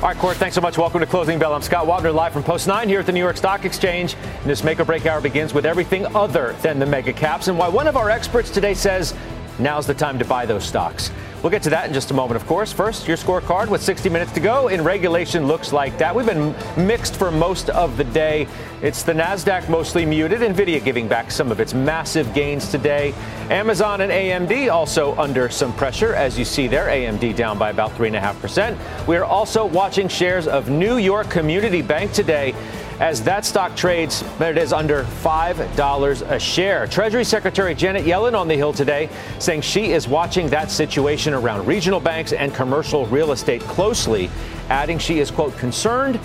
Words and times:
All 0.00 0.04
right, 0.04 0.16
Court, 0.16 0.36
thanks 0.36 0.54
so 0.54 0.60
much. 0.60 0.78
Welcome 0.78 1.00
to 1.00 1.06
Closing 1.06 1.40
Bell. 1.40 1.52
I'm 1.52 1.60
Scott 1.60 1.84
Wapner, 1.84 2.14
live 2.14 2.32
from 2.32 2.44
Post 2.44 2.68
9 2.68 2.88
here 2.88 3.00
at 3.00 3.06
the 3.06 3.10
New 3.10 3.18
York 3.18 3.36
Stock 3.36 3.64
Exchange. 3.64 4.14
And 4.14 4.44
this 4.48 4.62
make 4.62 4.78
or 4.78 4.84
break 4.84 5.04
hour 5.06 5.20
begins 5.20 5.52
with 5.52 5.66
everything 5.66 6.06
other 6.14 6.54
than 6.62 6.78
the 6.78 6.86
mega 6.86 7.12
caps 7.12 7.48
and 7.48 7.58
why 7.58 7.66
one 7.66 7.88
of 7.88 7.96
our 7.96 8.08
experts 8.08 8.48
today 8.48 8.74
says 8.74 9.12
now's 9.58 9.88
the 9.88 9.94
time 9.94 10.16
to 10.20 10.24
buy 10.24 10.46
those 10.46 10.62
stocks. 10.62 11.10
We'll 11.42 11.50
get 11.50 11.62
to 11.62 11.70
that 11.70 11.86
in 11.86 11.94
just 11.94 12.10
a 12.10 12.14
moment, 12.14 12.40
of 12.40 12.48
course. 12.48 12.72
First, 12.72 13.06
your 13.06 13.16
scorecard 13.16 13.68
with 13.68 13.80
60 13.80 14.08
minutes 14.08 14.32
to 14.32 14.40
go 14.40 14.66
in 14.66 14.82
regulation 14.82 15.46
looks 15.46 15.72
like 15.72 15.96
that. 15.98 16.12
We've 16.12 16.26
been 16.26 16.52
mixed 16.76 17.14
for 17.14 17.30
most 17.30 17.70
of 17.70 17.96
the 17.96 18.02
day. 18.02 18.48
It's 18.82 19.04
the 19.04 19.12
NASDAQ 19.12 19.68
mostly 19.68 20.04
muted, 20.04 20.40
NVIDIA 20.40 20.82
giving 20.82 21.06
back 21.06 21.30
some 21.30 21.52
of 21.52 21.60
its 21.60 21.74
massive 21.74 22.34
gains 22.34 22.68
today. 22.72 23.14
Amazon 23.50 24.00
and 24.00 24.10
AMD 24.10 24.72
also 24.72 25.14
under 25.16 25.48
some 25.48 25.72
pressure, 25.74 26.12
as 26.12 26.36
you 26.36 26.44
see 26.44 26.66
there. 26.66 26.88
AMD 26.88 27.36
down 27.36 27.56
by 27.56 27.70
about 27.70 27.92
3.5%. 27.92 29.06
We 29.06 29.16
are 29.16 29.24
also 29.24 29.64
watching 29.64 30.08
shares 30.08 30.48
of 30.48 30.68
New 30.68 30.96
York 30.96 31.30
Community 31.30 31.82
Bank 31.82 32.12
today 32.12 32.52
as 33.00 33.22
that 33.22 33.44
stock 33.44 33.76
trades, 33.76 34.24
but 34.38 34.56
it 34.56 34.60
is 34.60 34.72
under 34.72 35.04
$5 35.04 36.30
a 36.30 36.38
share. 36.38 36.86
Treasury 36.86 37.24
Secretary 37.24 37.74
Janet 37.74 38.04
Yellen 38.04 38.38
on 38.38 38.48
the 38.48 38.56
Hill 38.56 38.72
today 38.72 39.08
saying 39.38 39.60
she 39.60 39.92
is 39.92 40.08
watching 40.08 40.48
that 40.48 40.70
situation 40.70 41.32
around 41.34 41.66
regional 41.66 42.00
banks 42.00 42.32
and 42.32 42.54
commercial 42.54 43.06
real 43.06 43.32
estate 43.32 43.62
closely, 43.62 44.30
adding 44.68 44.98
she 44.98 45.20
is, 45.20 45.30
quote, 45.30 45.56
concerned 45.56 46.18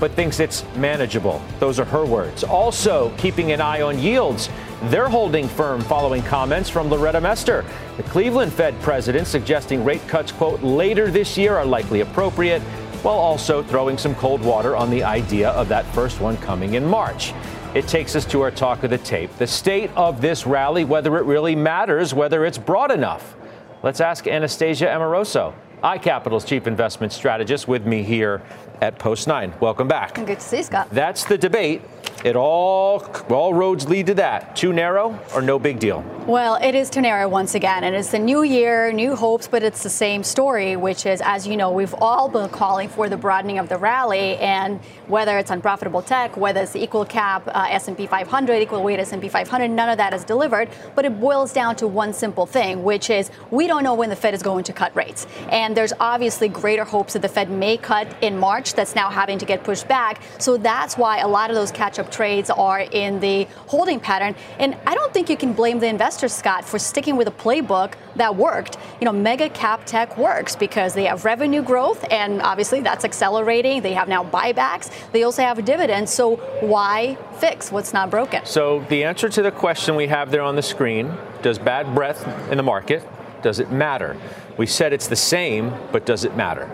but 0.00 0.12
thinks 0.12 0.40
it's 0.40 0.64
manageable. 0.76 1.42
Those 1.58 1.78
are 1.80 1.84
her 1.86 2.04
words. 2.04 2.44
Also, 2.44 3.12
keeping 3.18 3.52
an 3.52 3.60
eye 3.60 3.82
on 3.82 3.98
yields. 3.98 4.48
They're 4.84 5.08
holding 5.08 5.48
firm 5.48 5.80
following 5.80 6.22
comments 6.22 6.70
from 6.70 6.88
Loretta 6.88 7.20
Mester, 7.20 7.64
the 7.96 8.04
Cleveland 8.04 8.52
Fed 8.52 8.80
president, 8.80 9.26
suggesting 9.26 9.84
rate 9.84 10.06
cuts, 10.06 10.30
quote, 10.30 10.62
later 10.62 11.10
this 11.10 11.36
year 11.36 11.56
are 11.56 11.64
likely 11.64 12.00
appropriate 12.00 12.62
while 13.02 13.18
also 13.18 13.62
throwing 13.62 13.96
some 13.98 14.14
cold 14.14 14.40
water 14.40 14.76
on 14.76 14.90
the 14.90 15.02
idea 15.04 15.50
of 15.50 15.68
that 15.68 15.84
first 15.94 16.20
one 16.20 16.36
coming 16.38 16.74
in 16.74 16.84
March. 16.84 17.32
It 17.74 17.86
takes 17.86 18.16
us 18.16 18.24
to 18.26 18.40
our 18.40 18.50
talk 18.50 18.82
of 18.82 18.90
the 18.90 18.98
tape. 18.98 19.36
The 19.36 19.46
state 19.46 19.90
of 19.94 20.20
this 20.20 20.46
rally, 20.46 20.84
whether 20.84 21.16
it 21.18 21.24
really 21.24 21.54
matters, 21.54 22.14
whether 22.14 22.44
it's 22.44 22.58
broad 22.58 22.90
enough. 22.90 23.36
Let's 23.82 24.00
ask 24.00 24.26
Anastasia 24.26 24.90
Amoroso, 24.90 25.54
iCapital's 25.84 26.44
chief 26.44 26.66
investment 26.66 27.12
strategist, 27.12 27.68
with 27.68 27.86
me 27.86 28.02
here 28.02 28.42
at 28.80 28.98
Post 28.98 29.26
9. 29.26 29.54
Welcome 29.60 29.88
back. 29.88 30.14
Good 30.14 30.26
to 30.26 30.40
see 30.40 30.58
you, 30.58 30.62
Scott. 30.62 30.88
That's 30.90 31.24
the 31.24 31.38
debate. 31.38 31.82
It 32.24 32.34
all 32.34 33.06
all 33.30 33.54
roads 33.54 33.88
lead 33.88 34.06
to 34.06 34.14
that. 34.14 34.56
Too 34.56 34.72
narrow 34.72 35.18
or 35.34 35.40
no 35.40 35.58
big 35.58 35.78
deal? 35.78 36.04
Well, 36.26 36.56
it 36.56 36.74
is 36.74 36.90
too 36.90 37.00
narrow 37.00 37.28
once 37.28 37.54
again, 37.54 37.84
and 37.84 37.94
it's 37.94 38.10
the 38.10 38.18
new 38.18 38.42
year, 38.42 38.92
new 38.92 39.14
hopes, 39.14 39.46
but 39.46 39.62
it's 39.62 39.82
the 39.82 39.88
same 39.88 40.22
story, 40.22 40.76
which 40.76 41.06
is, 41.06 41.22
as 41.24 41.46
you 41.46 41.56
know, 41.56 41.70
we've 41.70 41.94
all 41.94 42.28
been 42.28 42.50
calling 42.50 42.88
for 42.88 43.08
the 43.08 43.16
broadening 43.16 43.58
of 43.58 43.68
the 43.68 43.78
rally, 43.78 44.36
and 44.36 44.80
whether 45.06 45.38
it's 45.38 45.50
unprofitable 45.50 46.02
tech, 46.02 46.36
whether 46.36 46.60
it's 46.60 46.72
the 46.72 46.82
equal 46.82 47.04
cap 47.04 47.48
uh, 47.48 47.68
S&P 47.70 48.06
500, 48.06 48.60
equal 48.60 48.82
weight 48.82 48.98
S&P 48.98 49.28
500, 49.28 49.68
none 49.68 49.88
of 49.88 49.96
that 49.96 50.12
is 50.12 50.24
delivered. 50.24 50.68
But 50.94 51.04
it 51.04 51.18
boils 51.18 51.52
down 51.52 51.76
to 51.76 51.86
one 51.86 52.12
simple 52.12 52.44
thing, 52.44 52.82
which 52.82 53.08
is 53.08 53.30
we 53.50 53.66
don't 53.66 53.84
know 53.84 53.94
when 53.94 54.10
the 54.10 54.16
Fed 54.16 54.34
is 54.34 54.42
going 54.42 54.64
to 54.64 54.72
cut 54.72 54.94
rates, 54.94 55.26
and 55.50 55.74
there's 55.76 55.92
obviously 55.98 56.48
greater 56.48 56.84
hopes 56.84 57.14
that 57.14 57.22
the 57.22 57.28
Fed 57.28 57.48
may 57.48 57.76
cut 57.78 58.08
in 58.20 58.38
March. 58.38 58.67
That's 58.74 58.94
now 58.94 59.10
having 59.10 59.38
to 59.38 59.44
get 59.44 59.64
pushed 59.64 59.88
back. 59.88 60.20
So 60.38 60.56
that's 60.56 60.96
why 60.96 61.18
a 61.18 61.28
lot 61.28 61.50
of 61.50 61.56
those 61.56 61.70
catch-up 61.70 62.10
trades 62.10 62.50
are 62.50 62.80
in 62.80 63.20
the 63.20 63.44
holding 63.66 64.00
pattern. 64.00 64.34
And 64.58 64.76
I 64.86 64.94
don't 64.94 65.12
think 65.12 65.28
you 65.28 65.36
can 65.36 65.52
blame 65.52 65.78
the 65.78 65.88
investors, 65.88 66.32
Scott, 66.32 66.64
for 66.64 66.78
sticking 66.78 67.16
with 67.16 67.28
a 67.28 67.32
playbook 67.32 67.94
that 68.16 68.34
worked. 68.36 68.76
You 69.00 69.04
know, 69.04 69.12
mega 69.12 69.48
cap 69.50 69.84
tech 69.86 70.16
works 70.18 70.56
because 70.56 70.94
they 70.94 71.04
have 71.04 71.24
revenue 71.24 71.62
growth, 71.62 72.04
and 72.10 72.42
obviously 72.42 72.80
that's 72.80 73.04
accelerating. 73.04 73.82
They 73.82 73.94
have 73.94 74.08
now 74.08 74.24
buybacks. 74.24 74.90
They 75.12 75.22
also 75.22 75.42
have 75.42 75.64
dividends. 75.64 76.12
So 76.12 76.36
why 76.60 77.16
fix 77.38 77.70
what's 77.70 77.92
not 77.92 78.10
broken? 78.10 78.44
So 78.44 78.84
the 78.88 79.04
answer 79.04 79.28
to 79.28 79.42
the 79.42 79.50
question 79.52 79.96
we 79.96 80.08
have 80.08 80.30
there 80.30 80.42
on 80.42 80.56
the 80.56 80.62
screen 80.62 81.12
does 81.42 81.58
bad 81.58 81.94
breadth 81.94 82.26
in 82.50 82.56
the 82.56 82.62
market, 82.62 83.06
does 83.42 83.60
it 83.60 83.70
matter? 83.70 84.16
We 84.56 84.66
said 84.66 84.92
it's 84.92 85.06
the 85.06 85.16
same, 85.16 85.72
but 85.92 86.04
does 86.04 86.24
it 86.24 86.36
matter? 86.36 86.68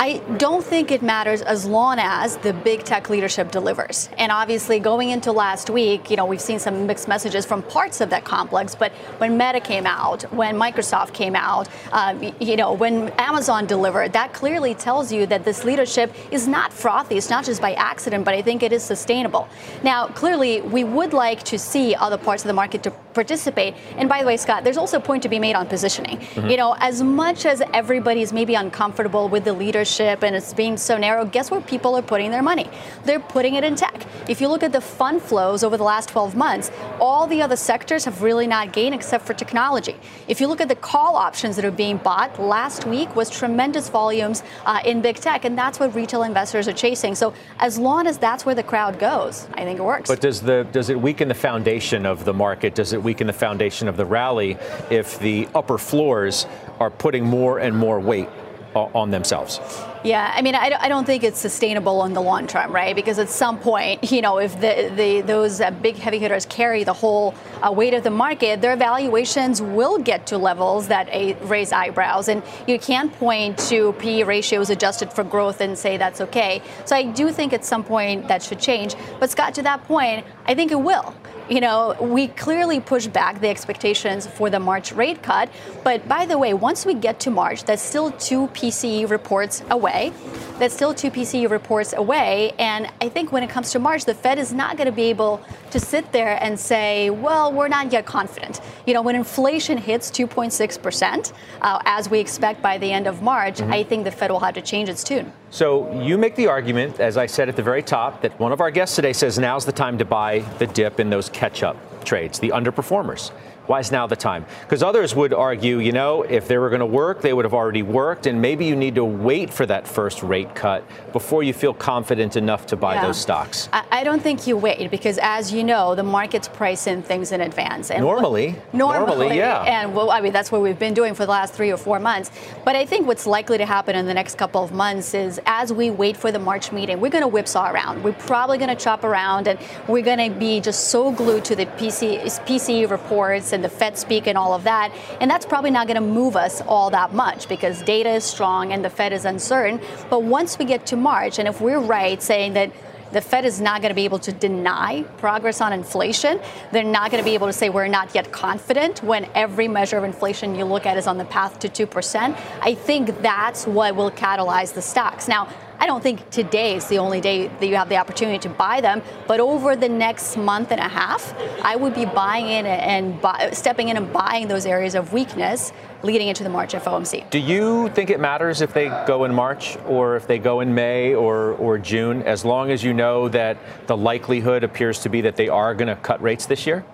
I 0.00 0.18
don't 0.36 0.64
think 0.64 0.92
it 0.92 1.02
matters 1.02 1.42
as 1.42 1.66
long 1.66 1.98
as 1.98 2.36
the 2.36 2.52
big 2.52 2.84
tech 2.84 3.10
leadership 3.10 3.50
delivers. 3.50 4.08
And 4.16 4.30
obviously, 4.30 4.78
going 4.78 5.10
into 5.10 5.32
last 5.32 5.70
week, 5.70 6.08
you 6.08 6.16
know, 6.16 6.24
we've 6.24 6.40
seen 6.40 6.60
some 6.60 6.86
mixed 6.86 7.08
messages 7.08 7.44
from 7.44 7.64
parts 7.64 8.00
of 8.00 8.08
that 8.10 8.24
complex. 8.24 8.76
But 8.76 8.92
when 9.18 9.36
Meta 9.36 9.58
came 9.58 9.86
out, 9.86 10.22
when 10.32 10.54
Microsoft 10.54 11.14
came 11.14 11.34
out, 11.34 11.68
um, 11.90 12.22
you 12.38 12.54
know, 12.54 12.74
when 12.74 13.08
Amazon 13.18 13.66
delivered, 13.66 14.12
that 14.12 14.32
clearly 14.32 14.72
tells 14.76 15.10
you 15.10 15.26
that 15.26 15.44
this 15.44 15.64
leadership 15.64 16.14
is 16.30 16.46
not 16.46 16.72
frothy. 16.72 17.16
It's 17.16 17.28
not 17.28 17.44
just 17.44 17.60
by 17.60 17.72
accident, 17.74 18.24
but 18.24 18.34
I 18.34 18.42
think 18.42 18.62
it 18.62 18.72
is 18.72 18.84
sustainable. 18.84 19.48
Now, 19.82 20.06
clearly, 20.06 20.60
we 20.60 20.84
would 20.84 21.12
like 21.12 21.42
to 21.44 21.58
see 21.58 21.96
other 21.96 22.18
parts 22.18 22.44
of 22.44 22.46
the 22.46 22.54
market 22.54 22.84
to 22.84 22.92
participate. 23.14 23.74
And 23.96 24.08
by 24.08 24.20
the 24.20 24.26
way, 24.26 24.36
Scott, 24.36 24.64
there's 24.64 24.76
also 24.76 24.98
a 24.98 25.00
point 25.00 25.22
to 25.24 25.28
be 25.28 25.38
made 25.38 25.54
on 25.54 25.66
positioning. 25.66 26.18
Mm-hmm. 26.18 26.48
You 26.48 26.56
know, 26.56 26.76
as 26.78 27.02
much 27.02 27.46
as 27.46 27.62
everybody's 27.72 28.32
maybe 28.32 28.54
uncomfortable 28.54 29.28
with 29.28 29.44
the 29.44 29.52
leadership 29.52 30.22
and 30.22 30.36
it's 30.36 30.52
being 30.54 30.76
so 30.76 30.96
narrow, 30.96 31.24
guess 31.24 31.50
where 31.50 31.60
people 31.60 31.96
are 31.96 32.02
putting 32.02 32.30
their 32.30 32.42
money? 32.42 32.68
They're 33.04 33.20
putting 33.20 33.54
it 33.54 33.64
in 33.64 33.74
tech. 33.74 34.06
If 34.28 34.40
you 34.40 34.48
look 34.48 34.62
at 34.62 34.72
the 34.72 34.80
fund 34.80 35.22
flows 35.22 35.64
over 35.64 35.76
the 35.76 35.84
last 35.84 36.08
12 36.10 36.36
months, 36.36 36.70
all 37.00 37.26
the 37.26 37.42
other 37.42 37.56
sectors 37.56 38.04
have 38.04 38.22
really 38.22 38.46
not 38.46 38.72
gained 38.72 38.94
except 38.94 39.26
for 39.26 39.34
technology. 39.34 39.96
If 40.26 40.40
you 40.40 40.46
look 40.46 40.60
at 40.60 40.68
the 40.68 40.76
call 40.76 41.16
options 41.16 41.56
that 41.56 41.64
are 41.64 41.70
being 41.70 41.96
bought, 41.98 42.38
last 42.40 42.86
week 42.86 43.14
was 43.16 43.30
tremendous 43.30 43.88
volumes 43.88 44.42
uh, 44.66 44.80
in 44.84 45.00
big 45.00 45.16
tech, 45.16 45.44
and 45.44 45.56
that's 45.56 45.80
what 45.80 45.94
retail 45.94 46.22
investors 46.22 46.68
are 46.68 46.72
chasing. 46.72 47.14
So 47.14 47.34
as 47.58 47.78
long 47.78 48.06
as 48.06 48.18
that's 48.18 48.44
where 48.44 48.54
the 48.54 48.62
crowd 48.62 48.98
goes, 48.98 49.48
I 49.54 49.64
think 49.64 49.78
it 49.78 49.82
works. 49.82 50.08
But 50.08 50.20
does 50.20 50.40
the 50.40 50.66
does 50.72 50.90
it 50.90 51.00
weaken 51.00 51.28
the 51.28 51.34
foundation 51.34 52.06
of 52.06 52.24
the 52.24 52.34
market? 52.34 52.74
Does 52.74 52.92
it 52.92 52.97
weaken 53.02 53.26
the 53.26 53.32
foundation 53.32 53.88
of 53.88 53.96
the 53.96 54.04
rally 54.04 54.56
if 54.90 55.18
the 55.18 55.48
upper 55.54 55.78
floors 55.78 56.46
are 56.80 56.90
putting 56.90 57.24
more 57.24 57.58
and 57.58 57.76
more 57.76 58.00
weight 58.00 58.28
on 58.74 59.10
themselves? 59.10 59.60
Yeah, 60.04 60.32
I 60.32 60.42
mean, 60.42 60.54
I, 60.54 60.88
don't 60.88 61.04
think 61.04 61.24
it's 61.24 61.40
sustainable 61.40 62.04
in 62.04 62.12
the 62.12 62.22
long 62.22 62.46
term, 62.46 62.72
right? 62.72 62.94
Because 62.94 63.18
at 63.18 63.28
some 63.28 63.58
point, 63.58 64.12
you 64.12 64.22
know, 64.22 64.38
if 64.38 64.54
the, 64.60 64.92
the 64.94 65.20
those 65.22 65.60
uh, 65.60 65.70
big 65.70 65.96
heavy 65.96 66.18
hitters 66.18 66.46
carry 66.46 66.84
the 66.84 66.92
whole 66.92 67.34
uh, 67.62 67.72
weight 67.72 67.94
of 67.94 68.04
the 68.04 68.10
market, 68.10 68.60
their 68.60 68.76
valuations 68.76 69.60
will 69.60 69.98
get 69.98 70.26
to 70.28 70.38
levels 70.38 70.88
that 70.88 71.08
raise 71.42 71.72
eyebrows, 71.72 72.28
and 72.28 72.42
you 72.66 72.78
can't 72.78 73.12
point 73.14 73.58
to 73.58 73.92
P 73.94 74.22
ratios 74.22 74.70
adjusted 74.70 75.12
for 75.12 75.24
growth 75.24 75.60
and 75.60 75.76
say 75.76 75.96
that's 75.96 76.20
okay. 76.20 76.62
So 76.84 76.94
I 76.94 77.02
do 77.02 77.32
think 77.32 77.52
at 77.52 77.64
some 77.64 77.82
point 77.82 78.28
that 78.28 78.42
should 78.42 78.60
change. 78.60 78.94
But 79.18 79.30
Scott, 79.30 79.54
to 79.54 79.62
that 79.62 79.84
point, 79.84 80.24
I 80.48 80.54
think 80.54 80.72
it 80.72 80.80
will 80.80 81.14
you 81.48 81.60
know, 81.60 81.96
we 82.00 82.28
clearly 82.28 82.80
push 82.80 83.06
back 83.06 83.40
the 83.40 83.48
expectations 83.48 84.26
for 84.26 84.50
the 84.50 84.60
March 84.60 84.92
rate 84.92 85.22
cut. 85.22 85.48
But 85.82 86.06
by 86.08 86.26
the 86.26 86.36
way, 86.36 86.54
once 86.54 86.84
we 86.84 86.94
get 86.94 87.20
to 87.20 87.30
March, 87.30 87.64
that's 87.64 87.82
still 87.82 88.10
two 88.12 88.48
PCE 88.48 89.08
reports 89.08 89.62
away. 89.70 90.12
That's 90.58 90.74
still 90.74 90.92
two 90.92 91.12
PCE 91.12 91.48
reports 91.48 91.92
away. 91.92 92.52
And 92.58 92.90
I 93.00 93.08
think 93.08 93.30
when 93.30 93.44
it 93.44 93.50
comes 93.50 93.70
to 93.72 93.78
March, 93.78 94.04
the 94.04 94.14
Fed 94.14 94.40
is 94.40 94.52
not 94.52 94.76
going 94.76 94.86
to 94.86 94.92
be 94.92 95.04
able 95.04 95.40
to 95.70 95.78
sit 95.78 96.10
there 96.10 96.36
and 96.42 96.58
say, 96.58 97.10
well, 97.10 97.52
we're 97.52 97.68
not 97.68 97.92
yet 97.92 98.06
confident. 98.06 98.60
You 98.84 98.94
know, 98.94 99.02
when 99.02 99.14
inflation 99.14 99.78
hits 99.78 100.10
2.6%, 100.10 101.32
uh, 101.62 101.82
as 101.84 102.10
we 102.10 102.18
expect 102.18 102.60
by 102.60 102.76
the 102.76 102.90
end 102.90 103.06
of 103.06 103.22
March, 103.22 103.58
mm-hmm. 103.58 103.72
I 103.72 103.84
think 103.84 104.02
the 104.02 104.10
Fed 104.10 104.32
will 104.32 104.40
have 104.40 104.54
to 104.54 104.62
change 104.62 104.88
its 104.88 105.04
tune. 105.04 105.32
So 105.50 105.92
you 106.02 106.18
make 106.18 106.34
the 106.34 106.48
argument, 106.48 106.98
as 106.98 107.16
I 107.16 107.26
said 107.26 107.48
at 107.48 107.54
the 107.54 107.62
very 107.62 107.82
top, 107.82 108.20
that 108.22 108.36
one 108.40 108.50
of 108.50 108.60
our 108.60 108.72
guests 108.72 108.96
today 108.96 109.12
says 109.12 109.38
now's 109.38 109.64
the 109.64 109.72
time 109.72 109.96
to 109.98 110.04
buy 110.04 110.40
the 110.58 110.66
dip 110.66 110.98
in 110.98 111.08
those 111.08 111.28
catch 111.28 111.62
up 111.62 111.76
trades, 112.04 112.40
the 112.40 112.48
underperformers. 112.48 113.30
Why 113.68 113.80
is 113.80 113.92
now 113.92 114.06
the 114.06 114.16
time? 114.16 114.46
Because 114.62 114.82
others 114.82 115.14
would 115.14 115.34
argue, 115.34 115.78
you 115.78 115.92
know, 115.92 116.22
if 116.22 116.48
they 116.48 116.56
were 116.56 116.70
going 116.70 116.80
to 116.80 116.86
work, 116.86 117.20
they 117.20 117.34
would 117.34 117.44
have 117.44 117.52
already 117.52 117.82
worked, 117.82 118.26
and 118.26 118.40
maybe 118.40 118.64
you 118.64 118.74
need 118.74 118.94
to 118.94 119.04
wait 119.04 119.52
for 119.52 119.66
that 119.66 119.86
first 119.86 120.22
rate 120.22 120.54
cut 120.54 120.82
before 121.12 121.42
you 121.42 121.52
feel 121.52 121.74
confident 121.74 122.36
enough 122.36 122.64
to 122.68 122.76
buy 122.76 122.94
yeah. 122.94 123.04
those 123.06 123.18
stocks. 123.20 123.68
I, 123.70 124.04
don't 124.04 124.22
think 124.22 124.46
you 124.46 124.56
wait 124.56 124.90
because, 124.90 125.18
as 125.20 125.52
you 125.52 125.62
know, 125.64 125.94
the 125.94 126.02
markets 126.02 126.48
price 126.48 126.86
in 126.86 127.02
things 127.02 127.30
in 127.30 127.42
advance. 127.42 127.90
And 127.90 128.00
normally, 128.00 128.56
normally, 128.72 129.06
normally, 129.06 129.36
yeah. 129.36 129.64
And 129.64 129.94
well, 129.94 130.10
I 130.10 130.22
mean, 130.22 130.32
that's 130.32 130.50
what 130.50 130.62
we've 130.62 130.78
been 130.78 130.94
doing 130.94 131.12
for 131.12 131.26
the 131.26 131.30
last 131.32 131.52
three 131.52 131.70
or 131.70 131.76
four 131.76 132.00
months. 132.00 132.30
But 132.64 132.74
I 132.74 132.86
think 132.86 133.06
what's 133.06 133.26
likely 133.26 133.58
to 133.58 133.66
happen 133.66 133.94
in 133.94 134.06
the 134.06 134.14
next 134.14 134.38
couple 134.38 134.64
of 134.64 134.72
months 134.72 135.12
is 135.12 135.38
as 135.44 135.74
we 135.74 135.90
wait 135.90 136.16
for 136.16 136.32
the 136.32 136.38
March 136.38 136.72
meeting, 136.72 137.00
we're 137.00 137.10
going 137.10 137.20
to 137.20 137.28
whipsaw 137.28 137.70
around. 137.70 138.02
We're 138.02 138.14
probably 138.14 138.56
going 138.56 138.74
to 138.74 138.82
chop 138.82 139.04
around, 139.04 139.46
and 139.46 139.58
we're 139.88 140.04
going 140.04 140.32
to 140.32 140.38
be 140.38 140.58
just 140.60 140.88
so 140.88 141.12
glued 141.12 141.44
to 141.44 141.54
the 141.54 141.66
PC, 141.66 142.24
PCE 142.46 142.88
reports 142.88 143.52
and 143.52 143.57
the 143.62 143.68
Fed 143.68 143.98
speak 143.98 144.26
and 144.26 144.36
all 144.38 144.54
of 144.54 144.64
that. 144.64 144.92
And 145.20 145.30
that's 145.30 145.46
probably 145.46 145.70
not 145.70 145.86
going 145.86 145.96
to 145.96 146.00
move 146.00 146.36
us 146.36 146.60
all 146.62 146.90
that 146.90 147.14
much 147.14 147.48
because 147.48 147.82
data 147.82 148.10
is 148.10 148.24
strong 148.24 148.72
and 148.72 148.84
the 148.84 148.90
Fed 148.90 149.12
is 149.12 149.24
uncertain. 149.24 149.80
But 150.10 150.22
once 150.22 150.58
we 150.58 150.64
get 150.64 150.86
to 150.86 150.96
March, 150.96 151.38
and 151.38 151.48
if 151.48 151.60
we're 151.60 151.80
right 151.80 152.22
saying 152.22 152.54
that 152.54 152.72
the 153.12 153.20
Fed 153.20 153.44
is 153.44 153.60
not 153.60 153.80
going 153.80 153.90
to 153.90 153.94
be 153.94 154.04
able 154.04 154.18
to 154.20 154.32
deny 154.32 155.02
progress 155.16 155.60
on 155.60 155.72
inflation. 155.72 156.40
They're 156.72 156.84
not 156.84 157.10
going 157.10 157.22
to 157.22 157.28
be 157.28 157.34
able 157.34 157.46
to 157.46 157.52
say 157.52 157.70
we're 157.70 157.88
not 157.88 158.14
yet 158.14 158.32
confident 158.32 159.02
when 159.02 159.28
every 159.34 159.66
measure 159.66 159.96
of 159.96 160.04
inflation 160.04 160.54
you 160.54 160.64
look 160.64 160.84
at 160.84 160.96
is 160.98 161.06
on 161.06 161.16
the 161.16 161.24
path 161.24 161.58
to 161.60 161.68
2%. 161.68 162.38
I 162.60 162.74
think 162.74 163.22
that's 163.22 163.66
what 163.66 163.96
will 163.96 164.10
catalyze 164.10 164.74
the 164.74 164.82
stocks. 164.82 165.26
Now, 165.26 165.48
I 165.80 165.86
don't 165.86 166.02
think 166.02 166.28
today 166.30 166.74
is 166.74 166.86
the 166.88 166.98
only 166.98 167.20
day 167.20 167.46
that 167.46 167.66
you 167.66 167.76
have 167.76 167.88
the 167.88 167.98
opportunity 167.98 168.38
to 168.40 168.48
buy 168.48 168.80
them, 168.80 169.00
but 169.28 169.38
over 169.38 169.76
the 169.76 169.88
next 169.88 170.36
month 170.36 170.72
and 170.72 170.80
a 170.80 170.88
half, 170.88 171.34
I 171.62 171.76
would 171.76 171.94
be 171.94 172.04
buying 172.04 172.48
in 172.48 172.66
and 172.66 173.20
buy, 173.20 173.50
stepping 173.52 173.88
in 173.88 173.96
and 173.96 174.12
buying 174.12 174.48
those 174.48 174.66
areas 174.66 174.96
of 174.96 175.12
weakness 175.12 175.72
leading 176.02 176.28
into 176.28 176.42
the 176.42 176.50
March 176.50 176.72
FOMC. 176.72 177.30
Do 177.30 177.38
you 177.38 177.88
think 177.90 178.10
it 178.10 178.18
matters 178.18 178.60
if 178.60 178.72
they 178.72 178.88
go 179.06 179.24
in 179.24 179.34
March 179.34 179.76
or 179.86 180.16
if 180.16 180.26
they 180.26 180.38
go 180.38 180.60
in 180.60 180.74
May 180.74 181.14
or, 181.14 181.52
or 181.54 181.78
June, 181.78 182.22
as 182.22 182.44
long 182.44 182.70
as 182.70 182.82
you 182.82 182.92
know 182.92 183.28
that 183.28 183.56
the 183.86 183.96
likelihood 183.96 184.64
appears 184.64 184.98
to 185.00 185.08
be 185.08 185.20
that 185.20 185.36
they 185.36 185.48
are 185.48 185.74
going 185.74 185.88
to 185.88 185.96
cut 185.96 186.20
rates 186.20 186.46
this 186.46 186.66
year? 186.66 186.84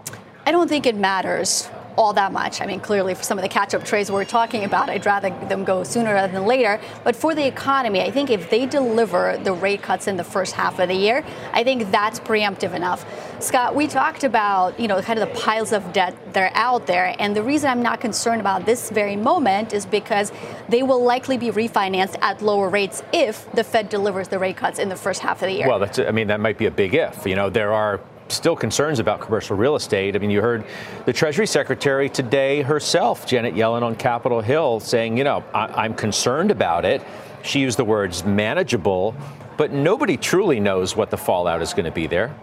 I 0.47 0.53
don't 0.53 0.69
think 0.69 0.85
it 0.85 0.95
matters 0.95 1.71
all 1.97 2.13
that 2.15 2.33
much. 2.33 2.61
I 2.61 2.67
mean, 2.67 2.81
clearly, 2.81 3.15
for 3.15 3.23
some 3.23 3.39
of 3.39 3.43
the 3.43 3.49
catch 3.49 3.75
up 3.75 3.85
trades 3.85 4.11
we're 4.11 4.25
talking 4.25 4.65
about, 4.65 4.91
I'd 4.91 5.07
rather 5.07 5.31
them 5.49 5.65
go 5.65 5.85
sooner 5.85 6.15
rather 6.15 6.33
than 6.33 6.47
later. 6.47 6.81
But 7.03 7.17
for 7.17 7.35
the 7.35 7.47
economy, 7.47 8.01
I 8.01 8.11
think 8.11 8.31
if 8.31 8.51
they 8.51 8.67
deliver 8.67 9.39
the 9.43 9.53
rate 9.53 9.83
cuts 9.83 10.07
in 10.07 10.17
the 10.17 10.25
first 10.25 10.55
half 10.55 10.79
of 10.79 10.89
the 10.89 10.95
year, 10.95 11.25
I 11.53 11.65
think 11.65 11.91
that's 11.91 12.21
preemptive 12.21 12.75
enough. 12.75 13.05
Scott, 13.41 13.75
we 13.75 13.87
talked 13.87 14.25
about, 14.25 14.79
you 14.81 14.89
know, 14.89 15.01
kind 15.03 15.19
of 15.19 15.29
the 15.29 15.41
piles 15.41 15.73
of 15.73 15.93
debt 15.93 16.17
that 16.33 16.53
are 16.53 16.57
out 16.57 16.87
there. 16.87 17.15
And 17.19 17.37
the 17.37 17.43
reason 17.43 17.71
I'm 17.71 17.83
not 17.83 18.01
concerned 18.01 18.41
about 18.41 18.65
this 18.67 18.91
very 18.91 19.17
moment 19.17 19.73
is 19.73 19.87
because 19.87 20.33
they 20.69 20.83
will 20.83 21.03
likely 21.03 21.37
be 21.37 21.51
refinanced 21.51 22.17
at 22.23 22.43
lower 22.43 22.69
rates 22.69 23.03
if 23.13 23.51
the 23.53 23.65
Fed 23.65 23.89
delivers 23.89 24.29
the 24.29 24.39
rate 24.39 24.57
cuts 24.57 24.79
in 24.79 24.89
the 24.89 24.97
first 24.97 25.21
half 25.21 25.43
of 25.43 25.49
the 25.49 25.55
year. 25.55 25.69
Well, 25.69 25.79
that's, 25.79 25.99
I 25.99 26.11
mean, 26.11 26.29
that 26.29 26.41
might 26.41 26.59
be 26.59 26.67
a 26.67 26.71
big 26.71 26.95
if. 26.95 27.27
You 27.27 27.35
know, 27.35 27.51
there 27.51 27.73
are 27.73 28.01
still 28.29 28.57
concerns 28.57 28.99
about 28.99 29.21
commercial 29.21 29.57
real 29.57 29.77
estate. 29.77 30.17
I 30.17 30.19
mean, 30.19 30.31
you 30.31 30.41
heard 30.41 30.65
the 31.05 31.13
Treasury 31.13 31.47
Secretary 31.47 32.09
today 32.09 32.63
herself, 32.63 33.27
Janet 33.27 33.55
Yellen, 33.55 33.83
on 33.83 33.95
Capitol 33.95 34.41
Hill, 34.41 34.81
saying, 34.81 35.17
you 35.17 35.25
know, 35.25 35.45
I- 35.55 35.85
am 35.85 35.95
concerned 35.95 36.51
about 36.51 36.85
it. 36.85 37.03
She 37.43 37.61
used 37.61 37.79
the 37.79 37.85
words 37.85 38.25
manageable, 38.25 39.15
but 39.57 39.73
nobody 39.73 40.17
truly 40.17 40.61
knows 40.61 40.97
what 40.97 41.11
the 41.11 41.19
fallout 41.19 41.63
is 41.63 41.75
going 41.75 41.85
to 41.85 41.91
be 41.91 42.07
there. 42.07 42.35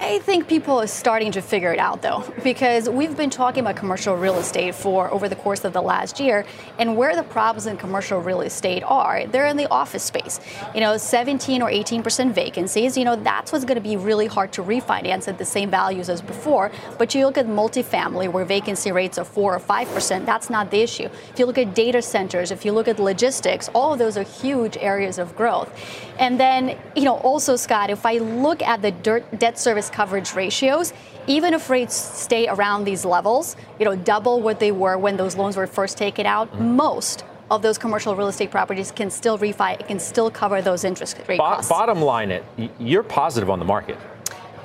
I 0.00 0.20
think 0.20 0.46
people 0.46 0.80
are 0.80 0.86
starting 0.86 1.32
to 1.32 1.42
figure 1.42 1.72
it 1.72 1.80
out 1.80 2.02
though, 2.02 2.22
because 2.44 2.88
we've 2.88 3.16
been 3.16 3.30
talking 3.30 3.62
about 3.62 3.74
commercial 3.74 4.14
real 4.14 4.36
estate 4.36 4.76
for 4.76 5.10
over 5.10 5.28
the 5.28 5.34
course 5.34 5.64
of 5.64 5.72
the 5.72 5.82
last 5.82 6.20
year, 6.20 6.46
and 6.78 6.96
where 6.96 7.16
the 7.16 7.24
problems 7.24 7.66
in 7.66 7.76
commercial 7.76 8.20
real 8.20 8.42
estate 8.42 8.84
are, 8.84 9.26
they're 9.26 9.48
in 9.48 9.56
the 9.56 9.68
office 9.70 10.04
space. 10.04 10.38
You 10.72 10.80
know, 10.80 10.96
17 10.96 11.62
or 11.62 11.68
18 11.68 12.04
percent 12.04 12.32
vacancies. 12.32 12.96
You 12.96 13.04
know, 13.04 13.16
that's 13.16 13.50
what's 13.50 13.64
going 13.64 13.74
to 13.74 13.80
be 13.80 13.96
really 13.96 14.26
hard 14.26 14.52
to 14.52 14.62
refinance 14.62 15.26
at 15.26 15.36
the 15.36 15.44
same 15.44 15.68
values 15.68 16.08
as 16.08 16.22
before. 16.22 16.70
But 16.96 17.12
you 17.14 17.26
look 17.26 17.36
at 17.36 17.46
multifamily, 17.46 18.30
where 18.30 18.44
vacancy 18.44 18.92
rates 18.92 19.18
are 19.18 19.24
four 19.24 19.52
or 19.52 19.58
five 19.58 19.88
percent. 19.88 20.26
That's 20.26 20.48
not 20.48 20.70
the 20.70 20.80
issue. 20.80 21.08
If 21.32 21.40
you 21.40 21.46
look 21.46 21.58
at 21.58 21.74
data 21.74 22.02
centers, 22.02 22.52
if 22.52 22.64
you 22.64 22.70
look 22.70 22.86
at 22.86 23.00
logistics, 23.00 23.68
all 23.74 23.94
of 23.94 23.98
those 23.98 24.16
are 24.16 24.22
huge 24.22 24.76
areas 24.76 25.18
of 25.18 25.34
growth. 25.34 25.74
And 26.18 26.38
then, 26.38 26.76
you 26.96 27.04
know, 27.04 27.16
also 27.18 27.56
Scott, 27.56 27.90
if 27.90 28.04
I 28.04 28.18
look 28.18 28.62
at 28.62 28.82
the 28.82 28.90
debt 28.90 29.58
service 29.58 29.88
coverage 29.88 30.34
ratios, 30.34 30.92
even 31.26 31.54
if 31.54 31.70
rates 31.70 31.94
stay 31.94 32.48
around 32.48 32.84
these 32.84 33.04
levels, 33.04 33.56
you 33.78 33.84
know, 33.84 33.94
double 33.94 34.40
what 34.40 34.58
they 34.58 34.72
were 34.72 34.98
when 34.98 35.16
those 35.16 35.36
loans 35.36 35.56
were 35.56 35.66
first 35.66 35.96
taken 35.96 36.26
out, 36.26 36.50
mm-hmm. 36.52 36.76
most 36.76 37.24
of 37.50 37.62
those 37.62 37.78
commercial 37.78 38.14
real 38.16 38.28
estate 38.28 38.50
properties 38.50 38.90
can 38.90 39.10
still 39.10 39.38
refi, 39.38 39.78
it 39.78 39.86
can 39.86 39.98
still 39.98 40.30
cover 40.30 40.60
those 40.60 40.84
interest 40.84 41.18
rate 41.28 41.38
costs. 41.38 41.68
Bottom 41.68 42.02
line 42.02 42.30
it, 42.30 42.44
you're 42.78 43.02
positive 43.02 43.48
on 43.48 43.58
the 43.58 43.64
market. 43.64 43.96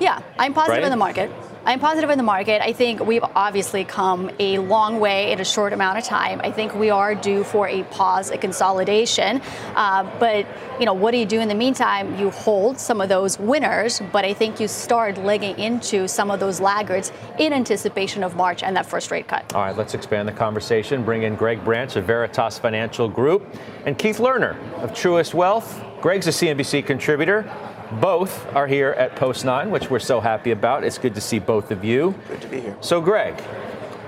Yeah, 0.00 0.20
I'm 0.38 0.52
positive 0.52 0.78
right? 0.78 0.84
in 0.84 0.90
the 0.90 0.96
market. 0.96 1.30
I'm 1.66 1.80
positive 1.80 2.10
in 2.10 2.18
the 2.18 2.24
market. 2.24 2.62
I 2.62 2.74
think 2.74 3.00
we've 3.00 3.24
obviously 3.34 3.84
come 3.84 4.30
a 4.38 4.58
long 4.58 5.00
way 5.00 5.32
in 5.32 5.40
a 5.40 5.46
short 5.46 5.72
amount 5.72 5.96
of 5.96 6.04
time. 6.04 6.42
I 6.44 6.50
think 6.50 6.74
we 6.74 6.90
are 6.90 7.14
due 7.14 7.42
for 7.42 7.66
a 7.66 7.84
pause, 7.84 8.30
a 8.30 8.36
consolidation. 8.36 9.40
Uh, 9.74 10.02
but 10.20 10.46
you 10.78 10.84
know, 10.84 10.92
what 10.92 11.12
do 11.12 11.16
you 11.16 11.24
do 11.24 11.40
in 11.40 11.48
the 11.48 11.54
meantime? 11.54 12.18
You 12.18 12.28
hold 12.28 12.78
some 12.78 13.00
of 13.00 13.08
those 13.08 13.38
winners, 13.38 14.02
but 14.12 14.26
I 14.26 14.34
think 14.34 14.60
you 14.60 14.68
start 14.68 15.16
legging 15.16 15.58
into 15.58 16.06
some 16.06 16.30
of 16.30 16.38
those 16.38 16.60
laggards 16.60 17.12
in 17.38 17.54
anticipation 17.54 18.22
of 18.22 18.36
March 18.36 18.62
and 18.62 18.76
that 18.76 18.84
first 18.84 19.10
rate 19.10 19.26
cut. 19.26 19.54
All 19.54 19.62
right, 19.62 19.74
let's 19.74 19.94
expand 19.94 20.28
the 20.28 20.32
conversation. 20.32 21.02
Bring 21.02 21.22
in 21.22 21.34
Greg 21.34 21.64
Branch 21.64 21.96
of 21.96 22.04
Veritas 22.04 22.58
Financial 22.58 23.08
Group 23.08 23.42
and 23.86 23.96
Keith 23.96 24.18
Lerner 24.18 24.58
of 24.82 24.90
Truist 24.90 25.32
Wealth. 25.32 25.82
Greg's 26.02 26.26
a 26.26 26.30
CNBC 26.30 26.84
contributor. 26.84 27.50
Both 28.00 28.52
are 28.54 28.66
here 28.66 28.90
at 28.90 29.14
Post 29.14 29.44
9, 29.44 29.70
which 29.70 29.88
we're 29.88 29.98
so 29.98 30.20
happy 30.20 30.50
about. 30.50 30.84
It's 30.84 30.98
good 30.98 31.14
to 31.14 31.20
see 31.20 31.38
both 31.38 31.70
of 31.70 31.84
you. 31.84 32.14
Good 32.28 32.40
to 32.40 32.48
be 32.48 32.60
here. 32.60 32.76
So, 32.80 33.00
Greg, 33.00 33.40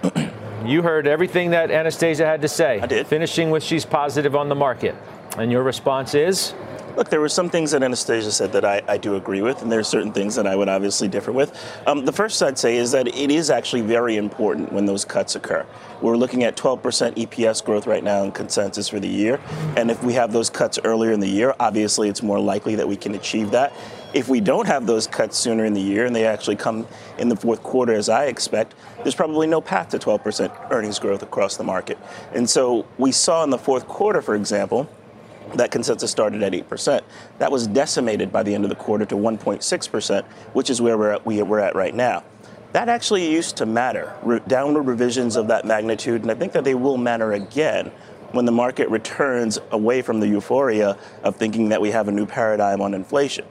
you 0.65 0.83
heard 0.83 1.07
everything 1.07 1.51
that 1.51 1.71
Anastasia 1.71 2.27
had 2.27 2.43
to 2.43 2.49
say. 2.49 2.81
I 2.81 2.87
did. 2.87 3.07
Finishing 3.07 3.51
with 3.51 3.63
she's 3.63 3.85
positive 3.85 4.35
on 4.35 4.49
the 4.49 4.55
market. 4.55 4.97
And 5.39 5.53
your 5.53 5.63
response 5.63 6.15
is? 6.15 6.55
Look, 6.97 7.11
there 7.11 7.21
were 7.21 7.29
some 7.29 7.51
things 7.51 7.73
that 7.73 7.83
Anastasia 7.83 8.33
said 8.33 8.53
that 8.53 8.65
I, 8.65 8.81
I 8.89 8.97
do 8.97 9.17
agree 9.17 9.43
with, 9.43 9.61
and 9.61 9.71
there 9.71 9.79
are 9.79 9.85
certain 9.85 10.13
things 10.13 10.35
that 10.37 10.47
I 10.47 10.57
would 10.57 10.71
obviously 10.71 11.09
differ 11.09 11.31
with. 11.31 11.55
Um, 11.87 12.07
the 12.07 12.13
first 12.13 12.43
I'd 12.43 12.59
say 12.59 12.79
is 12.79 12.91
that 12.93 13.07
it 13.07 13.31
is 13.31 13.51
actually 13.51 13.83
very 13.83 14.17
important 14.17 14.73
when 14.73 14.87
those 14.87 15.05
cuts 15.05 15.37
occur. 15.37 15.67
We're 16.01 16.17
looking 16.17 16.43
at 16.45 16.57
12% 16.57 16.81
EPS 17.17 17.63
growth 17.63 17.87
right 17.87 18.03
now 18.03 18.23
in 18.23 18.33
consensus 18.33 18.89
for 18.89 18.99
the 18.99 19.09
year, 19.09 19.39
and 19.77 19.91
if 19.91 20.03
we 20.03 20.15
have 20.15 20.33
those 20.33 20.49
cuts 20.49 20.79
earlier 20.85 21.13
in 21.13 21.21
the 21.21 21.29
year, 21.29 21.55
obviously 21.61 22.09
it's 22.09 22.23
more 22.23 22.41
likely 22.41 22.77
that 22.77 22.89
we 22.89 22.97
can 22.97 23.15
achieve 23.15 23.51
that. 23.51 23.75
If 24.15 24.31
we 24.31 24.41
don't 24.41 24.67
have 24.67 24.87
those 24.87 25.07
cuts 25.07 25.37
sooner 25.37 25.67
in 25.67 25.75
the 25.75 25.83
year 25.83 26.07
and 26.07 26.17
they 26.17 26.25
actually 26.25 26.57
come 26.57 26.87
in 27.19 27.29
the 27.29 27.37
fourth 27.37 27.63
quarter 27.63 27.93
as 27.93 28.09
I 28.09 28.27
expect, 28.27 28.75
there's 29.03 29.15
probably 29.15 29.47
no 29.47 29.61
path 29.61 29.91
to 29.91 29.99
12% 29.99 30.71
earnings 30.71 30.99
growth 30.99 31.23
across 31.23 31.59
the 31.59 31.65
market. 31.65 31.99
And 32.33 32.49
so 32.49 32.87
we 32.97 33.13
saw 33.13 33.45
in 33.45 33.51
the 33.51 33.59
fourth 33.59 33.87
quarter, 33.87 34.23
for 34.23 34.35
example, 34.35 34.89
that 35.55 35.71
consensus 35.71 36.11
started 36.11 36.43
at 36.43 36.53
8%. 36.53 37.01
That 37.39 37.53
was 37.53 37.67
decimated 37.67 38.33
by 38.33 38.43
the 38.43 38.55
end 38.55 38.65
of 38.65 38.71
the 38.71 38.77
quarter 38.77 39.05
to 39.07 39.15
1.6%, 39.15 40.25
which 40.53 40.71
is 40.71 40.81
where 40.81 40.99
we're 40.99 41.13
at, 41.13 41.27
we, 41.27 41.41
are 41.41 41.61
at 41.61 41.75
right 41.75 41.95
now. 41.95 42.25
That 42.73 42.89
actually 42.89 43.31
used 43.31 43.57
to 43.59 43.67
matter, 43.67 44.15
Re- 44.23 44.41
downward 44.47 44.83
revisions 44.83 45.37
of 45.37 45.49
that 45.49 45.65
magnitude, 45.65 46.23
and 46.23 46.31
I 46.31 46.35
think 46.35 46.53
that 46.53 46.65
they 46.65 46.75
will 46.75 46.99
matter 46.99 47.33
again 47.33 47.91
when 48.33 48.45
the 48.45 48.53
market 48.53 48.91
returns 48.91 49.59
away 49.71 50.03
from 50.03 50.21
the 50.21 50.29
euphoria 50.29 50.99
of 51.23 51.37
thinking 51.37 51.71
that 51.71 51.81
we 51.81 51.91
have 51.91 52.09
a 52.09 52.13
new 52.13 52.27
paradigm 52.27 52.81
on 52.83 52.93
inflation. 52.93 53.47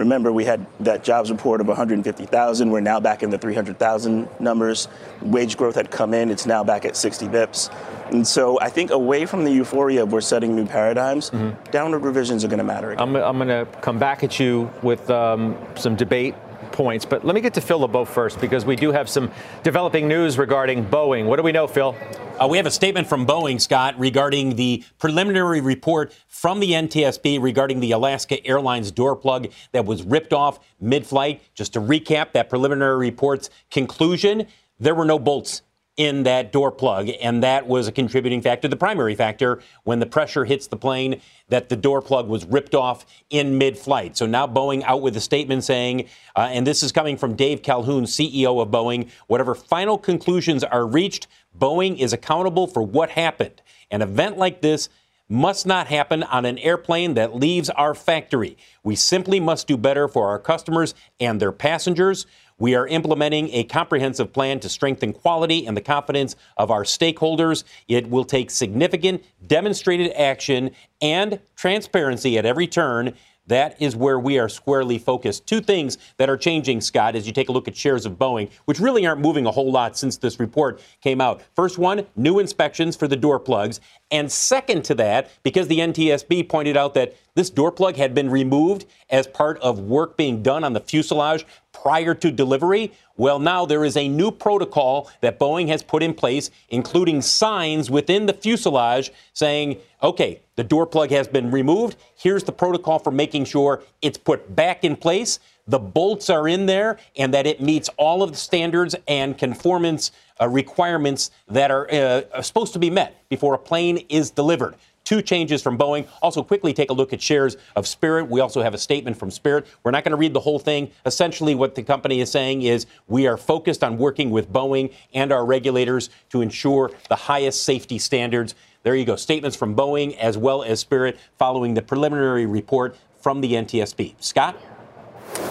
Remember, 0.00 0.32
we 0.32 0.46
had 0.46 0.64
that 0.80 1.04
jobs 1.04 1.30
report 1.30 1.60
of 1.60 1.68
150,000. 1.68 2.70
We're 2.70 2.80
now 2.80 3.00
back 3.00 3.22
in 3.22 3.28
the 3.28 3.36
300,000 3.36 4.28
numbers. 4.40 4.88
Wage 5.20 5.58
growth 5.58 5.74
had 5.74 5.90
come 5.90 6.14
in. 6.14 6.30
It's 6.30 6.46
now 6.46 6.64
back 6.64 6.86
at 6.86 6.96
60 6.96 7.26
bips. 7.26 7.70
And 8.10 8.26
so 8.26 8.58
I 8.60 8.70
think 8.70 8.90
away 8.90 9.26
from 9.26 9.44
the 9.44 9.52
euphoria 9.52 10.02
of 10.02 10.12
we're 10.12 10.22
setting 10.22 10.56
new 10.56 10.66
paradigms, 10.66 11.28
mm-hmm. 11.30 11.70
downward 11.70 11.98
revisions 11.98 12.44
are 12.44 12.48
going 12.48 12.58
to 12.58 12.64
matter. 12.64 12.92
Again. 12.92 13.08
I'm, 13.08 13.16
I'm 13.16 13.36
going 13.36 13.48
to 13.48 13.70
come 13.80 13.98
back 13.98 14.24
at 14.24 14.40
you 14.40 14.70
with 14.82 15.10
um, 15.10 15.56
some 15.76 15.96
debate 15.96 16.34
points, 16.80 17.04
but 17.04 17.26
let 17.26 17.34
me 17.34 17.42
get 17.42 17.52
to 17.52 17.60
Phil 17.60 17.80
LeBeau 17.80 18.06
first 18.06 18.40
because 18.40 18.64
we 18.64 18.74
do 18.74 18.90
have 18.90 19.06
some 19.06 19.30
developing 19.62 20.08
news 20.08 20.38
regarding 20.38 20.82
Boeing. 20.82 21.26
What 21.26 21.36
do 21.36 21.42
we 21.42 21.52
know, 21.52 21.66
Phil? 21.66 21.94
Uh, 22.40 22.48
we 22.48 22.56
have 22.56 22.64
a 22.64 22.70
statement 22.70 23.06
from 23.06 23.26
Boeing, 23.26 23.60
Scott, 23.60 23.98
regarding 23.98 24.56
the 24.56 24.82
preliminary 24.98 25.60
report 25.60 26.10
from 26.26 26.58
the 26.58 26.70
NTSB 26.70 27.38
regarding 27.38 27.80
the 27.80 27.92
Alaska 27.92 28.42
Airlines 28.46 28.90
door 28.90 29.14
plug 29.14 29.48
that 29.72 29.84
was 29.84 30.04
ripped 30.04 30.32
off 30.32 30.58
mid 30.80 31.04
flight. 31.04 31.42
Just 31.52 31.74
to 31.74 31.80
recap 31.82 32.32
that 32.32 32.48
preliminary 32.48 32.96
report's 32.96 33.50
conclusion 33.70 34.46
there 34.80 34.94
were 34.94 35.04
no 35.04 35.18
bolts 35.18 35.60
in 36.00 36.22
that 36.22 36.50
door 36.50 36.72
plug, 36.72 37.10
and 37.20 37.42
that 37.42 37.66
was 37.66 37.86
a 37.86 37.92
contributing 37.92 38.40
factor, 38.40 38.66
the 38.66 38.74
primary 38.74 39.14
factor, 39.14 39.60
when 39.84 39.98
the 39.98 40.06
pressure 40.06 40.46
hits 40.46 40.66
the 40.66 40.76
plane, 40.76 41.20
that 41.50 41.68
the 41.68 41.76
door 41.76 42.00
plug 42.00 42.26
was 42.26 42.46
ripped 42.46 42.74
off 42.74 43.04
in 43.28 43.58
mid 43.58 43.76
flight. 43.76 44.16
So 44.16 44.24
now 44.24 44.46
Boeing 44.46 44.82
out 44.84 45.02
with 45.02 45.14
a 45.18 45.20
statement 45.20 45.62
saying, 45.62 46.08
uh, 46.34 46.48
and 46.50 46.66
this 46.66 46.82
is 46.82 46.90
coming 46.90 47.18
from 47.18 47.36
Dave 47.36 47.60
Calhoun, 47.60 48.04
CEO 48.04 48.62
of 48.62 48.70
Boeing, 48.70 49.10
whatever 49.26 49.54
final 49.54 49.98
conclusions 49.98 50.64
are 50.64 50.86
reached, 50.86 51.26
Boeing 51.58 51.98
is 51.98 52.14
accountable 52.14 52.66
for 52.66 52.82
what 52.82 53.10
happened. 53.10 53.60
An 53.90 54.00
event 54.00 54.38
like 54.38 54.62
this 54.62 54.88
must 55.30 55.64
not 55.64 55.86
happen 55.86 56.24
on 56.24 56.44
an 56.44 56.58
airplane 56.58 57.14
that 57.14 57.36
leaves 57.36 57.70
our 57.70 57.94
factory. 57.94 58.56
We 58.82 58.96
simply 58.96 59.38
must 59.38 59.68
do 59.68 59.76
better 59.76 60.08
for 60.08 60.28
our 60.28 60.38
customers 60.38 60.92
and 61.20 61.40
their 61.40 61.52
passengers. 61.52 62.26
We 62.60 62.74
are 62.74 62.86
implementing 62.86 63.48
a 63.52 63.64
comprehensive 63.64 64.34
plan 64.34 64.60
to 64.60 64.68
strengthen 64.68 65.14
quality 65.14 65.66
and 65.66 65.74
the 65.74 65.80
confidence 65.80 66.36
of 66.58 66.70
our 66.70 66.84
stakeholders. 66.84 67.64
It 67.88 68.10
will 68.10 68.24
take 68.24 68.50
significant 68.50 69.24
demonstrated 69.46 70.12
action 70.12 70.72
and 71.00 71.40
transparency 71.56 72.36
at 72.36 72.44
every 72.44 72.66
turn 72.66 73.14
that 73.50 73.80
is 73.80 73.94
where 73.94 74.18
we 74.18 74.38
are 74.38 74.48
squarely 74.48 74.96
focused. 74.98 75.46
Two 75.46 75.60
things 75.60 75.98
that 76.16 76.30
are 76.30 76.36
changing, 76.36 76.80
Scott, 76.80 77.14
as 77.14 77.26
you 77.26 77.32
take 77.32 77.48
a 77.48 77.52
look 77.52 77.68
at 77.68 77.76
shares 77.76 78.06
of 78.06 78.14
Boeing, 78.14 78.48
which 78.64 78.80
really 78.80 79.06
aren't 79.06 79.20
moving 79.20 79.44
a 79.44 79.50
whole 79.50 79.70
lot 79.70 79.98
since 79.98 80.16
this 80.16 80.40
report 80.40 80.80
came 81.02 81.20
out. 81.20 81.42
First 81.54 81.76
one, 81.76 82.06
new 82.16 82.38
inspections 82.38 82.96
for 82.96 83.08
the 83.08 83.16
door 83.16 83.38
plugs. 83.38 83.80
And 84.10 84.30
second 84.30 84.84
to 84.86 84.94
that, 84.96 85.30
because 85.42 85.68
the 85.68 85.78
NTSB 85.78 86.48
pointed 86.48 86.76
out 86.76 86.94
that 86.94 87.16
this 87.34 87.50
door 87.50 87.70
plug 87.70 87.96
had 87.96 88.14
been 88.14 88.30
removed 88.30 88.86
as 89.08 89.26
part 89.26 89.58
of 89.58 89.78
work 89.78 90.16
being 90.16 90.42
done 90.42 90.64
on 90.64 90.72
the 90.72 90.80
fuselage 90.80 91.46
prior 91.72 92.14
to 92.14 92.30
delivery. 92.30 92.92
Well, 93.20 93.38
now 93.38 93.66
there 93.66 93.84
is 93.84 93.98
a 93.98 94.08
new 94.08 94.30
protocol 94.30 95.10
that 95.20 95.38
Boeing 95.38 95.68
has 95.68 95.82
put 95.82 96.02
in 96.02 96.14
place, 96.14 96.50
including 96.70 97.20
signs 97.20 97.90
within 97.90 98.24
the 98.24 98.32
fuselage 98.32 99.12
saying, 99.34 99.76
okay, 100.02 100.40
the 100.56 100.64
door 100.64 100.86
plug 100.86 101.10
has 101.10 101.28
been 101.28 101.50
removed. 101.50 101.98
Here's 102.16 102.44
the 102.44 102.52
protocol 102.52 102.98
for 102.98 103.10
making 103.10 103.44
sure 103.44 103.82
it's 104.00 104.16
put 104.16 104.56
back 104.56 104.84
in 104.84 104.96
place. 104.96 105.38
The 105.66 105.78
bolts 105.78 106.30
are 106.30 106.48
in 106.48 106.64
there 106.64 106.98
and 107.14 107.34
that 107.34 107.46
it 107.46 107.60
meets 107.60 107.90
all 107.98 108.22
of 108.22 108.30
the 108.30 108.38
standards 108.38 108.96
and 109.06 109.36
conformance 109.36 110.12
uh, 110.40 110.48
requirements 110.48 111.30
that 111.46 111.70
are 111.70 111.92
uh, 111.92 112.40
supposed 112.40 112.72
to 112.72 112.78
be 112.78 112.88
met 112.88 113.22
before 113.28 113.52
a 113.52 113.58
plane 113.58 113.98
is 114.08 114.30
delivered. 114.30 114.76
Two 115.10 115.22
changes 115.22 115.60
from 115.60 115.76
Boeing. 115.76 116.06
Also, 116.22 116.40
quickly 116.40 116.72
take 116.72 116.88
a 116.88 116.92
look 116.92 117.12
at 117.12 117.20
shares 117.20 117.56
of 117.74 117.88
Spirit. 117.88 118.28
We 118.30 118.38
also 118.38 118.62
have 118.62 118.74
a 118.74 118.78
statement 118.78 119.16
from 119.16 119.32
Spirit. 119.32 119.66
We're 119.82 119.90
not 119.90 120.04
going 120.04 120.12
to 120.12 120.16
read 120.16 120.34
the 120.34 120.38
whole 120.38 120.60
thing. 120.60 120.92
Essentially, 121.04 121.56
what 121.56 121.74
the 121.74 121.82
company 121.82 122.20
is 122.20 122.30
saying 122.30 122.62
is 122.62 122.86
we 123.08 123.26
are 123.26 123.36
focused 123.36 123.82
on 123.82 123.98
working 123.98 124.30
with 124.30 124.52
Boeing 124.52 124.94
and 125.12 125.32
our 125.32 125.44
regulators 125.44 126.10
to 126.28 126.42
ensure 126.42 126.92
the 127.08 127.16
highest 127.16 127.64
safety 127.64 127.98
standards. 127.98 128.54
There 128.84 128.94
you 128.94 129.04
go. 129.04 129.16
Statements 129.16 129.56
from 129.56 129.74
Boeing 129.74 130.16
as 130.16 130.38
well 130.38 130.62
as 130.62 130.78
Spirit 130.78 131.18
following 131.40 131.74
the 131.74 131.82
preliminary 131.82 132.46
report 132.46 132.96
from 133.20 133.40
the 133.40 133.54
NTSB. 133.54 134.14
Scott? 134.20 134.56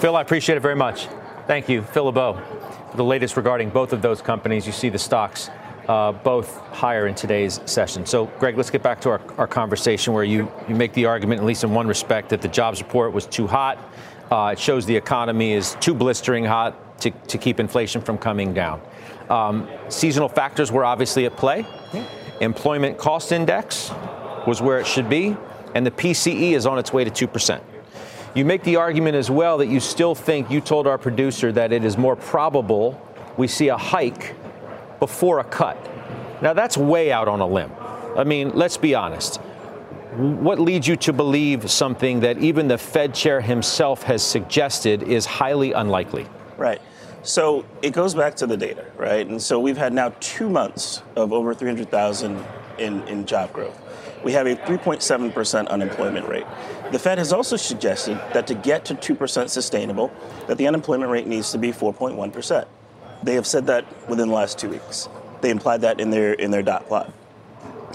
Phil, 0.00 0.16
I 0.16 0.22
appreciate 0.22 0.56
it 0.56 0.60
very 0.60 0.74
much. 0.74 1.06
Thank 1.46 1.68
you, 1.68 1.82
Phil 1.82 2.06
LeBeau. 2.06 2.40
The 2.94 3.04
latest 3.04 3.36
regarding 3.36 3.68
both 3.68 3.92
of 3.92 4.00
those 4.00 4.22
companies, 4.22 4.66
you 4.66 4.72
see 4.72 4.88
the 4.88 4.98
stocks 4.98 5.50
uh, 5.90 6.12
both 6.12 6.56
higher 6.68 7.08
in 7.08 7.16
today's 7.16 7.60
session. 7.64 8.06
So, 8.06 8.26
Greg, 8.38 8.56
let's 8.56 8.70
get 8.70 8.80
back 8.80 9.00
to 9.00 9.10
our, 9.10 9.20
our 9.38 9.48
conversation 9.48 10.12
where 10.12 10.22
you, 10.22 10.48
you 10.68 10.76
make 10.76 10.92
the 10.92 11.06
argument, 11.06 11.40
at 11.40 11.44
least 11.44 11.64
in 11.64 11.74
one 11.74 11.88
respect, 11.88 12.28
that 12.28 12.40
the 12.40 12.46
jobs 12.46 12.80
report 12.80 13.12
was 13.12 13.26
too 13.26 13.48
hot. 13.48 13.76
Uh, 14.30 14.50
it 14.52 14.58
shows 14.60 14.86
the 14.86 14.94
economy 14.94 15.52
is 15.52 15.76
too 15.80 15.92
blistering 15.92 16.44
hot 16.44 17.00
to, 17.00 17.10
to 17.10 17.38
keep 17.38 17.58
inflation 17.58 18.00
from 18.00 18.18
coming 18.18 18.54
down. 18.54 18.80
Um, 19.30 19.68
seasonal 19.88 20.28
factors 20.28 20.70
were 20.70 20.84
obviously 20.84 21.26
at 21.26 21.36
play. 21.36 21.66
Employment 22.40 22.96
cost 22.96 23.32
index 23.32 23.90
was 24.46 24.62
where 24.62 24.78
it 24.78 24.86
should 24.86 25.08
be, 25.08 25.36
and 25.74 25.84
the 25.84 25.90
PCE 25.90 26.52
is 26.52 26.66
on 26.66 26.78
its 26.78 26.92
way 26.92 27.02
to 27.02 27.26
2%. 27.26 27.60
You 28.36 28.44
make 28.44 28.62
the 28.62 28.76
argument 28.76 29.16
as 29.16 29.28
well 29.28 29.58
that 29.58 29.66
you 29.66 29.80
still 29.80 30.14
think, 30.14 30.52
you 30.52 30.60
told 30.60 30.86
our 30.86 30.98
producer 30.98 31.50
that 31.50 31.72
it 31.72 31.82
is 31.82 31.98
more 31.98 32.14
probable 32.14 33.04
we 33.36 33.48
see 33.48 33.68
a 33.68 33.76
hike 33.76 34.34
before 35.00 35.40
a 35.40 35.44
cut. 35.44 35.76
Now, 36.40 36.52
that's 36.52 36.76
way 36.76 37.10
out 37.10 37.26
on 37.26 37.40
a 37.40 37.46
limb. 37.46 37.72
I 38.16 38.24
mean, 38.24 38.50
let's 38.50 38.76
be 38.76 38.94
honest. 38.94 39.36
What 40.16 40.58
leads 40.58 40.86
you 40.86 40.96
to 40.96 41.12
believe 41.12 41.70
something 41.70 42.20
that 42.20 42.38
even 42.38 42.68
the 42.68 42.78
Fed 42.78 43.14
chair 43.14 43.40
himself 43.40 44.02
has 44.04 44.22
suggested 44.22 45.02
is 45.02 45.26
highly 45.26 45.72
unlikely? 45.72 46.26
Right. 46.56 46.80
So 47.22 47.66
it 47.82 47.90
goes 47.92 48.14
back 48.14 48.34
to 48.36 48.46
the 48.46 48.56
data, 48.56 48.86
right? 48.96 49.26
And 49.26 49.40
so 49.40 49.60
we've 49.60 49.76
had 49.76 49.92
now 49.92 50.14
two 50.20 50.48
months 50.48 51.02
of 51.16 51.32
over 51.32 51.54
300,000 51.54 52.44
in, 52.78 53.06
in 53.06 53.26
job 53.26 53.52
growth. 53.52 53.78
We 54.24 54.32
have 54.32 54.46
a 54.46 54.56
3.7% 54.56 55.68
unemployment 55.68 56.28
rate. 56.28 56.46
The 56.92 56.98
Fed 56.98 57.18
has 57.18 57.32
also 57.32 57.56
suggested 57.56 58.16
that 58.32 58.46
to 58.48 58.54
get 58.54 58.84
to 58.86 58.94
2% 58.94 59.48
sustainable, 59.48 60.10
that 60.46 60.58
the 60.58 60.66
unemployment 60.66 61.10
rate 61.10 61.26
needs 61.26 61.52
to 61.52 61.58
be 61.58 61.72
4.1%. 61.72 62.66
They 63.22 63.34
have 63.34 63.46
said 63.46 63.66
that 63.66 63.84
within 64.08 64.28
the 64.28 64.34
last 64.34 64.58
two 64.58 64.68
weeks. 64.70 65.08
They 65.40 65.50
implied 65.50 65.82
that 65.82 66.00
in 66.00 66.10
their 66.10 66.32
in 66.32 66.50
their 66.50 66.62
dot 66.62 66.86
plot. 66.88 67.12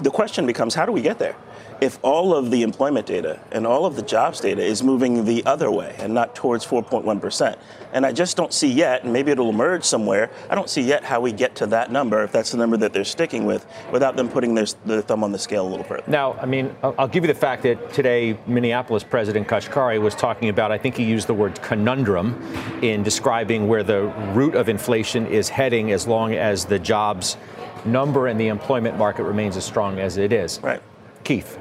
The 0.02 0.10
question 0.10 0.46
becomes, 0.46 0.74
how 0.74 0.84
do 0.84 0.92
we 0.92 1.00
get 1.02 1.18
there? 1.18 1.36
If 1.80 1.98
all 2.02 2.34
of 2.34 2.50
the 2.50 2.62
employment 2.62 3.06
data 3.06 3.40
and 3.52 3.66
all 3.66 3.84
of 3.84 3.96
the 3.96 4.02
jobs 4.02 4.40
data 4.40 4.62
is 4.62 4.82
moving 4.82 5.24
the 5.24 5.44
other 5.44 5.70
way 5.70 5.94
and 5.98 6.12
not 6.12 6.34
towards 6.34 6.66
4.1%. 6.66 7.56
And 7.92 8.04
I 8.04 8.12
just 8.12 8.36
don't 8.36 8.52
see 8.52 8.70
yet, 8.70 9.04
and 9.04 9.12
maybe 9.12 9.30
it'll 9.30 9.48
emerge 9.48 9.84
somewhere, 9.84 10.30
I 10.50 10.54
don't 10.54 10.68
see 10.68 10.82
yet 10.82 11.04
how 11.04 11.20
we 11.20 11.32
get 11.32 11.54
to 11.56 11.66
that 11.66 11.90
number, 11.90 12.22
if 12.24 12.32
that's 12.32 12.50
the 12.50 12.58
number 12.58 12.76
that 12.78 12.92
they're 12.92 13.04
sticking 13.04 13.46
with, 13.46 13.66
without 13.92 14.16
them 14.16 14.28
putting 14.28 14.54
their, 14.54 14.66
their 14.84 15.02
thumb 15.02 15.24
on 15.24 15.32
the 15.32 15.38
scale 15.38 15.66
a 15.66 15.68
little 15.68 15.84
further. 15.84 16.04
Now, 16.06 16.34
I 16.34 16.46
mean, 16.46 16.74
I'll 16.82 17.08
give 17.08 17.24
you 17.24 17.28
the 17.28 17.38
fact 17.38 17.62
that 17.62 17.92
today 17.92 18.38
Minneapolis 18.46 19.04
President 19.04 19.48
Kashkari 19.48 20.00
was 20.00 20.14
talking 20.14 20.48
about, 20.48 20.72
I 20.72 20.78
think 20.78 20.96
he 20.96 21.04
used 21.04 21.26
the 21.26 21.34
word 21.34 21.60
conundrum 21.62 22.42
in 22.82 23.02
describing 23.02 23.68
where 23.68 23.82
the 23.82 24.02
root 24.34 24.54
of 24.54 24.68
inflation 24.68 25.26
is 25.26 25.48
heading 25.48 25.92
as 25.92 26.06
long 26.06 26.34
as 26.34 26.64
the 26.64 26.78
jobs 26.78 27.36
number 27.84 28.26
and 28.26 28.38
the 28.38 28.48
employment 28.48 28.98
market 28.98 29.24
remains 29.24 29.56
as 29.56 29.64
strong 29.64 29.98
as 29.98 30.16
it 30.16 30.32
is. 30.32 30.60
Right. 30.62 30.82
Keith. 31.24 31.58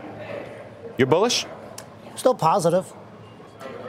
You're 0.97 1.07
bullish? 1.07 1.45
Still 2.15 2.35
positive. 2.35 2.91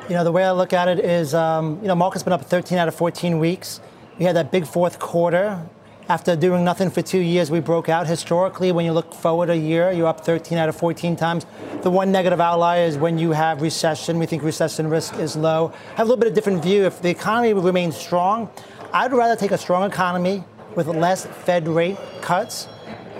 You 0.08 0.14
know, 0.14 0.24
the 0.24 0.32
way 0.32 0.44
I 0.44 0.50
look 0.50 0.72
at 0.72 0.88
it 0.88 0.98
is, 0.98 1.34
um, 1.34 1.78
you 1.80 1.88
know, 1.88 1.94
market's 1.94 2.24
been 2.24 2.32
up 2.32 2.44
13 2.44 2.78
out 2.78 2.88
of 2.88 2.96
14 2.96 3.38
weeks. 3.38 3.80
We 4.18 4.24
had 4.24 4.34
that 4.34 4.50
big 4.50 4.66
fourth 4.66 4.98
quarter. 4.98 5.62
After 6.08 6.34
doing 6.36 6.64
nothing 6.64 6.90
for 6.90 7.02
two 7.02 7.20
years, 7.20 7.50
we 7.50 7.60
broke 7.60 7.88
out. 7.88 8.06
Historically, 8.06 8.72
when 8.72 8.84
you 8.84 8.92
look 8.92 9.14
forward 9.14 9.50
a 9.50 9.56
year, 9.56 9.92
you're 9.92 10.06
up 10.06 10.24
13 10.24 10.58
out 10.58 10.68
of 10.68 10.76
14 10.76 11.16
times. 11.16 11.46
The 11.82 11.90
one 11.90 12.10
negative 12.10 12.40
outlier 12.40 12.86
is 12.86 12.96
when 12.96 13.18
you 13.18 13.32
have 13.32 13.62
recession. 13.62 14.18
We 14.18 14.26
think 14.26 14.42
recession 14.42 14.88
risk 14.88 15.14
is 15.16 15.36
low. 15.36 15.72
I 15.92 15.96
have 15.96 16.06
a 16.06 16.10
little 16.10 16.16
bit 16.16 16.28
of 16.28 16.34
different 16.34 16.62
view. 16.62 16.84
If 16.84 17.02
the 17.02 17.10
economy 17.10 17.52
remains 17.54 17.96
strong, 17.96 18.50
I'd 18.92 19.12
rather 19.12 19.36
take 19.36 19.52
a 19.52 19.58
strong 19.58 19.88
economy 19.88 20.44
with 20.74 20.88
less 20.88 21.26
Fed 21.26 21.68
rate 21.68 21.98
cuts 22.20 22.68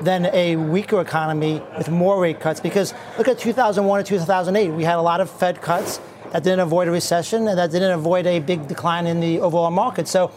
than 0.01 0.27
a 0.27 0.57
weaker 0.57 1.01
economy 1.01 1.63
with 1.77 1.89
more 1.89 2.21
rate 2.21 2.41
cuts. 2.41 2.61
Because 2.61 2.95
look 3.19 3.29
at 3.29 3.39
2001 3.39 4.01
and 4.01 4.07
2008, 4.07 4.71
we 4.71 4.85
had 4.85 4.97
a 4.97 5.03
lot 5.03 5.21
of 5.21 5.31
Fed 5.31 5.61
cuts 5.63 6.01
that 6.33 6.43
didn't 6.43 6.61
avoid 6.61 6.89
a 6.89 6.91
recession 6.91 7.49
and 7.49 7.59
that 7.59 7.71
didn't 7.71 7.93
avoid 7.93 8.27
a 8.27 8.41
big 8.41 8.69
decline 8.69 9.07
in 9.07 9.21
the 9.21 9.41
overall 9.41 9.71
market. 9.71 10.09
So, 10.09 10.31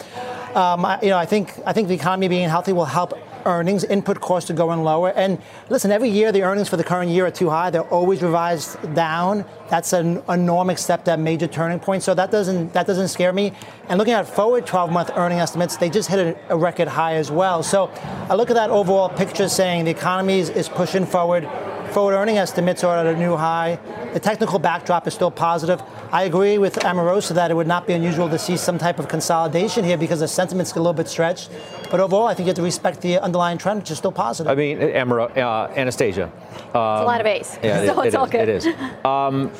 um, 0.56 0.86
I, 0.86 1.00
you 1.02 1.10
know, 1.10 1.18
I 1.18 1.26
think 1.26 1.54
I 1.66 1.74
think 1.74 1.88
the 1.88 1.94
economy 1.94 2.28
being 2.28 2.50
healthy 2.50 2.74
will 2.74 2.86
help 2.86 3.14
earnings. 3.46 3.84
Input 3.84 4.22
costs 4.22 4.50
are 4.50 4.54
going 4.54 4.84
lower. 4.84 5.10
And 5.10 5.42
listen, 5.70 5.92
every 5.92 6.10
year 6.10 6.32
the 6.32 6.44
earnings 6.44 6.70
for 6.70 6.78
the 6.78 6.84
current 6.84 7.12
year 7.12 7.26
are 7.26 7.32
too 7.32 7.50
high. 7.50 7.70
They're 7.70 7.82
always 7.84 8.22
revised 8.22 8.78
down. 8.96 9.46
That's 9.70 9.94
an 9.94 10.24
enormous 10.30 10.82
step, 10.82 11.06
that 11.06 11.20
major 11.20 11.48
turning 11.48 11.80
point. 11.80 12.04
So 12.04 12.14
that 12.14 12.32
doesn't 12.32 12.74
that 12.74 12.88
doesn't 12.88 13.10
scare 13.10 13.34
me. 13.34 13.54
And 13.88 13.98
looking 13.98 14.14
at 14.14 14.28
forward 14.28 14.66
12-month 14.66 15.12
earning 15.16 15.40
estimates, 15.40 15.78
they 15.78 15.90
just 15.90 16.10
hit 16.10 16.20
a, 16.20 16.54
a, 16.54 16.58
record 16.58 16.88
high 16.88 17.16
as 17.16 17.32
well. 17.32 17.64
So 17.64 17.88
I 18.30 18.36
look 18.36 18.50
at 18.50 18.56
that 18.56 18.70
overall 18.70 19.10
picture 19.10 19.48
saying 19.50 19.86
the 19.86 19.92
economy 19.92 20.40
is, 20.40 20.50
is 20.50 20.70
pushing 20.70 21.06
forward. 21.06 21.48
Forward 21.92 22.14
earning 22.14 22.38
estimates 22.38 22.84
are 22.84 22.98
at 22.98 23.08
a 23.08 23.18
new 23.18 23.36
high. 23.36 23.80
The 24.14 24.20
technical 24.20 24.60
backdrop 24.60 25.08
is 25.08 25.14
still 25.16 25.32
positive. 25.32 25.82
I 26.12 26.24
agree 26.24 26.60
with 26.60 26.84
Amoroso 26.86 27.34
that 27.34 27.50
it 27.50 27.56
would 27.56 27.68
not 27.68 27.88
be 27.88 27.94
unusual 27.94 28.30
to 28.30 28.38
see 28.38 28.58
some 28.58 28.78
type 28.78 29.00
of 29.00 29.08
consolidation 29.08 29.84
here 29.84 29.98
because 29.98 30.20
the 30.20 30.28
sentiment's 30.28 30.72
a 30.74 30.76
little 30.76 30.94
bit 30.94 31.08
stretched. 31.08 31.50
But 31.90 32.00
overall, 32.00 32.28
I 32.28 32.36
think 32.36 32.46
you 32.46 32.52
have 32.52 32.58
to 32.58 32.62
respect 32.62 33.02
the 33.02 33.18
underlying 33.18 33.58
trend, 33.58 33.80
which 33.80 33.92
is 33.92 33.98
still 33.98 34.12
positive. 34.12 34.52
I 34.52 34.56
mean, 34.56 34.78
Amaro, 34.78 35.36
uh, 35.36 35.72
Anastasia. 35.76 36.26
Um, 36.26 36.32
it's 36.32 36.76
a 36.76 36.78
lot 36.78 37.22
of 37.22 37.28
A's. 37.28 37.60
Yeah, 37.64 37.86
so 37.94 38.02
it, 38.02 38.06
it's 38.06 38.16
it 38.16 38.18
all 38.18 38.26
is, 38.26 38.32
good. 38.32 38.50
It 38.50 38.50
is. 38.50 38.68
Um, 39.04 39.52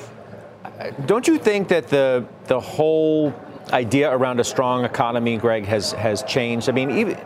don't 1.08 1.28
you 1.28 1.40
think 1.40 1.68
that 1.70 1.88
the 1.88 2.26
the 2.46 2.60
whole 2.60 3.34
idea 3.74 4.12
around 4.12 4.40
a 4.40 4.44
strong 4.44 4.86
economy, 4.86 5.38
Greg, 5.38 5.66
has 5.66 5.94
has 5.94 6.22
changed? 6.24 6.70
I 6.70 6.74
mean, 6.74 6.92
even 6.92 7.18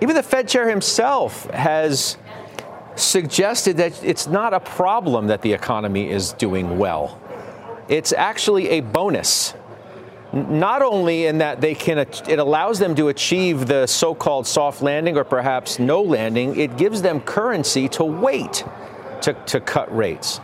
even 0.00 0.16
the 0.16 0.22
Fed 0.22 0.48
chair 0.48 0.68
himself 0.68 1.48
has 1.50 2.18
suggested 2.96 3.76
that 3.76 4.02
it's 4.02 4.26
not 4.26 4.54
a 4.54 4.60
problem 4.60 5.28
that 5.28 5.42
the 5.42 5.52
economy 5.52 6.10
is 6.10 6.32
doing 6.32 6.78
well. 6.78 7.20
It's 7.88 8.12
actually 8.12 8.70
a 8.70 8.80
bonus. 8.80 9.54
not 10.32 10.82
only 10.82 11.26
in 11.26 11.38
that 11.38 11.60
they 11.60 11.74
can 11.74 11.98
it 11.98 12.38
allows 12.38 12.78
them 12.78 12.94
to 12.96 13.08
achieve 13.08 13.66
the 13.66 13.86
so-called 13.86 14.46
soft 14.46 14.82
landing 14.82 15.16
or 15.16 15.24
perhaps 15.24 15.78
no 15.78 16.02
landing 16.02 16.58
it 16.58 16.76
gives 16.76 17.00
them 17.00 17.20
currency 17.20 17.88
to 17.88 18.04
wait 18.04 18.64
to, 19.22 19.32
to 19.46 19.60
cut 19.60 19.88
rates 19.96 20.38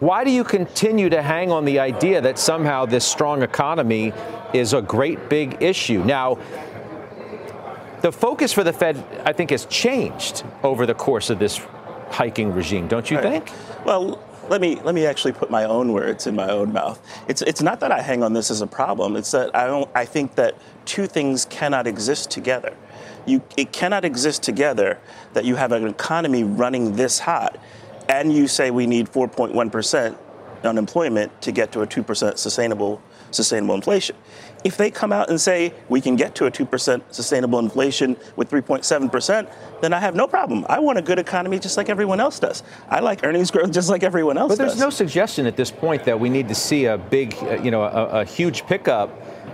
why 0.00 0.24
do 0.24 0.30
you 0.30 0.42
continue 0.42 1.08
to 1.08 1.22
hang 1.22 1.52
on 1.52 1.64
the 1.64 1.78
idea 1.78 2.20
that 2.20 2.38
somehow 2.38 2.84
this 2.84 3.04
strong 3.04 3.42
economy 3.42 4.12
is 4.52 4.72
a 4.74 4.82
great 4.82 5.30
big 5.30 5.56
issue 5.62 6.02
now 6.04 6.36
the 8.02 8.10
focus 8.10 8.52
for 8.52 8.64
the 8.64 8.72
fed 8.72 8.96
i 9.24 9.32
think 9.32 9.50
has 9.50 9.64
changed 9.66 10.42
over 10.64 10.86
the 10.86 10.94
course 10.94 11.30
of 11.30 11.38
this 11.38 11.60
hiking 12.10 12.52
regime 12.52 12.88
don't 12.88 13.10
you 13.10 13.18
right. 13.18 13.46
think 13.46 13.86
well 13.86 14.22
let 14.50 14.60
me 14.60 14.80
let 14.82 14.96
me 14.96 15.06
actually 15.06 15.32
put 15.32 15.48
my 15.48 15.64
own 15.64 15.92
words 15.92 16.26
in 16.26 16.34
my 16.34 16.48
own 16.48 16.72
mouth. 16.72 17.00
It's 17.28 17.40
it's 17.40 17.62
not 17.62 17.78
that 17.80 17.92
I 17.92 18.02
hang 18.02 18.24
on 18.24 18.32
this 18.32 18.50
as 18.50 18.60
a 18.60 18.66
problem. 18.66 19.16
It's 19.16 19.30
that 19.30 19.54
I 19.54 19.68
don't. 19.68 19.88
I 19.94 20.04
think 20.04 20.34
that 20.34 20.56
two 20.84 21.06
things 21.06 21.44
cannot 21.44 21.86
exist 21.86 22.32
together. 22.32 22.76
You 23.26 23.42
it 23.56 23.72
cannot 23.72 24.04
exist 24.04 24.42
together 24.42 24.98
that 25.34 25.44
you 25.44 25.54
have 25.54 25.70
an 25.70 25.86
economy 25.86 26.42
running 26.42 26.96
this 26.96 27.20
hot, 27.20 27.58
and 28.08 28.32
you 28.32 28.48
say 28.48 28.72
we 28.72 28.88
need 28.88 29.08
4.1 29.08 29.70
percent 29.70 30.18
unemployment 30.64 31.40
to 31.42 31.52
get 31.52 31.70
to 31.72 31.82
a 31.82 31.86
two 31.86 32.02
percent 32.02 32.38
sustainable 32.38 33.00
sustainable 33.30 33.76
inflation. 33.76 34.16
If 34.62 34.76
they 34.76 34.90
come 34.90 35.12
out 35.12 35.30
and 35.30 35.40
say 35.40 35.72
we 35.88 36.00
can 36.00 36.16
get 36.16 36.34
to 36.36 36.46
a 36.46 36.50
2% 36.50 37.02
sustainable 37.10 37.58
inflation 37.58 38.16
with 38.36 38.50
3.7%, 38.50 39.50
then 39.80 39.92
I 39.92 40.00
have 40.00 40.14
no 40.14 40.26
problem. 40.26 40.66
I 40.68 40.78
want 40.80 40.98
a 40.98 41.02
good 41.02 41.18
economy 41.18 41.58
just 41.58 41.76
like 41.76 41.88
everyone 41.88 42.20
else 42.20 42.38
does. 42.38 42.62
I 42.88 43.00
like 43.00 43.24
earnings 43.24 43.50
growth 43.50 43.72
just 43.72 43.88
like 43.88 44.02
everyone 44.02 44.36
else 44.36 44.50
but 44.50 44.58
there's 44.58 44.72
does. 44.72 44.80
no 44.80 44.90
suggestion 44.90 45.46
at 45.46 45.56
this 45.56 45.70
point 45.70 46.04
that 46.04 46.18
we 46.18 46.28
need 46.28 46.48
to 46.48 46.54
see 46.54 46.86
a 46.86 46.98
big, 46.98 47.34
uh, 47.42 47.54
you 47.62 47.70
know, 47.70 47.82
a, 47.82 48.20
a 48.20 48.24
huge 48.24 48.66
pickup 48.66 49.10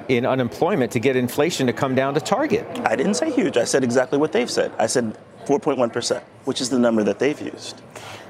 in 0.08 0.24
unemployment 0.26 0.92
to 0.92 1.00
get 1.00 1.16
inflation 1.16 1.66
to 1.66 1.72
come 1.72 1.94
down 1.94 2.14
to 2.14 2.20
target. 2.20 2.66
I 2.84 2.96
didn't 2.96 3.14
say 3.14 3.30
huge. 3.30 3.56
I 3.56 3.64
said 3.64 3.84
exactly 3.84 4.18
what 4.18 4.32
they've 4.32 4.50
said. 4.50 4.72
I 4.78 4.86
said 4.86 5.16
4.1%, 5.46 6.22
which 6.44 6.60
is 6.60 6.70
the 6.70 6.78
number 6.78 7.02
that 7.04 7.18
they've 7.18 7.40
used. 7.40 7.80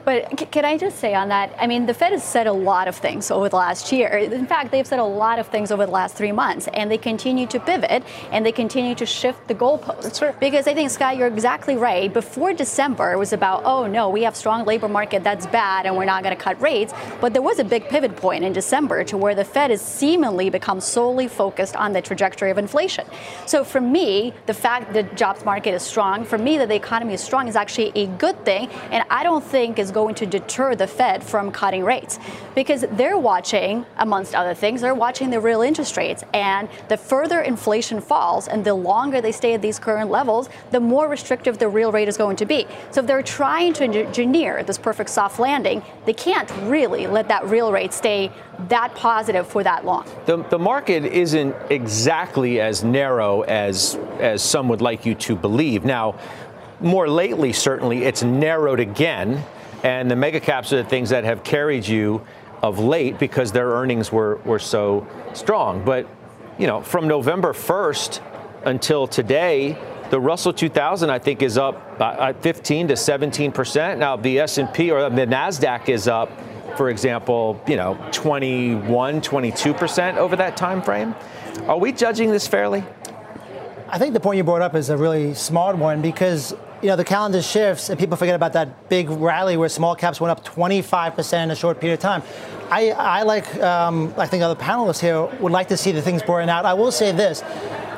But 0.06 0.52
can 0.52 0.64
I 0.64 0.78
just 0.78 1.00
say 1.00 1.14
on 1.14 1.30
that? 1.30 1.52
I 1.58 1.66
mean, 1.66 1.84
the 1.86 1.92
Fed 1.92 2.12
has 2.12 2.22
said 2.22 2.46
a 2.46 2.52
lot 2.52 2.86
of 2.86 2.94
things 2.94 3.28
over 3.28 3.48
the 3.48 3.56
last 3.56 3.90
year. 3.90 4.06
In 4.06 4.46
fact, 4.46 4.70
they've 4.70 4.86
said 4.86 5.00
a 5.00 5.04
lot 5.04 5.40
of 5.40 5.48
things 5.48 5.72
over 5.72 5.84
the 5.84 5.90
last 5.90 6.14
three 6.14 6.30
months, 6.30 6.68
and 6.72 6.88
they 6.88 6.96
continue 6.96 7.44
to 7.48 7.58
pivot 7.58 8.04
and 8.30 8.46
they 8.46 8.52
continue 8.52 8.94
to 8.94 9.04
shift 9.04 9.48
the 9.48 9.54
goalposts. 9.56 10.02
That's 10.02 10.22
right. 10.22 10.38
Because 10.38 10.68
I 10.68 10.74
think, 10.74 10.90
Scott, 10.90 11.16
you're 11.16 11.26
exactly 11.26 11.74
right. 11.74 12.12
Before 12.12 12.52
December, 12.52 13.10
it 13.10 13.18
was 13.18 13.32
about, 13.32 13.64
oh 13.64 13.88
no, 13.88 14.08
we 14.08 14.22
have 14.22 14.36
strong 14.36 14.64
labor 14.64 14.86
market, 14.86 15.24
that's 15.24 15.48
bad, 15.48 15.86
and 15.86 15.96
we're 15.96 16.04
not 16.04 16.22
going 16.22 16.36
to 16.36 16.40
cut 16.40 16.60
rates. 16.62 16.94
But 17.20 17.32
there 17.32 17.42
was 17.42 17.58
a 17.58 17.64
big 17.64 17.88
pivot 17.88 18.14
point 18.14 18.44
in 18.44 18.52
December 18.52 19.02
to 19.02 19.16
where 19.16 19.34
the 19.34 19.44
Fed 19.44 19.72
has 19.72 19.82
seemingly 19.82 20.50
become 20.50 20.80
solely 20.80 21.26
focused 21.26 21.74
on 21.74 21.92
the 21.92 22.00
trajectory 22.00 22.52
of 22.52 22.58
inflation. 22.58 23.08
So 23.44 23.64
for 23.64 23.80
me, 23.80 24.34
the 24.46 24.54
fact 24.54 24.92
that 24.92 25.10
the 25.10 25.16
jobs 25.16 25.44
market 25.44 25.74
is 25.74 25.82
strong, 25.82 26.24
for 26.24 26.38
me 26.38 26.58
that 26.58 26.68
the 26.68 26.76
economy 26.76 27.14
is 27.14 27.20
strong, 27.20 27.48
is 27.48 27.56
actually 27.56 27.90
a 27.96 28.06
good 28.06 28.44
thing, 28.44 28.68
and 28.92 29.04
I 29.10 29.24
don't 29.24 29.42
think 29.42 29.80
is 29.80 29.90
going 29.96 30.14
to 30.14 30.26
deter 30.26 30.74
the 30.74 30.86
Fed 30.86 31.24
from 31.24 31.50
cutting 31.50 31.82
rates 31.82 32.18
because 32.54 32.84
they're 32.92 33.16
watching, 33.16 33.86
amongst 33.96 34.34
other 34.34 34.52
things, 34.52 34.82
they're 34.82 34.94
watching 35.06 35.30
the 35.30 35.40
real 35.40 35.62
interest 35.62 35.96
rates. 35.96 36.22
And 36.34 36.68
the 36.88 36.98
further 36.98 37.40
inflation 37.40 38.02
falls 38.02 38.46
and 38.46 38.62
the 38.62 38.74
longer 38.74 39.22
they 39.22 39.32
stay 39.32 39.54
at 39.54 39.62
these 39.62 39.78
current 39.78 40.10
levels, 40.10 40.50
the 40.70 40.80
more 40.80 41.08
restrictive 41.08 41.56
the 41.56 41.68
real 41.68 41.92
rate 41.92 42.08
is 42.08 42.18
going 42.18 42.36
to 42.36 42.44
be. 42.44 42.66
So 42.90 43.00
if 43.00 43.06
they're 43.06 43.22
trying 43.22 43.72
to 43.74 43.84
engineer 43.84 44.62
this 44.62 44.76
perfect 44.76 45.08
soft 45.08 45.38
landing, 45.38 45.82
they 46.04 46.12
can't 46.12 46.50
really 46.64 47.06
let 47.06 47.28
that 47.28 47.46
real 47.46 47.72
rate 47.72 47.94
stay 47.94 48.30
that 48.68 48.94
positive 48.94 49.46
for 49.46 49.62
that 49.64 49.86
long. 49.86 50.06
The, 50.26 50.42
the 50.44 50.58
market 50.58 51.04
isn't 51.06 51.54
exactly 51.70 52.60
as 52.60 52.84
narrow 52.84 53.42
as 53.42 53.98
as 54.18 54.42
some 54.42 54.68
would 54.68 54.80
like 54.80 55.06
you 55.06 55.14
to 55.14 55.36
believe. 55.36 55.84
Now, 55.84 56.18
more 56.80 57.08
lately, 57.08 57.52
certainly, 57.52 58.04
it's 58.04 58.22
narrowed 58.22 58.80
again 58.80 59.44
and 59.82 60.10
the 60.10 60.16
mega 60.16 60.40
caps 60.40 60.72
are 60.72 60.82
the 60.82 60.88
things 60.88 61.10
that 61.10 61.24
have 61.24 61.44
carried 61.44 61.86
you 61.86 62.26
of 62.62 62.78
late 62.78 63.18
because 63.18 63.52
their 63.52 63.68
earnings 63.68 64.10
were, 64.10 64.36
were 64.44 64.58
so 64.58 65.06
strong. 65.34 65.84
But, 65.84 66.06
you 66.58 66.66
know, 66.66 66.80
from 66.80 67.06
November 67.06 67.52
1st 67.52 68.20
until 68.64 69.06
today, 69.06 69.78
the 70.10 70.20
Russell 70.20 70.52
2000, 70.52 71.10
I 71.10 71.18
think, 71.18 71.42
is 71.42 71.58
up 71.58 72.00
uh, 72.00 72.32
15 72.32 72.88
to 72.88 72.96
17 72.96 73.52
percent. 73.52 73.98
Now 73.98 74.16
the 74.16 74.40
S&P 74.40 74.90
or 74.90 75.10
the 75.10 75.26
Nasdaq 75.26 75.88
is 75.88 76.08
up, 76.08 76.30
for 76.76 76.90
example, 76.90 77.60
you 77.66 77.76
know, 77.76 77.98
21, 78.12 79.20
22 79.20 79.74
percent 79.74 80.18
over 80.18 80.36
that 80.36 80.56
time 80.56 80.82
frame. 80.82 81.14
Are 81.66 81.78
we 81.78 81.92
judging 81.92 82.30
this 82.30 82.46
fairly? 82.46 82.84
I 83.88 83.98
think 83.98 84.14
the 84.14 84.20
point 84.20 84.36
you 84.36 84.44
brought 84.44 84.62
up 84.62 84.74
is 84.74 84.90
a 84.90 84.96
really 84.96 85.34
smart 85.34 85.76
one 85.76 86.02
because 86.02 86.54
you 86.86 86.92
know, 86.92 86.96
the 86.96 87.04
calendar 87.04 87.42
shifts 87.42 87.88
and 87.88 87.98
people 87.98 88.16
forget 88.16 88.36
about 88.36 88.52
that 88.52 88.88
big 88.88 89.10
rally 89.10 89.56
where 89.56 89.68
small 89.68 89.96
caps 89.96 90.20
went 90.20 90.30
up 90.30 90.44
25% 90.44 91.42
in 91.42 91.50
a 91.50 91.56
short 91.56 91.80
period 91.80 91.94
of 91.94 92.00
time. 92.00 92.22
I, 92.70 92.92
I 92.92 93.22
like, 93.24 93.56
um, 93.56 94.14
I 94.16 94.28
think 94.28 94.44
other 94.44 94.54
panelists 94.54 95.00
here 95.00 95.24
would 95.40 95.50
like 95.50 95.66
to 95.70 95.76
see 95.76 95.90
the 95.90 96.00
things 96.00 96.22
broaden 96.22 96.48
out. 96.48 96.64
I 96.64 96.74
will 96.74 96.92
say 96.92 97.10
this. 97.10 97.40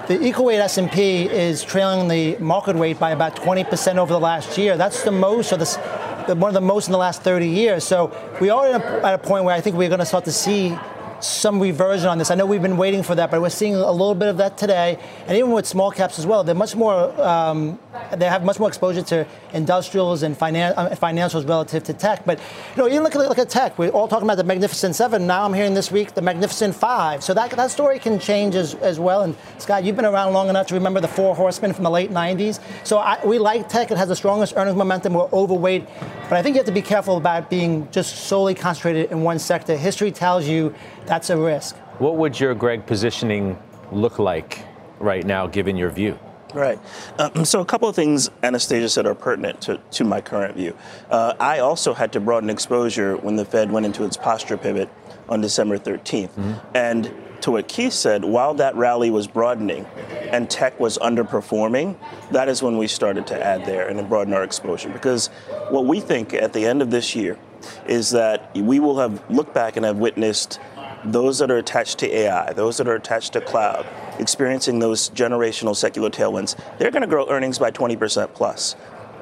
The 0.07 0.19
equal 0.25 0.47
weight 0.47 0.61
S&P 0.61 1.29
is 1.29 1.63
trailing 1.63 2.09
the 2.09 2.39
market 2.39 2.77
weight 2.77 2.99
by 2.99 3.11
about 3.11 3.37
20% 3.37 3.97
over 3.97 4.11
the 4.11 4.19
last 4.19 4.57
year. 4.57 4.79
That's 4.79 5.03
the 5.03 5.13
most, 5.13 5.53
or 5.53 5.59
the, 5.59 6.35
one 6.35 6.49
of 6.49 6.55
the 6.55 6.63
most 6.63 6.87
in 6.87 6.93
the 6.93 6.99
last 6.99 7.21
30 7.21 7.47
years. 7.47 7.85
So 7.85 8.11
we 8.41 8.49
are 8.49 8.69
at 8.69 9.13
a 9.13 9.19
point 9.19 9.45
where 9.45 9.55
I 9.55 9.61
think 9.61 9.77
we're 9.77 9.91
going 9.91 9.99
to 9.99 10.07
start 10.07 10.25
to 10.25 10.33
see 10.33 10.79
some 11.21 11.61
reversion 11.61 12.09
on 12.09 12.19
this. 12.19 12.31
I 12.31 12.35
know 12.35 12.47
we've 12.47 12.63
been 12.63 12.77
waiting 12.77 13.03
for 13.03 13.15
that, 13.15 13.31
but 13.31 13.41
we're 13.41 13.49
seeing 13.49 13.75
a 13.75 13.91
little 13.91 14.15
bit 14.15 14.29
of 14.29 14.37
that 14.39 14.57
today. 14.57 14.99
And 15.27 15.37
even 15.37 15.53
with 15.53 15.67
small 15.67 15.91
caps 15.91 16.19
as 16.19 16.27
well, 16.27 16.45
they're 16.45 16.55
much 16.55 16.77
more, 16.77 17.21
um, 17.21 17.79
they 18.17 18.27
have 18.27 18.45
much 18.45 18.59
more 18.59 18.69
exposure 18.69 19.03
to 19.03 19.27
industrials 19.53 20.23
and 20.23 20.39
finan- 20.39 20.75
uh, 20.77 20.91
financials 20.91 21.49
relative 21.49 21.85
to 21.85 21.93
tech. 21.93 22.25
But 22.25 22.39
you 22.77 22.83
know, 22.83 22.87
you 22.87 23.01
look 23.01 23.15
at, 23.15 23.19
look 23.21 23.39
at 23.39 23.49
tech. 23.49 23.79
We're 23.79 23.91
all 23.91 24.09
talking 24.09 24.27
about 24.27 24.37
the 24.37 24.45
Magnificent 24.45 24.95
Seven. 24.95 25.27
Now 25.27 25.45
I'm 25.45 25.55
hearing 25.55 25.75
this 25.75 25.91
week 25.91 26.15
the 26.15 26.23
Magnificent 26.23 26.75
Five. 26.75 27.23
So 27.23 27.35
that, 27.35 27.51
that 27.51 27.71
story 27.71 27.99
can 27.99 28.19
change 28.19 28.55
as, 28.55 28.75
as 28.77 29.01
well. 29.01 29.23
And 29.23 29.37
Scott, 29.59 29.85
you've 29.85 29.97
been 29.97 30.05
around 30.05 30.33
long 30.33 30.49
enough 30.49 30.67
to 30.69 30.75
remember 30.75 31.01
the 31.01 31.09
Four 31.09 31.35
Horsemen 31.35 31.73
from 31.73 31.85
the 31.85 31.91
late 31.91 32.11
90s. 32.11 32.61
So 32.85 32.99
I, 32.99 33.25
we 33.25 33.39
like 33.39 33.69
tech. 33.69 33.91
It 33.91 33.99
has 33.99 34.09
the 34.09 34.17
strongest 34.17 34.55
earnings 34.57 34.77
momentum. 34.77 35.15
We're 35.15 35.29
overweight. 35.33 35.87
But 36.29 36.35
I 36.35 36.43
think 36.43 36.55
you 36.55 36.59
have 36.59 36.67
to 36.67 36.73
be 36.73 36.83
careful 36.83 37.17
about 37.17 37.51
being 37.51 37.91
just 37.91 38.27
solely 38.27 38.55
concentrated 38.55 39.11
in 39.11 39.23
one 39.23 39.39
sector. 39.39 39.77
History 39.77 40.13
tells 40.13 40.47
you 40.47 40.75
that's 41.09 41.31
a 41.31 41.37
risk. 41.37 41.77
What 41.99 42.17
would 42.17 42.39
your 42.39 42.55
Greg 42.55 42.87
positioning 42.87 43.59
look 43.91 44.19
like 44.19 44.65
right 45.01 45.25
now, 45.25 45.47
given 45.47 45.77
your 45.77 45.91
view? 45.91 46.19
Right. 46.55 46.79
Um, 47.19 47.45
so, 47.45 47.61
a 47.61 47.65
couple 47.65 47.89
of 47.89 47.97
things 47.97 48.31
Anastasia 48.43 48.89
said 48.89 49.07
are 49.07 49.15
pertinent 49.15 49.61
to, 49.63 49.79
to 49.93 50.05
my 50.05 50.21
current 50.21 50.57
view. 50.57 50.77
Uh, 51.11 51.35
I 51.39 51.59
also 51.59 51.93
had 51.93 52.13
to 52.13 52.21
broaden 52.21 52.51
exposure 52.51 53.17
when 53.17 53.37
the 53.37 53.45
Fed 53.45 53.71
went 53.71 53.85
into 53.87 54.05
its 54.05 54.17
posture 54.17 54.57
pivot 54.57 54.89
on 55.29 55.41
December 55.41 55.79
13th. 55.79 56.31
Mm-hmm. 56.31 56.55
And 56.75 57.13
to 57.43 57.53
what 57.53 57.69
Keith 57.69 57.93
said, 57.93 58.25
while 58.25 58.55
that 58.55 58.75
rally 58.77 59.11
was 59.11 59.27
broadening 59.27 59.85
and 60.31 60.51
tech 60.51 60.79
was 60.81 60.99
underperforming, 60.99 61.97
that 62.31 62.49
is 62.49 62.63
when 62.63 62.79
we 62.79 62.89
started 62.89 63.27
to 63.29 63.45
add 63.45 63.65
there 63.65 63.89
and 63.89 64.09
broaden 64.09 64.33
our 64.33 64.43
exposure. 64.43 64.89
Because 64.89 65.29
what 65.71 65.87
we 65.87 66.01
think 66.01 66.35
at 66.35 66.53
the 66.53 66.67
end 66.67 66.83
of 66.83 66.91
this 66.91 67.15
year 67.15 67.39
is 67.87 68.11
that 68.11 68.55
we 68.57 68.81
will 68.81 68.99
have 68.99 69.29
looked 69.31 69.55
back 69.55 69.77
and 69.77 69.85
have 69.85 69.99
witnessed 69.99 70.61
those 71.05 71.39
that 71.39 71.51
are 71.51 71.59
attached 71.59 71.99
to 71.99 72.15
AI, 72.15 72.53
those 72.53 72.77
that 72.79 72.89
are 72.89 72.95
attached 72.95 73.33
to 73.35 73.41
cloud, 73.41 73.87
experiencing 74.19 74.79
those 74.79 75.11
generational 75.11 75.75
secular 75.75 76.11
tailwinds, 76.11 76.57
they're 76.79 76.91
going 76.91 77.03
to 77.03 77.09
grow 77.09 77.29
earnings 77.29 77.59
by 77.59 77.71
20% 77.71 78.35
plus. 78.35 78.77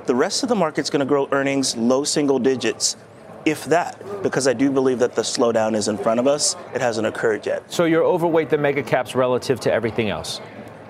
The 0.07 0.15
rest 0.15 0.43
of 0.43 0.49
the 0.49 0.55
market's 0.55 0.91
going 0.91 1.01
to 1.01 1.07
grow 1.07 1.29
earnings 1.33 1.77
low 1.77 2.05
single 2.05 2.39
digits, 2.39 2.97
if 3.45 3.65
that, 3.67 4.01
because 4.23 4.49
I 4.49 4.53
do 4.53 4.71
believe 4.71 4.99
that 5.01 5.15
the 5.15 5.23
slowdown 5.23 5.75
is 5.75 5.89
in 5.89 5.99
front 5.99 6.21
of 6.21 6.27
us. 6.27 6.57
It 6.75 6.81
hasn't 6.81 7.07
occurred 7.07 7.47
yet. 7.47 7.71
So 7.73 7.85
you're 7.85 8.05
overweight 8.05 8.51
the 8.51 8.59
mega 8.59 8.83
caps 8.83 9.15
relative 9.15 9.61
to 9.61 9.73
everything 9.73 10.09
else? 10.09 10.41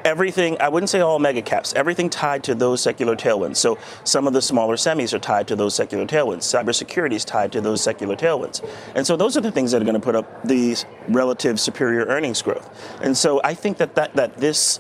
Everything, 0.07 0.57
I 0.61 0.69
wouldn't 0.69 0.88
say 0.88 1.01
all 1.01 1.19
mega 1.19 1.42
caps, 1.42 1.75
everything 1.75 2.09
tied 2.09 2.45
to 2.45 2.55
those 2.55 2.81
secular 2.81 3.16
tailwinds. 3.16 3.57
So 3.57 3.77
some 4.05 4.27
of 4.27 4.33
the 4.33 4.40
smaller 4.40 4.77
semis 4.77 5.12
are 5.12 5.19
tied 5.19 5.49
to 5.49 5.57
those 5.57 5.75
secular 5.75 6.07
tailwinds. 6.07 6.45
Cybersecurity 6.45 7.14
is 7.14 7.25
tied 7.25 7.51
to 7.53 7.61
those 7.61 7.83
secular 7.83 8.14
tailwinds. 8.14 8.66
And 8.95 9.05
so 9.05 9.16
those 9.16 9.37
are 9.37 9.40
the 9.40 9.51
things 9.51 9.73
that 9.73 9.83
are 9.83 9.85
going 9.85 10.01
to 10.01 10.01
put 10.01 10.14
up 10.14 10.45
the 10.45 10.77
relative 11.09 11.59
superior 11.59 12.05
earnings 12.05 12.40
growth. 12.40 12.71
And 13.03 13.16
so 13.16 13.40
I 13.42 13.55
think 13.55 13.79
that, 13.79 13.97
that, 13.97 14.14
that 14.14 14.37
this 14.37 14.79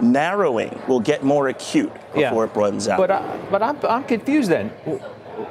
narrowing 0.00 0.80
will 0.86 1.00
get 1.00 1.24
more 1.24 1.48
acute 1.48 1.92
before 2.14 2.44
yeah. 2.44 2.50
it 2.50 2.56
runs 2.56 2.86
out. 2.86 2.98
But, 2.98 3.10
I, 3.10 3.48
but 3.50 3.62
I'm, 3.62 3.78
I'm 3.84 4.04
confused 4.04 4.48
then. 4.48 4.68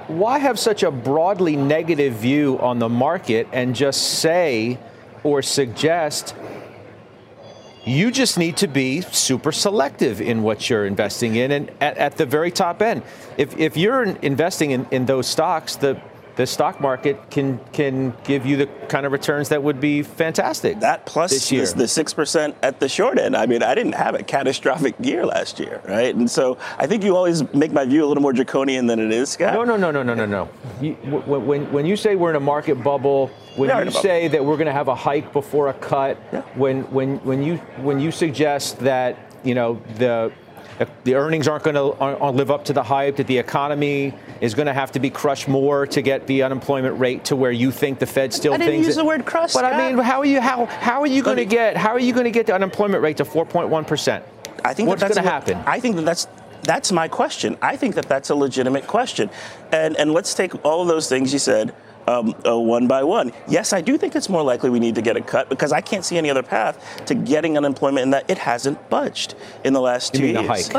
Why 0.07 0.39
have 0.39 0.57
such 0.57 0.83
a 0.83 0.91
broadly 0.91 1.57
negative 1.57 2.13
view 2.13 2.57
on 2.59 2.79
the 2.79 2.89
market 2.89 3.47
and 3.51 3.75
just 3.75 4.19
say 4.19 4.79
or 5.23 5.41
suggest 5.41 6.33
you 7.85 8.11
just 8.11 8.37
need 8.37 8.57
to 8.57 8.67
be 8.67 9.01
super 9.01 9.51
selective 9.51 10.21
in 10.21 10.43
what 10.43 10.69
you're 10.69 10.85
investing 10.85 11.35
in 11.35 11.51
and 11.51 11.71
at, 11.81 11.97
at 11.97 12.17
the 12.17 12.25
very 12.25 12.51
top 12.51 12.81
end. 12.81 13.01
If, 13.37 13.57
if 13.57 13.75
you're 13.75 14.03
investing 14.03 14.71
in, 14.71 14.85
in 14.91 15.05
those 15.05 15.27
stocks, 15.27 15.75
the, 15.75 15.99
the 16.35 16.47
stock 16.47 16.79
market 16.79 17.29
can 17.29 17.59
can 17.71 18.13
give 18.23 18.45
you 18.45 18.57
the 18.57 18.67
kind 18.87 19.05
of 19.05 19.11
returns 19.11 19.49
that 19.49 19.61
would 19.61 19.79
be 19.79 20.03
fantastic. 20.03 20.79
That 20.79 21.05
plus 21.05 21.31
this 21.31 21.51
year. 21.51 21.65
the 21.65 21.87
six 21.87 22.13
percent 22.13 22.55
at 22.63 22.79
the 22.79 22.89
short 22.89 23.19
end. 23.19 23.35
I 23.35 23.45
mean, 23.45 23.63
I 23.63 23.75
didn't 23.75 23.93
have 23.93 24.15
a 24.15 24.23
catastrophic 24.23 24.95
year 24.99 25.25
last 25.25 25.59
year, 25.59 25.81
right? 25.87 26.13
And 26.13 26.29
so 26.29 26.57
I 26.77 26.87
think 26.87 27.03
you 27.03 27.15
always 27.15 27.51
make 27.53 27.71
my 27.71 27.85
view 27.85 28.05
a 28.05 28.07
little 28.07 28.23
more 28.23 28.33
draconian 28.33 28.87
than 28.87 28.99
it 28.99 29.11
is, 29.11 29.29
Scott. 29.29 29.53
No, 29.53 29.63
no, 29.63 29.75
no, 29.75 29.91
no, 29.91 30.03
no, 30.03 30.13
no, 30.13 30.25
no. 30.25 30.49
You, 30.81 30.93
when 30.93 31.71
when 31.71 31.85
you 31.85 31.95
say 31.95 32.15
we're 32.15 32.31
in 32.31 32.35
a 32.35 32.39
market 32.39 32.75
bubble, 32.83 33.27
when 33.55 33.85
you 33.85 33.91
say 33.91 34.27
that 34.27 34.43
we're 34.43 34.57
going 34.57 34.67
to 34.67 34.73
have 34.73 34.87
a 34.87 34.95
hike 34.95 35.33
before 35.33 35.69
a 35.69 35.73
cut, 35.73 36.17
yeah. 36.31 36.41
when 36.55 36.83
when 36.91 37.17
when 37.19 37.43
you 37.43 37.57
when 37.81 37.99
you 37.99 38.11
suggest 38.11 38.79
that 38.79 39.17
you 39.43 39.55
know 39.55 39.81
the 39.97 40.31
the 41.03 41.15
earnings 41.15 41.47
aren't 41.47 41.63
going 41.63 41.75
to 41.75 42.29
live 42.31 42.51
up 42.51 42.65
to 42.65 42.73
the 42.73 42.83
hype, 42.83 43.17
that 43.17 43.27
the 43.27 43.37
economy 43.37 44.13
is 44.39 44.53
going 44.53 44.67
to 44.67 44.73
have 44.73 44.91
to 44.93 44.99
be 44.99 45.09
crushed 45.09 45.47
more 45.47 45.85
to 45.87 46.01
get 46.01 46.27
the 46.27 46.43
unemployment 46.43 46.99
rate 46.99 47.25
to 47.25 47.35
where 47.35 47.51
you 47.51 47.71
think 47.71 47.99
the 47.99 48.05
Fed 48.05 48.33
still 48.33 48.53
I 48.53 48.57
didn't 48.57 48.73
thinks. 48.73 48.87
use 48.87 48.95
the 48.95 49.05
word 49.05 49.25
crushed. 49.25 49.53
But 49.53 49.65
I 49.65 49.91
mean, 49.91 49.97
how 50.03 50.19
are 50.19 50.25
you 50.25 50.41
how 50.41 50.65
how 50.65 51.01
are 51.01 51.07
you 51.07 51.23
going 51.23 51.37
to 51.37 51.45
get 51.45 51.77
how 51.77 51.91
are 51.91 51.99
you 51.99 52.13
going 52.13 52.25
to 52.25 52.31
get 52.31 52.45
the 52.45 52.55
unemployment 52.55 53.03
rate 53.03 53.17
to 53.17 53.25
4.1 53.25 53.87
percent? 53.87 54.25
I 54.63 54.73
think 54.73 54.89
what's 54.89 55.01
that 55.01 55.13
going 55.13 55.23
to 55.23 55.29
happen. 55.29 55.57
I 55.65 55.79
think 55.79 55.95
that 55.95 56.05
that's 56.05 56.27
that's 56.63 56.91
my 56.91 57.07
question. 57.07 57.57
I 57.61 57.75
think 57.75 57.95
that 57.95 58.07
that's 58.07 58.29
a 58.29 58.35
legitimate 58.35 58.87
question, 58.87 59.29
and 59.71 59.95
and 59.97 60.13
let's 60.13 60.33
take 60.33 60.63
all 60.65 60.81
of 60.81 60.87
those 60.87 61.09
things 61.09 61.33
you 61.33 61.39
said 61.39 61.73
um, 62.07 62.35
uh, 62.45 62.57
one 62.59 62.87
by 62.87 63.03
one. 63.03 63.31
Yes, 63.47 63.73
I 63.73 63.81
do 63.81 63.97
think 63.97 64.15
it's 64.15 64.29
more 64.29 64.43
likely 64.43 64.69
we 64.69 64.79
need 64.79 64.95
to 64.95 65.01
get 65.01 65.17
a 65.17 65.21
cut 65.21 65.49
because 65.49 65.71
I 65.71 65.81
can't 65.81 66.03
see 66.03 66.17
any 66.17 66.29
other 66.29 66.43
path 66.43 67.05
to 67.05 67.15
getting 67.15 67.57
unemployment 67.57 68.03
in 68.03 68.09
that 68.11 68.29
it 68.29 68.37
hasn't 68.37 68.89
budged 68.89 69.35
in 69.63 69.73
the 69.73 69.81
last 69.81 70.13
you 70.13 70.19
two 70.19 70.25
mean 70.33 70.49
years. 70.49 70.69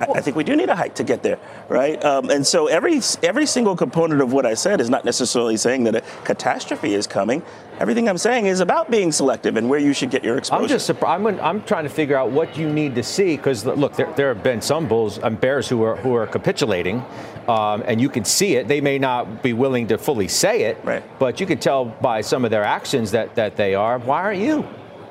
A 0.00 0.04
hike. 0.04 0.08
But, 0.08 0.16
I, 0.16 0.18
I 0.18 0.22
think 0.22 0.36
we 0.36 0.44
do 0.44 0.56
need 0.56 0.68
a 0.68 0.76
hike 0.76 0.94
to 0.96 1.04
get 1.04 1.22
there, 1.22 1.38
right? 1.68 2.02
Um, 2.04 2.30
and 2.30 2.46
so 2.46 2.66
every 2.66 3.00
every 3.22 3.46
single 3.46 3.76
component 3.76 4.20
of 4.20 4.32
what 4.32 4.46
I 4.46 4.54
said 4.54 4.80
is 4.80 4.90
not 4.90 5.04
necessarily 5.04 5.56
saying 5.56 5.84
that 5.84 5.96
a 5.96 6.00
catastrophe 6.24 6.94
is 6.94 7.06
coming. 7.06 7.42
Everything 7.78 8.08
I'm 8.08 8.18
saying 8.18 8.46
is 8.46 8.60
about 8.60 8.90
being 8.90 9.10
selective 9.10 9.56
and 9.56 9.68
where 9.68 9.78
you 9.78 9.94
should 9.94 10.10
get 10.10 10.22
your 10.22 10.36
exposure. 10.36 10.62
I'm 10.62 10.68
just 10.68 10.86
surprised. 10.86 11.26
I'm, 11.26 11.40
I'm 11.40 11.62
trying 11.64 11.84
to 11.84 11.90
figure 11.90 12.16
out 12.16 12.30
what 12.30 12.56
you 12.56 12.70
need 12.70 12.94
to 12.96 13.02
see 13.02 13.36
because 13.36 13.64
look, 13.64 13.94
there, 13.96 14.12
there 14.16 14.34
have 14.34 14.42
been 14.42 14.60
some 14.60 14.86
bulls 14.86 15.18
and 15.18 15.40
bears 15.40 15.68
who 15.68 15.82
are 15.82 15.96
who 15.96 16.14
are 16.14 16.26
capitulating, 16.26 17.02
um, 17.48 17.82
and 17.86 18.00
you 18.00 18.08
can 18.08 18.24
see 18.24 18.56
it. 18.56 18.68
They 18.68 18.80
may 18.80 18.98
not 18.98 19.42
be 19.42 19.52
willing 19.52 19.88
to 19.88 19.98
fully 19.98 20.28
say 20.28 20.64
it, 20.64 20.78
right. 20.84 21.02
but 21.18 21.40
you 21.40 21.46
can 21.46 21.58
tell 21.58 21.84
by 21.84 22.20
some 22.20 22.44
of 22.44 22.50
their 22.50 22.64
actions 22.64 23.10
that 23.12 23.34
that 23.36 23.56
they 23.56 23.74
are. 23.74 23.98
Why 23.98 24.22
aren't 24.22 24.40
you? 24.40 24.66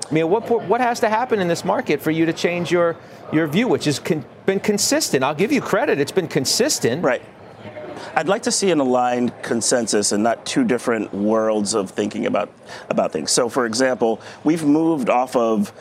I 0.10 0.13
mean, 0.13 0.30
what 0.30 0.50
what 0.67 0.82
has 0.82 1.00
to 1.02 1.10
happen 1.10 1.39
in 1.39 1.48
this 1.48 1.63
market 1.63 2.02
for 2.02 2.12
you 2.12 2.26
to 2.26 2.34
change 2.34 2.72
your 2.72 2.95
your 3.32 3.48
view, 3.48 3.67
which 3.67 3.86
has 3.86 4.00
con- 4.00 4.26
been 4.45 4.60
consistent? 4.60 5.24
I'll 5.24 5.36
give 5.36 5.52
you 5.52 5.62
credit; 5.62 6.00
it's 6.00 6.12
been 6.12 6.28
consistent. 6.28 7.04
Right. 7.04 7.22
I'd 8.15 8.28
like 8.28 8.43
to 8.43 8.52
see 8.52 8.72
an 8.72 8.80
aligned 8.80 9.34
consensus 9.43 10.12
and 10.12 10.24
not 10.24 10.45
two 10.45 10.63
different 10.63 11.13
worlds 11.13 11.76
of 11.76 11.91
thinking 11.91 12.26
about 12.26 12.52
about 12.89 13.12
things. 13.12 13.32
So, 13.32 13.50
for 13.50 13.65
example, 13.65 14.19
we've 14.43 14.63
moved 14.63 15.10
off 15.10 15.36
of 15.36 15.72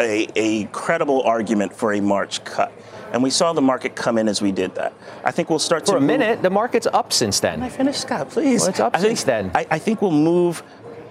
a, 0.00 0.26
a 0.36 0.64
credible 0.66 1.22
argument 1.22 1.74
for 1.74 1.92
a 1.92 2.00
March 2.00 2.42
cut. 2.44 2.72
And 3.12 3.22
we 3.22 3.30
saw 3.30 3.52
the 3.52 3.62
market 3.62 3.94
come 3.94 4.18
in 4.18 4.26
as 4.26 4.42
we 4.42 4.50
did 4.50 4.74
that. 4.74 4.92
I 5.22 5.30
think 5.30 5.48
we'll 5.48 5.60
start 5.60 5.82
for 5.82 5.86
to. 5.86 5.92
For 5.92 5.98
a 5.98 6.00
minute. 6.00 6.42
The 6.42 6.50
market's 6.50 6.88
up 6.88 7.12
since 7.12 7.38
then. 7.38 7.54
Can 7.54 7.62
I 7.62 7.68
finish, 7.68 7.98
Scott, 7.98 8.30
please? 8.30 8.62
Well, 8.62 8.70
it's 8.70 8.80
up 8.80 8.96
I 8.96 8.98
think, 8.98 9.18
since 9.18 9.24
then. 9.24 9.52
I, 9.54 9.66
I 9.70 9.78
think 9.78 10.02
we'll 10.02 10.10
move 10.10 10.64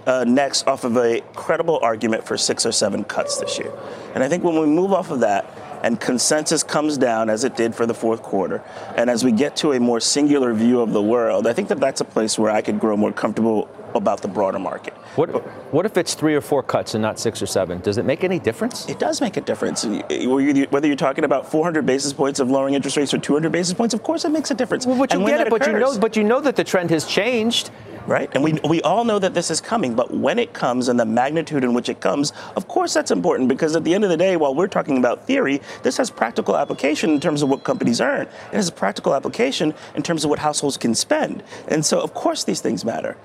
uh, 0.06 0.24
next 0.26 0.68
off 0.68 0.84
of 0.84 0.98
a 0.98 1.22
credible 1.34 1.80
argument 1.82 2.26
for 2.26 2.38
six 2.38 2.66
or 2.66 2.72
seven 2.72 3.04
cuts 3.04 3.38
this 3.38 3.58
year. 3.58 3.72
And 4.13 4.24
I 4.24 4.30
think 4.30 4.44
when 4.44 4.60
we 4.60 4.66
move 4.66 4.92
off 4.92 5.12
of 5.12 5.22
that, 5.22 5.46
and 5.84 6.00
consensus 6.00 6.63
comes 6.63 6.98
down 6.98 7.30
as 7.30 7.44
it 7.44 7.58
did 7.58 7.76
for 7.76 7.86
the 7.86 7.94
fourth 7.94 8.24
quarter. 8.24 8.63
And 8.96 9.10
as 9.10 9.24
we 9.24 9.34
get 9.34 9.58
to 9.58 9.74
a 9.74 9.80
more 9.80 10.00
singular 10.00 10.54
view 10.54 10.80
of 10.80 10.94
the 10.94 11.02
world, 11.02 11.46
I 11.46 11.52
think 11.52 11.68
that 11.68 11.80
that's 11.82 12.00
a 12.00 12.06
place 12.06 12.39
where 12.39 12.50
I 12.50 12.62
could 12.62 12.80
grow 12.80 12.96
more 12.96 13.12
comfortable 13.12 13.70
about 13.94 14.22
the 14.22 14.30
broader 14.30 14.60
market. 14.60 14.94
What, 15.16 15.28
what 15.74 15.86
if 15.86 15.98
it's 15.98 16.16
three 16.16 16.36
or 16.36 16.42
four 16.42 16.63
cuts 16.63 16.96
and 16.96 17.02
not 17.02 17.20
six 17.20 17.42
or 17.42 17.46
seven? 17.46 17.80
Does 17.82 17.98
it 17.98 18.06
make 18.06 18.24
any 18.24 18.39
difference? 18.39 18.88
It 18.89 18.98
does 18.98 19.22
make 19.22 19.38
a 19.38 19.42
difference. 19.42 19.84
Whether 19.86 20.88
you're 20.88 20.96
talking 20.96 21.26
about 21.26 21.52
400 21.52 21.86
basis 21.86 22.13
points 22.13 22.39
of 22.39 22.50
lowering 22.50 22.74
interest 22.74 22.98
rates 22.98 23.13
or 23.13 23.20
200 23.20 23.52
basis 23.52 23.74
points, 23.74 23.94
of 23.94 24.02
course 24.04 24.26
it 24.26 24.30
makes 24.30 24.50
a 24.52 24.56
difference. 24.56 24.88
Well, 24.88 24.98
but 24.98 25.12
you 25.12 25.20
and 25.20 25.28
get 25.28 25.42
it, 25.42 25.50
but 25.50 25.68
you 25.68 25.74
know, 25.74 26.00
but 26.00 26.16
you 26.16 26.24
know 26.24 26.39
that 26.39 26.56
the 26.56 26.63
trend 26.63 26.89
has 26.92 27.06
changed 27.06 27.70
right? 28.08 28.30
And 28.34 28.44
we, 28.44 28.54
we 28.68 28.82
all 28.82 29.04
know 29.06 29.20
that 29.20 29.34
this 29.34 29.50
is 29.50 29.62
coming, 29.62 29.96
but 29.96 30.12
when 30.12 30.39
it 30.39 30.54
comes 30.54 30.88
and 30.88 31.00
the 31.00 31.06
magnitude 31.06 31.63
in 31.63 31.74
which 31.74 31.89
it 31.89 32.00
comes, 32.00 32.34
of 32.56 32.68
course 32.68 32.94
that's 32.94 33.12
important 33.12 33.50
because 33.50 33.76
at 33.76 33.84
the 33.84 33.94
end 33.94 34.04
of 34.04 34.10
the 34.10 34.18
day, 34.18 34.38
while 34.38 34.54
we're 34.54 34.68
talking 34.68 34.98
about 34.98 35.26
theory, 35.26 35.62
this 35.84 35.98
has 35.98 36.10
practical 36.10 36.56
application 36.56 37.12
in 37.12 37.20
terms 37.20 37.42
of 37.42 37.50
what 37.50 37.63
companies 37.63 38.02
earn. 38.02 38.24
It 38.24 38.56
has 38.56 38.70
practical 38.70 39.13
application 39.13 39.74
in 39.96 40.04
terms 40.04 40.24
of 40.24 40.30
what 40.30 40.39
households 40.39 40.78
can 40.78 40.96
spend. 40.96 41.44
And 41.68 41.86
so, 41.86 42.02
of 42.02 42.13
course, 42.13 42.44
these 42.44 42.62
things 42.62 42.86
matter. 42.86 43.18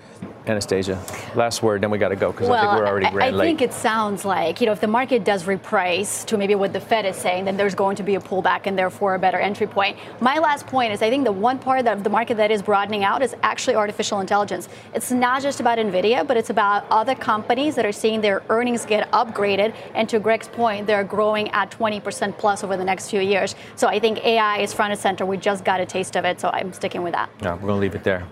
Anastasia, 0.49 1.03
last 1.35 1.63
word, 1.63 1.83
then 1.83 1.91
we 1.91 1.99
got 1.99 2.09
to 2.09 2.17
go 2.17 2.33
because 2.33 2.49
well, 2.49 2.59
I 2.59 2.71
think 2.71 2.81
we're 2.81 2.89
already 2.89 3.07
I, 3.07 3.29
I 3.29 3.31
late. 3.31 3.47
think 3.47 3.63
it 3.63 3.73
sounds 3.73 4.25
like, 4.25 4.61
you 4.61 4.67
know, 4.67 4.73
if 4.73 4.81
the 4.81 4.87
market 4.87 5.25
does 5.25 5.45
reprice 5.45 6.25
to 6.27 6.39
maybe 6.39 6.55
what 6.55 6.73
the 6.73 6.81
Fed 6.81 7.05
is 7.05 7.17
saying, 7.17 7.45
then 7.45 7.57
there's 7.57 7.75
going 7.75 7.97
to 7.97 8.03
be 8.03 8.15
a 8.15 8.21
pullback 8.21 8.63
and 8.65 8.79
therefore 8.79 9.15
a 9.15 9.19
better 9.19 9.39
entry 9.39 9.67
point. 9.67 9.99
My 10.21 10.39
last 10.39 10.67
point 10.67 10.93
is 10.93 11.03
I 11.03 11.11
think 11.11 11.25
the 11.25 11.33
one 11.33 11.59
part 11.59 11.87
of 11.87 12.03
the 12.03 12.11
market 12.11 12.37
that 12.39 12.51
is 12.51 12.63
broadening 12.63 13.05
out 13.05 13.23
is 13.23 13.35
actually 13.43 13.77
artificial 13.77 14.21
intelligence. 14.21 14.69
It's 14.95 15.11
not 15.11 15.43
just 15.43 15.61
about 15.61 15.79
NVIDIA, 15.79 16.27
but 16.27 16.37
it's 16.37 16.51
about 16.51 16.87
other 16.91 17.15
companies 17.15 17.75
that 17.75 17.85
are 17.85 17.93
seeing 17.93 18.21
their 18.21 18.43
earnings 18.49 18.87
get 18.87 19.11
upgraded. 19.13 19.75
And 19.95 20.09
to 20.09 20.19
Greg's 20.19 20.49
point, 20.49 20.87
they're 20.87 21.05
growing 21.05 21.51
at 21.51 21.71
20% 21.71 22.39
plus 22.39 22.65
over 22.65 22.77
the 22.77 22.85
next 22.85 23.11
few 23.11 23.21
years. 23.21 23.55
So 23.77 23.87
I 23.87 23.99
think 23.99 24.25
AI 24.25 24.59
is 24.59 24.73
front 24.73 24.93
and 24.93 25.01
center. 25.01 25.27
We 25.27 25.37
just 25.37 25.65
got 25.65 25.81
a 25.81 25.87
taste 25.87 26.17
of 26.17 26.25
it. 26.25 26.41
So 26.41 26.49
I'm 26.49 26.73
sticking 26.73 27.03
with 27.03 27.13
that. 27.13 27.31
No, 27.43 27.55
we're 27.55 27.61
going 27.61 27.75
to 27.75 27.81
leave 27.81 27.95
it 27.95 28.05
there. 28.05 28.27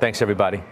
Thanks, 0.00 0.22
everybody. 0.22 0.62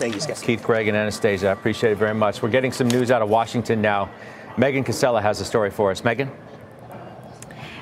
Thank 0.00 0.14
you, 0.14 0.20
Scott. 0.22 0.40
Keith, 0.42 0.62
Greg, 0.62 0.88
and 0.88 0.96
Anastasia. 0.96 1.48
I 1.48 1.52
appreciate 1.52 1.92
it 1.92 1.98
very 1.98 2.14
much. 2.14 2.40
We're 2.40 2.48
getting 2.48 2.72
some 2.72 2.88
news 2.88 3.10
out 3.10 3.20
of 3.20 3.28
Washington 3.28 3.82
now. 3.82 4.08
Megan 4.56 4.82
Cassella 4.82 5.20
has 5.20 5.42
a 5.42 5.44
story 5.44 5.68
for 5.68 5.90
us. 5.90 6.02
Megan? 6.04 6.30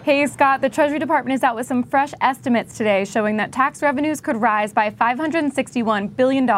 Hey, 0.03 0.27
Scott, 0.27 0.61
the 0.61 0.69
Treasury 0.69 0.99
Department 0.99 1.37
is 1.37 1.45
out 1.45 1.55
with 1.55 1.69
some 1.69 1.85
fresh 1.85 2.13
estimates 2.21 2.77
today 2.77 3.05
showing 3.05 3.37
that 3.37 3.53
tax 3.53 3.83
revenues 3.83 4.21
could 4.21 4.35
rise 4.35 4.73
by 4.73 4.91
$561 4.91 6.17
billion 6.17 6.51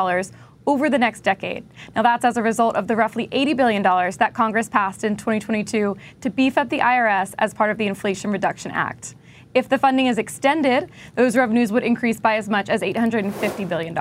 over 0.67 0.89
the 0.89 0.99
next 0.99 1.21
decade. 1.21 1.67
Now, 1.95 2.01
that's 2.01 2.25
as 2.25 2.39
a 2.39 2.43
result 2.43 2.75
of 2.75 2.89
the 2.89 2.97
roughly 2.97 3.29
$80 3.29 3.55
billion 3.55 3.83
that 3.83 4.33
Congress 4.33 4.71
passed 4.71 5.05
in 5.05 5.15
2022 5.15 5.95
to 6.23 6.31
beef 6.31 6.57
up 6.57 6.71
the 6.71 6.79
IRS 6.79 7.35
as 7.39 7.53
part 7.53 7.71
of 7.71 7.77
the 7.77 7.87
Inflation 7.87 8.31
Reduction 8.31 8.71
Act. 8.71 9.15
If 9.53 9.69
the 9.69 9.77
funding 9.77 10.07
is 10.07 10.17
extended, 10.17 10.91
those 11.17 11.37
revenues 11.37 11.71
would 11.71 11.83
increase 11.83 12.19
by 12.19 12.37
as 12.37 12.49
much 12.49 12.71
as 12.71 12.81
$850 12.81 13.69
billion. 13.69 13.95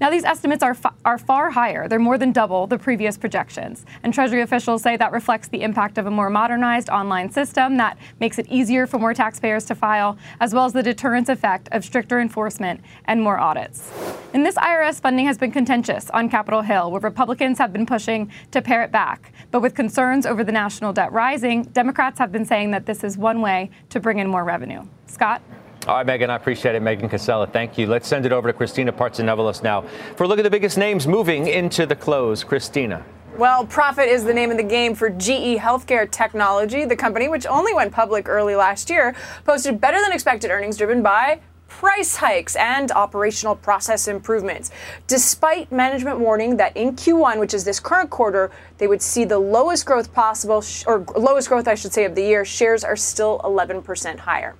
Now, 0.00 0.10
these 0.10 0.24
estimates 0.24 0.62
are, 0.62 0.74
fa- 0.74 0.94
are 1.04 1.18
far 1.18 1.50
higher. 1.50 1.88
They're 1.88 1.98
more 1.98 2.18
than 2.18 2.30
double 2.30 2.66
the 2.66 2.78
previous 2.78 3.18
projections. 3.18 3.84
And 4.02 4.14
Treasury 4.14 4.42
officials 4.42 4.82
say 4.82 4.96
that 4.96 5.10
reflects 5.10 5.48
the 5.48 5.62
impact 5.62 5.98
of 5.98 6.06
a 6.06 6.10
more 6.10 6.30
modernized 6.30 6.88
online 6.88 7.30
system 7.30 7.76
that 7.78 7.98
makes 8.20 8.38
it 8.38 8.46
easier 8.48 8.86
for 8.86 8.98
more 8.98 9.12
taxpayers 9.12 9.64
to 9.66 9.74
file, 9.74 10.16
as 10.40 10.54
well 10.54 10.64
as 10.66 10.72
the 10.72 10.82
deterrence 10.82 11.28
effect 11.28 11.68
of 11.72 11.84
stricter 11.84 12.20
enforcement 12.20 12.80
and 13.06 13.20
more 13.20 13.38
audits. 13.38 13.92
And 14.34 14.46
this 14.46 14.54
IRS 14.54 15.00
funding 15.00 15.26
has 15.26 15.36
been 15.36 15.50
contentious 15.50 16.10
on 16.10 16.28
Capitol 16.28 16.62
Hill, 16.62 16.92
where 16.92 17.00
Republicans 17.00 17.58
have 17.58 17.72
been 17.72 17.86
pushing 17.86 18.30
to 18.52 18.62
pare 18.62 18.84
it 18.84 18.92
back. 18.92 19.32
But 19.50 19.62
with 19.62 19.74
concerns 19.74 20.26
over 20.26 20.44
the 20.44 20.52
national 20.52 20.92
debt 20.92 21.12
rising, 21.12 21.62
Democrats 21.64 22.18
have 22.18 22.30
been 22.30 22.44
saying 22.44 22.70
that 22.70 22.86
this 22.86 23.02
is 23.02 23.18
one 23.18 23.40
way 23.40 23.70
to 23.88 23.98
bring 23.98 24.18
in 24.18 24.28
more 24.28 24.44
revenue. 24.44 24.86
Scott? 25.06 25.42
All 25.88 25.94
right, 25.94 26.04
Megan, 26.04 26.28
I 26.28 26.36
appreciate 26.36 26.74
it. 26.74 26.82
Megan 26.82 27.08
Cassella, 27.08 27.50
thank 27.50 27.78
you. 27.78 27.86
Let's 27.86 28.06
send 28.06 28.26
it 28.26 28.32
over 28.32 28.46
to 28.46 28.52
Christina 28.52 28.92
Partsinevelos 28.92 29.62
now 29.62 29.86
for 30.16 30.24
a 30.24 30.28
look 30.28 30.38
at 30.38 30.42
the 30.42 30.50
biggest 30.50 30.76
names 30.76 31.06
moving 31.06 31.46
into 31.46 31.86
the 31.86 31.96
close. 31.96 32.44
Christina. 32.44 33.02
Well, 33.38 33.64
profit 33.64 34.06
is 34.06 34.22
the 34.22 34.34
name 34.34 34.50
of 34.50 34.58
the 34.58 34.64
game 34.64 34.94
for 34.94 35.08
GE 35.08 35.56
Healthcare 35.56 36.10
Technology. 36.10 36.84
The 36.84 36.94
company, 36.94 37.28
which 37.28 37.46
only 37.46 37.72
went 37.72 37.90
public 37.90 38.28
early 38.28 38.54
last 38.54 38.90
year, 38.90 39.14
posted 39.46 39.80
better 39.80 39.98
than 39.98 40.12
expected 40.12 40.50
earnings 40.50 40.76
driven 40.76 41.02
by 41.02 41.40
price 41.68 42.16
hikes 42.16 42.54
and 42.56 42.90
operational 42.92 43.56
process 43.56 44.08
improvements. 44.08 44.70
Despite 45.06 45.72
management 45.72 46.18
warning 46.18 46.58
that 46.58 46.76
in 46.76 46.96
Q1, 46.96 47.38
which 47.38 47.54
is 47.54 47.64
this 47.64 47.80
current 47.80 48.10
quarter, 48.10 48.50
they 48.76 48.88
would 48.88 49.00
see 49.00 49.24
the 49.24 49.38
lowest 49.38 49.86
growth 49.86 50.12
possible, 50.12 50.62
or 50.86 51.06
lowest 51.16 51.48
growth, 51.48 51.66
I 51.66 51.76
should 51.76 51.94
say, 51.94 52.04
of 52.04 52.14
the 52.14 52.22
year, 52.22 52.44
shares 52.44 52.84
are 52.84 52.96
still 52.96 53.40
11% 53.42 54.18
higher. 54.18 54.54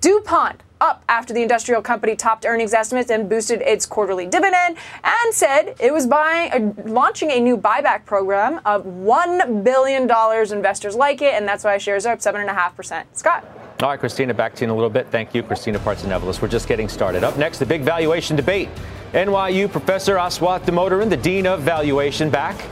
DuPont 0.00 0.62
up 0.80 1.04
after 1.10 1.34
the 1.34 1.42
industrial 1.42 1.82
company 1.82 2.16
topped 2.16 2.46
earnings 2.46 2.72
estimates 2.72 3.10
and 3.10 3.28
boosted 3.28 3.60
its 3.60 3.84
quarterly 3.84 4.26
dividend 4.26 4.78
and 5.04 5.34
said 5.34 5.74
it 5.78 5.92
was 5.92 6.06
buying 6.06 6.50
uh, 6.52 6.82
launching 6.86 7.30
a 7.30 7.38
new 7.38 7.56
buyback 7.56 8.06
program 8.06 8.60
of 8.64 8.84
$1 8.84 9.62
billion. 9.62 10.10
Investors 10.52 10.96
like 10.96 11.20
it, 11.20 11.34
and 11.34 11.46
that's 11.46 11.64
why 11.64 11.76
shares 11.76 12.06
are 12.06 12.14
up 12.14 12.20
7.5%. 12.20 13.04
Scott. 13.12 13.44
All 13.82 13.88
right, 13.88 14.00
Christina, 14.00 14.32
back 14.32 14.54
to 14.54 14.60
you 14.62 14.64
in 14.64 14.70
a 14.70 14.74
little 14.74 14.90
bit. 14.90 15.08
Thank 15.08 15.34
you, 15.34 15.42
Christina 15.42 15.78
Partsinevelos. 15.78 16.40
We're 16.40 16.48
just 16.48 16.68
getting 16.68 16.88
started. 16.88 17.24
Up 17.24 17.36
next, 17.36 17.58
the 17.58 17.66
big 17.66 17.82
valuation 17.82 18.36
debate. 18.36 18.68
NYU 19.12 19.70
professor 19.70 20.16
Aswath 20.16 20.62
Damodaran, 20.62 21.10
the 21.10 21.16
dean 21.16 21.46
of 21.46 21.60
valuation, 21.60 22.30
back, 22.30 22.62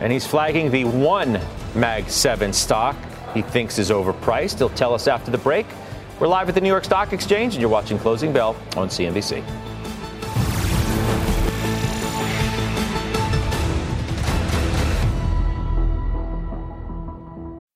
and 0.00 0.12
he's 0.12 0.26
flagging 0.26 0.70
the 0.70 0.84
one 0.84 1.40
Mag 1.74 2.08
7 2.08 2.52
stock 2.52 2.96
he 3.34 3.42
thinks 3.42 3.78
is 3.78 3.90
overpriced. 3.90 4.58
He'll 4.58 4.70
tell 4.70 4.94
us 4.94 5.08
after 5.08 5.30
the 5.30 5.38
break. 5.38 5.66
We're 6.20 6.28
live 6.28 6.48
at 6.48 6.54
the 6.54 6.60
New 6.60 6.68
York 6.68 6.84
Stock 6.84 7.12
Exchange, 7.12 7.54
and 7.54 7.60
you're 7.60 7.68
watching 7.68 7.98
Closing 7.98 8.32
Bell 8.32 8.54
on 8.76 8.88
CNBC. 8.88 9.42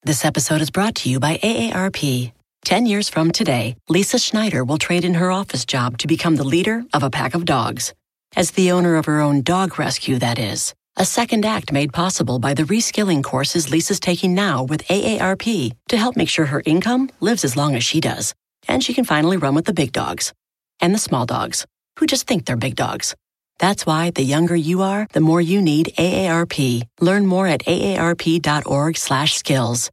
This 0.05 0.24
episode 0.24 0.61
is 0.61 0.70
brought 0.70 0.94
to 0.96 1.11
you 1.11 1.18
by 1.18 1.38
AARP. 1.38 2.33
10 2.64 2.87
years 2.87 3.09
from 3.09 3.33
today, 3.33 3.77
Lisa 3.88 4.18
Schneider 4.18 4.64
will 4.64 4.79
trade 4.79 5.05
in 5.05 5.14
her 5.14 5.33
office 5.33 5.64
job 5.64 5.98
to 5.98 6.07
become 6.07 6.37
the 6.37 6.44
leader 6.44 6.85
of 6.92 7.03
a 7.03 7.11
pack 7.11 7.35
of 7.35 7.44
dogs. 7.44 7.92
As 8.37 8.53
the 8.53 8.70
owner 8.70 8.94
of 8.94 9.07
her 9.07 9.20
own 9.20 9.42
dog 9.42 9.79
rescue, 9.81 10.16
that 10.18 10.38
is. 10.38 10.74
A 11.01 11.05
second 11.05 11.47
act 11.47 11.71
made 11.71 11.93
possible 11.93 12.41
by 12.41 12.55
the 12.55 12.65
reskilling 12.65 13.23
courses 13.23 13.71
Lisa's 13.71 14.01
taking 14.01 14.35
now 14.35 14.65
with 14.65 14.85
AARP 14.89 15.73
to 15.91 15.97
help 15.97 16.17
make 16.17 16.29
sure 16.29 16.47
her 16.47 16.61
income 16.67 17.09
lives 17.21 17.45
as 17.45 17.57
long 17.57 17.77
as 17.77 17.85
she 17.85 18.01
does. 18.01 18.35
And 18.67 18.83
she 18.83 18.95
can 18.95 19.05
finally 19.05 19.37
run 19.37 19.55
with 19.55 19.67
the 19.67 19.73
big 19.73 19.93
dogs 19.93 20.33
and 20.81 20.93
the 20.93 20.99
small 20.99 21.25
dogs 21.25 21.65
who 22.01 22.07
just 22.09 22.27
think 22.27 22.47
they're 22.47 22.57
big 22.57 22.75
dogs. 22.75 23.15
That's 23.61 23.87
why 23.87 24.11
the 24.11 24.25
younger 24.25 24.57
you 24.57 24.83
are, 24.83 25.07
the 25.13 25.21
more 25.21 25.41
you 25.41 25.63
need 25.63 25.95
AARP. 25.97 26.83
Learn 27.01 27.27
more 27.27 27.47
at 27.47 27.61
aarp.org/skills. 27.61 29.91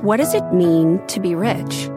What 0.00 0.16
does 0.16 0.34
it 0.34 0.52
mean 0.52 1.00
to 1.06 1.20
be 1.20 1.36
rich? 1.36 1.88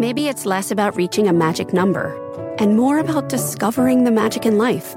Maybe 0.00 0.28
it's 0.28 0.46
less 0.46 0.70
about 0.70 0.96
reaching 0.96 1.28
a 1.28 1.34
magic 1.34 1.74
number 1.74 2.18
and 2.58 2.78
more 2.78 3.00
about 3.00 3.28
discovering 3.28 4.04
the 4.04 4.10
magic 4.10 4.46
in 4.46 4.56
life. 4.56 4.96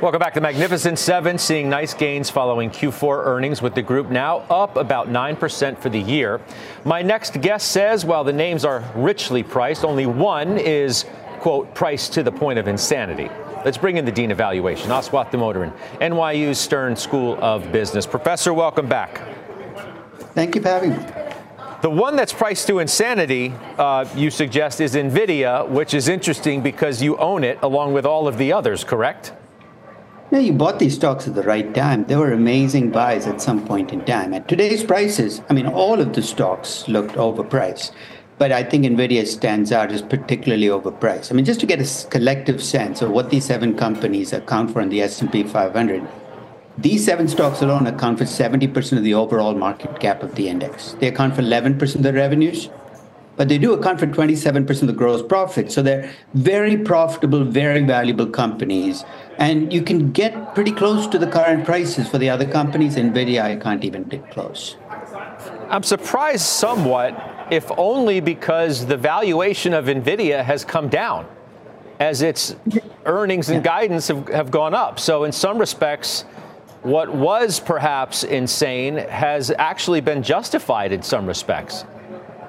Welcome 0.00 0.20
back 0.20 0.34
to 0.34 0.40
Magnificent 0.40 0.96
Seven, 0.96 1.38
seeing 1.38 1.68
nice 1.68 1.92
gains 1.92 2.30
following 2.30 2.70
Q4 2.70 3.26
earnings 3.26 3.60
with 3.60 3.74
the 3.74 3.82
group 3.82 4.10
now 4.10 4.44
up 4.48 4.76
about 4.76 5.08
9% 5.08 5.76
for 5.76 5.88
the 5.88 5.98
year. 5.98 6.40
My 6.84 7.02
next 7.02 7.40
guest 7.40 7.72
says 7.72 8.04
while 8.04 8.22
the 8.22 8.32
names 8.32 8.64
are 8.64 8.84
richly 8.94 9.42
priced, 9.42 9.84
only 9.84 10.06
one 10.06 10.56
is, 10.56 11.04
quote, 11.40 11.74
priced 11.74 12.12
to 12.12 12.22
the 12.22 12.30
point 12.30 12.60
of 12.60 12.68
insanity. 12.68 13.28
Let's 13.64 13.76
bring 13.76 13.96
in 13.96 14.04
the 14.04 14.12
Dean 14.12 14.30
of 14.30 14.38
Valuation, 14.38 14.88
Aswath 14.88 15.32
Damodaran, 15.32 15.76
NYU's 16.00 16.58
Stern 16.58 16.94
School 16.94 17.36
of 17.42 17.72
Business. 17.72 18.06
Professor, 18.06 18.54
welcome 18.54 18.88
back. 18.88 19.20
Thank 20.32 20.54
you 20.54 20.62
for 20.62 20.68
having 20.68 20.90
me. 20.90 21.06
The 21.82 21.90
one 21.90 22.14
that's 22.14 22.32
priced 22.32 22.68
to 22.68 22.78
insanity, 22.78 23.52
uh, 23.78 24.08
you 24.14 24.30
suggest, 24.30 24.80
is 24.80 24.94
NVIDIA, 24.94 25.68
which 25.68 25.92
is 25.92 26.06
interesting 26.06 26.62
because 26.62 27.02
you 27.02 27.16
own 27.16 27.42
it 27.42 27.58
along 27.62 27.94
with 27.94 28.06
all 28.06 28.28
of 28.28 28.38
the 28.38 28.52
others, 28.52 28.84
correct? 28.84 29.32
Yeah, 30.30 30.40
you 30.40 30.52
bought 30.52 30.78
these 30.78 30.94
stocks 30.94 31.26
at 31.26 31.34
the 31.34 31.42
right 31.42 31.74
time. 31.74 32.04
They 32.04 32.14
were 32.14 32.32
amazing 32.32 32.90
buys 32.90 33.26
at 33.26 33.40
some 33.40 33.66
point 33.66 33.94
in 33.94 34.04
time. 34.04 34.34
At 34.34 34.46
today's 34.46 34.84
prices, 34.84 35.40
I 35.48 35.54
mean, 35.54 35.66
all 35.66 36.02
of 36.02 36.12
the 36.12 36.22
stocks 36.22 36.86
looked 36.86 37.14
overpriced. 37.14 37.92
But 38.36 38.52
I 38.52 38.62
think 38.62 38.84
NVIDIA 38.84 39.26
stands 39.26 39.72
out 39.72 39.90
as 39.90 40.02
particularly 40.02 40.66
overpriced. 40.66 41.32
I 41.32 41.34
mean, 41.34 41.46
just 41.46 41.60
to 41.60 41.66
get 41.66 41.80
a 41.80 42.08
collective 42.08 42.62
sense 42.62 43.00
of 43.00 43.10
what 43.10 43.30
these 43.30 43.46
seven 43.46 43.74
companies 43.74 44.34
account 44.34 44.70
for 44.70 44.82
in 44.82 44.90
the 44.90 45.00
S&P 45.00 45.44
500, 45.44 46.06
these 46.76 47.06
seven 47.06 47.26
stocks 47.26 47.62
alone 47.62 47.86
account 47.86 48.18
for 48.18 48.24
70% 48.24 48.98
of 48.98 49.04
the 49.04 49.14
overall 49.14 49.54
market 49.54 49.98
cap 49.98 50.22
of 50.22 50.34
the 50.34 50.50
index. 50.50 50.92
They 51.00 51.08
account 51.08 51.36
for 51.36 51.42
11% 51.42 51.94
of 51.94 52.02
the 52.02 52.12
revenues, 52.12 52.68
but 53.38 53.48
they 53.48 53.56
do 53.56 53.72
account 53.72 54.00
for 54.00 54.06
27% 54.08 54.82
of 54.82 54.88
the 54.88 54.92
gross 54.92 55.22
profit. 55.22 55.70
So 55.70 55.80
they're 55.80 56.10
very 56.34 56.76
profitable, 56.76 57.44
very 57.44 57.84
valuable 57.84 58.26
companies. 58.26 59.04
And 59.38 59.72
you 59.72 59.80
can 59.80 60.10
get 60.10 60.56
pretty 60.56 60.72
close 60.72 61.06
to 61.06 61.18
the 61.18 61.26
current 61.28 61.64
prices 61.64 62.08
for 62.08 62.18
the 62.18 62.28
other 62.28 62.44
companies. 62.44 62.96
NVIDIA, 62.96 63.42
I 63.42 63.54
can't 63.54 63.84
even 63.84 64.02
get 64.02 64.28
close. 64.32 64.76
I'm 65.70 65.84
surprised 65.84 66.46
somewhat, 66.46 67.46
if 67.52 67.70
only 67.78 68.18
because 68.18 68.86
the 68.86 68.96
valuation 68.96 69.72
of 69.72 69.84
NVIDIA 69.84 70.42
has 70.42 70.64
come 70.64 70.88
down 70.88 71.24
as 72.00 72.22
its 72.22 72.56
earnings 73.04 73.50
and 73.50 73.62
guidance 73.62 74.08
have, 74.08 74.26
have 74.28 74.50
gone 74.50 74.74
up. 74.74 74.98
So, 74.98 75.22
in 75.22 75.30
some 75.30 75.58
respects, 75.58 76.22
what 76.82 77.14
was 77.14 77.60
perhaps 77.60 78.24
insane 78.24 78.96
has 78.96 79.52
actually 79.58 80.00
been 80.00 80.24
justified 80.24 80.90
in 80.90 81.02
some 81.02 81.24
respects. 81.26 81.84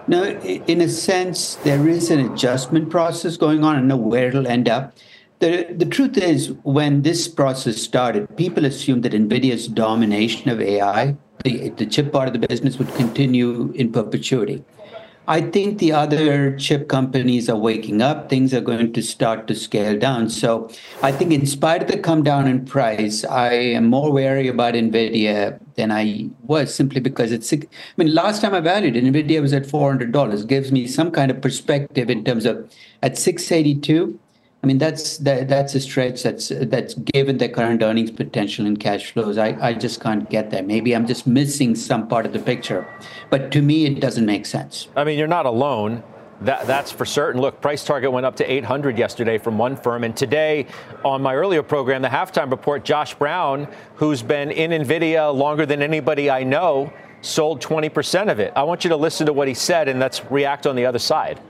No, 0.10 0.24
in 0.24 0.82
a 0.82 0.90
sense, 0.90 1.54
there 1.58 1.88
is 1.88 2.10
an 2.10 2.20
adjustment 2.20 2.90
process 2.90 3.38
going 3.38 3.64
on. 3.64 3.76
I 3.76 3.82
know 3.82 3.96
where 3.96 4.30
it'll 4.30 4.48
end 4.48 4.68
up. 4.68 4.98
The, 5.38 5.68
the 5.70 5.86
truth 5.86 6.18
is, 6.18 6.52
when 6.64 7.04
this 7.04 7.28
process 7.28 7.78
started, 7.78 8.36
people 8.36 8.66
assumed 8.66 9.04
that 9.04 9.14
NVIDIA's 9.14 9.68
domination 9.68 10.50
of 10.50 10.60
AI, 10.62 11.16
the, 11.44 11.70
the 11.70 11.86
chip 11.86 12.12
part 12.12 12.28
of 12.28 12.34
the 12.34 12.48
business, 12.48 12.80
would 12.80 12.92
continue 12.96 13.72
in 13.76 13.92
perpetuity. 13.92 14.64
I 15.30 15.42
think 15.42 15.78
the 15.78 15.92
other 15.92 16.58
chip 16.58 16.88
companies 16.90 17.50
are 17.50 17.56
waking 17.56 18.02
up. 18.02 18.30
Things 18.32 18.52
are 18.52 18.62
going 18.62 18.94
to 18.94 19.04
start 19.04 19.46
to 19.46 19.54
scale 19.54 19.96
down. 19.96 20.28
So 20.28 20.72
I 21.04 21.12
think, 21.12 21.32
in 21.32 21.46
spite 21.46 21.84
of 21.84 21.88
the 21.88 22.00
come 22.00 22.24
down 22.24 22.48
in 22.48 22.66
price, 22.66 23.24
I 23.24 23.54
am 23.54 23.86
more 23.86 24.12
wary 24.12 24.48
about 24.48 24.74
NVIDIA 24.74 25.60
than 25.76 25.92
I 25.92 26.32
was 26.42 26.74
simply 26.74 27.00
because 27.00 27.32
it's. 27.32 27.54
I 27.54 27.60
mean, 27.98 28.12
last 28.12 28.42
time 28.42 28.56
I 28.56 28.60
valued 28.60 28.96
it, 28.96 29.04
NVIDIA 29.04 29.40
was 29.40 29.54
at 29.54 29.68
$400. 29.68 30.48
Gives 30.48 30.72
me 30.72 30.88
some 30.88 31.12
kind 31.12 31.30
of 31.30 31.40
perspective 31.42 32.10
in 32.10 32.24
terms 32.24 32.48
of 32.48 32.68
at 33.04 33.16
682 33.16 34.20
I 34.62 34.68
mean, 34.68 34.78
that's 34.78 35.18
that, 35.20 35.48
that's 35.48 35.74
a 35.76 35.80
stretch 35.80 36.24
that's 36.24 36.50
that's 36.50 36.94
given 36.94 37.38
the 37.38 37.48
current 37.48 37.82
earnings 37.82 38.12
potential 38.12 38.66
and 38.66 38.78
cash 38.78 39.12
flows. 39.12 39.38
I, 39.38 39.58
I 39.62 39.74
just 39.74 40.02
can't 40.02 40.30
get 40.30 40.52
there. 40.52 40.64
Maybe 40.64 40.94
I'm 40.94 41.08
just 41.08 41.26
missing 41.26 41.76
some 41.76 42.10
part 42.10 42.26
of 42.26 42.34
the 42.34 42.40
picture. 42.40 42.86
But 43.30 43.52
to 43.54 43.62
me, 43.62 43.86
it 43.86 44.02
doesn't 44.02 44.26
make 44.26 44.46
sense. 44.46 44.90
I 44.98 45.06
mean, 45.06 45.18
you're 45.18 45.28
not 45.28 45.46
alone. 45.46 46.04
That, 46.42 46.68
that's 46.68 46.92
for 46.92 47.06
certain. 47.06 47.42
Look, 47.42 47.62
price 47.62 47.84
target 47.84 48.12
went 48.12 48.26
up 48.26 48.38
to 48.38 48.50
800 48.50 48.98
yesterday 48.98 49.38
from 49.38 49.58
one 49.58 49.76
firm. 49.76 50.06
And 50.06 50.16
today, 50.16 50.68
on 51.04 51.22
my 51.22 51.36
earlier 51.36 51.64
program, 51.64 52.02
the 52.02 52.08
halftime 52.08 52.50
report, 52.50 52.86
Josh 52.86 53.14
Brown, 53.14 53.68
who's 53.96 54.22
been 54.22 54.50
in 54.52 54.72
NVIDIA 54.72 55.34
longer 55.36 55.66
than 55.66 55.82
anybody 55.82 56.30
I 56.30 56.44
know, 56.44 56.94
sold 57.22 57.62
20% 57.62 58.32
of 58.32 58.40
it. 58.40 58.54
I 58.56 58.64
want 58.64 58.86
you 58.86 58.90
to 58.90 58.96
listen 58.96 59.26
to 59.26 59.34
what 59.34 59.50
he 59.50 59.54
said 59.54 59.90
and 59.90 60.00
let's 60.00 60.24
react 60.32 60.66
on 60.66 60.78
the 60.78 60.86
other 60.86 61.00
side. 61.00 61.42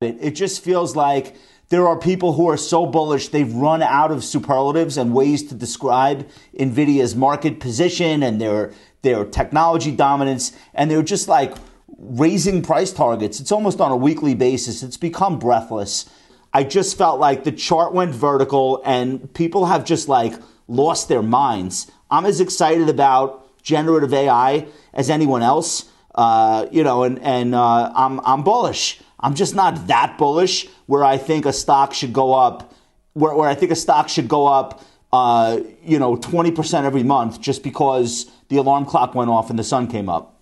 It, 0.00 0.16
it 0.18 0.30
just 0.30 0.64
feels 0.64 0.96
like 0.96 1.36
there 1.68 1.86
are 1.86 1.98
people 1.98 2.32
who 2.32 2.48
are 2.48 2.56
so 2.56 2.86
bullish 2.86 3.28
they've 3.28 3.52
run 3.52 3.82
out 3.82 4.10
of 4.10 4.24
superlatives 4.24 4.96
and 4.96 5.12
ways 5.12 5.42
to 5.48 5.54
describe 5.54 6.26
Nvidia's 6.58 7.14
market 7.14 7.60
position 7.60 8.22
and 8.22 8.40
their 8.40 8.72
their 9.02 9.26
technology 9.26 9.90
dominance 9.90 10.52
and 10.72 10.90
they're 10.90 11.02
just 11.02 11.28
like 11.28 11.54
raising 11.98 12.62
price 12.62 12.94
targets. 12.94 13.40
It's 13.40 13.52
almost 13.52 13.78
on 13.78 13.92
a 13.92 13.96
weekly 13.96 14.34
basis. 14.34 14.82
It's 14.82 14.96
become 14.96 15.38
breathless. 15.38 16.08
I 16.54 16.64
just 16.64 16.96
felt 16.96 17.20
like 17.20 17.44
the 17.44 17.52
chart 17.52 17.92
went 17.92 18.14
vertical 18.14 18.80
and 18.86 19.30
people 19.34 19.66
have 19.66 19.84
just 19.84 20.08
like 20.08 20.32
lost 20.66 21.10
their 21.10 21.22
minds. 21.22 21.90
I'm 22.10 22.24
as 22.24 22.40
excited 22.40 22.88
about 22.88 23.62
generative 23.62 24.14
AI 24.14 24.66
as 24.94 25.10
anyone 25.10 25.42
else, 25.42 25.90
uh, 26.14 26.68
you 26.72 26.84
know, 26.84 27.02
and 27.02 27.18
and 27.18 27.54
uh, 27.54 27.92
I'm 27.94 28.18
I'm 28.20 28.42
bullish. 28.44 28.98
I'm 29.20 29.34
just 29.34 29.54
not 29.54 29.86
that 29.86 30.16
bullish 30.18 30.66
where 30.86 31.04
I 31.04 31.16
think 31.18 31.46
a 31.46 31.52
stock 31.52 31.92
should 31.94 32.12
go 32.12 32.32
up, 32.34 32.74
where, 33.12 33.34
where 33.34 33.48
I 33.48 33.54
think 33.54 33.70
a 33.70 33.76
stock 33.76 34.08
should 34.08 34.28
go 34.28 34.46
up, 34.46 34.82
uh, 35.12 35.60
you 35.84 35.98
know, 35.98 36.16
20% 36.16 36.84
every 36.84 37.02
month 37.02 37.40
just 37.40 37.62
because 37.62 38.30
the 38.48 38.56
alarm 38.56 38.86
clock 38.86 39.14
went 39.14 39.30
off 39.30 39.50
and 39.50 39.58
the 39.58 39.64
sun 39.64 39.86
came 39.86 40.08
up. 40.08 40.34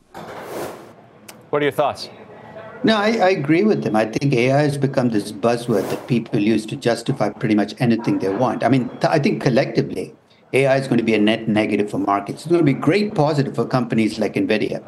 What 1.51 1.63
are 1.63 1.65
your 1.65 1.73
thoughts? 1.73 2.09
No, 2.85 2.97
I, 2.97 3.07
I, 3.07 3.31
agree 3.31 3.65
with 3.65 3.83
them. 3.83 3.97
I 3.97 4.05
think 4.05 4.33
AI 4.33 4.63
has 4.63 4.79
become 4.79 5.09
this 5.09 5.33
buzzword 5.33 5.91
that 5.91 6.07
people 6.07 6.39
use 6.39 6.65
to 6.67 6.77
justify 6.77 7.29
pretty 7.31 7.57
much 7.57 7.75
anything 7.81 8.21
they 8.21 8.29
want. 8.29 8.63
I 8.63 8.69
mean, 8.69 8.89
th- 8.89 9.07
I 9.07 9.19
think 9.19 9.43
collectively, 9.43 10.15
AI 10.53 10.77
is 10.77 10.87
going 10.87 10.99
to 10.99 11.05
be 11.05 11.15
a 11.15 11.19
net 11.19 11.49
negative 11.49 11.91
for 11.91 11.99
markets. 11.99 12.43
It's 12.43 12.51
going 12.51 12.65
to 12.65 12.65
be 12.65 12.79
great 12.79 13.17
positive 13.17 13.57
for 13.57 13.67
companies 13.67 14.21
like 14.21 14.35
NVIDIA. 14.35 14.85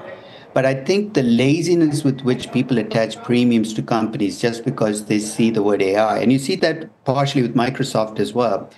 But 0.53 0.67
I 0.67 0.75
think 0.75 1.15
the 1.15 1.23
laziness 1.23 2.03
with 2.03 2.23
which 2.23 2.51
people 2.51 2.79
attach 2.79 3.23
premiums 3.23 3.73
to 3.75 3.83
companies 3.83 4.41
just 4.41 4.65
because 4.65 5.05
they 5.05 5.21
see 5.21 5.51
the 5.51 5.63
word 5.63 5.81
AI, 5.81 6.19
and 6.19 6.33
you 6.33 6.39
see 6.39 6.57
that 6.57 7.05
partially 7.05 7.43
with 7.43 7.55
Microsoft 7.55 8.19
as 8.19 8.33
well, 8.33 8.69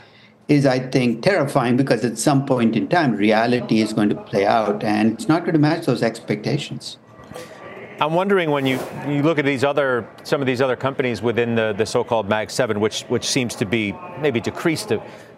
is 0.48 0.66
I 0.66 0.80
think 0.80 1.22
terrifying 1.22 1.76
because 1.76 2.04
at 2.04 2.18
some 2.18 2.44
point 2.44 2.76
in 2.76 2.88
time, 2.88 3.12
reality 3.12 3.80
is 3.80 3.92
going 3.92 4.10
to 4.10 4.14
play 4.14 4.44
out 4.44 4.84
and 4.84 5.12
it's 5.12 5.28
not 5.28 5.42
going 5.42 5.54
to 5.54 5.58
match 5.58 5.86
those 5.86 6.02
expectations. 6.02 6.98
I'm 8.00 8.14
wondering 8.14 8.50
when 8.50 8.66
you, 8.66 8.80
you 9.06 9.22
look 9.22 9.38
at 9.38 9.44
these 9.44 9.64
other 9.64 10.08
some 10.24 10.40
of 10.40 10.46
these 10.46 10.60
other 10.60 10.76
companies 10.76 11.22
within 11.22 11.54
the, 11.54 11.72
the 11.72 11.86
so-called 11.86 12.28
Mag 12.28 12.50
7, 12.50 12.80
which 12.80 13.02
which 13.02 13.24
seems 13.24 13.54
to 13.56 13.64
be 13.64 13.94
maybe 14.20 14.40
decreased 14.40 14.92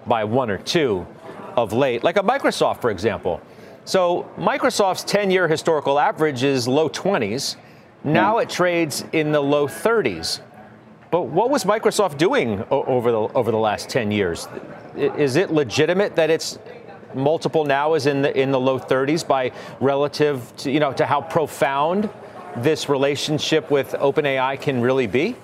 by 0.06 0.24
one 0.24 0.50
or 0.50 0.58
two 0.58 1.06
of 1.56 1.72
late, 1.72 2.02
like 2.02 2.16
a 2.16 2.22
Microsoft, 2.22 2.80
for 2.80 2.90
example. 2.90 3.40
So 3.84 4.30
Microsoft's 4.38 5.04
10 5.04 5.30
year 5.30 5.46
historical 5.46 5.98
average 5.98 6.42
is 6.42 6.66
low 6.66 6.88
20s. 6.88 7.56
Now 8.02 8.34
hmm. 8.34 8.42
it 8.42 8.50
trades 8.50 9.04
in 9.12 9.32
the 9.32 9.40
low 9.40 9.66
30s. 9.66 10.40
But 11.10 11.22
what 11.22 11.50
was 11.50 11.64
Microsoft 11.64 12.18
doing 12.18 12.64
over 12.70 13.12
the 13.12 13.18
over 13.18 13.50
the 13.52 13.58
last 13.58 13.88
10 13.88 14.10
years? 14.10 14.48
Is 14.96 15.36
it 15.36 15.52
legitimate 15.52 16.16
that 16.16 16.28
it's 16.28 16.58
multiple 17.14 17.64
now 17.64 17.94
is 17.94 18.06
in 18.06 18.22
the 18.22 18.36
in 18.36 18.50
the 18.50 18.58
low 18.58 18.80
30s 18.80 19.24
by 19.26 19.52
relative 19.80 20.52
to 20.56 20.72
you 20.72 20.80
know 20.80 20.92
to 20.94 21.06
how 21.06 21.20
profound 21.20 22.10
this 22.56 22.88
relationship 22.88 23.70
with 23.70 23.92
OpenAI 23.92 24.60
can 24.60 24.80
really 24.80 25.06
be? 25.06 25.36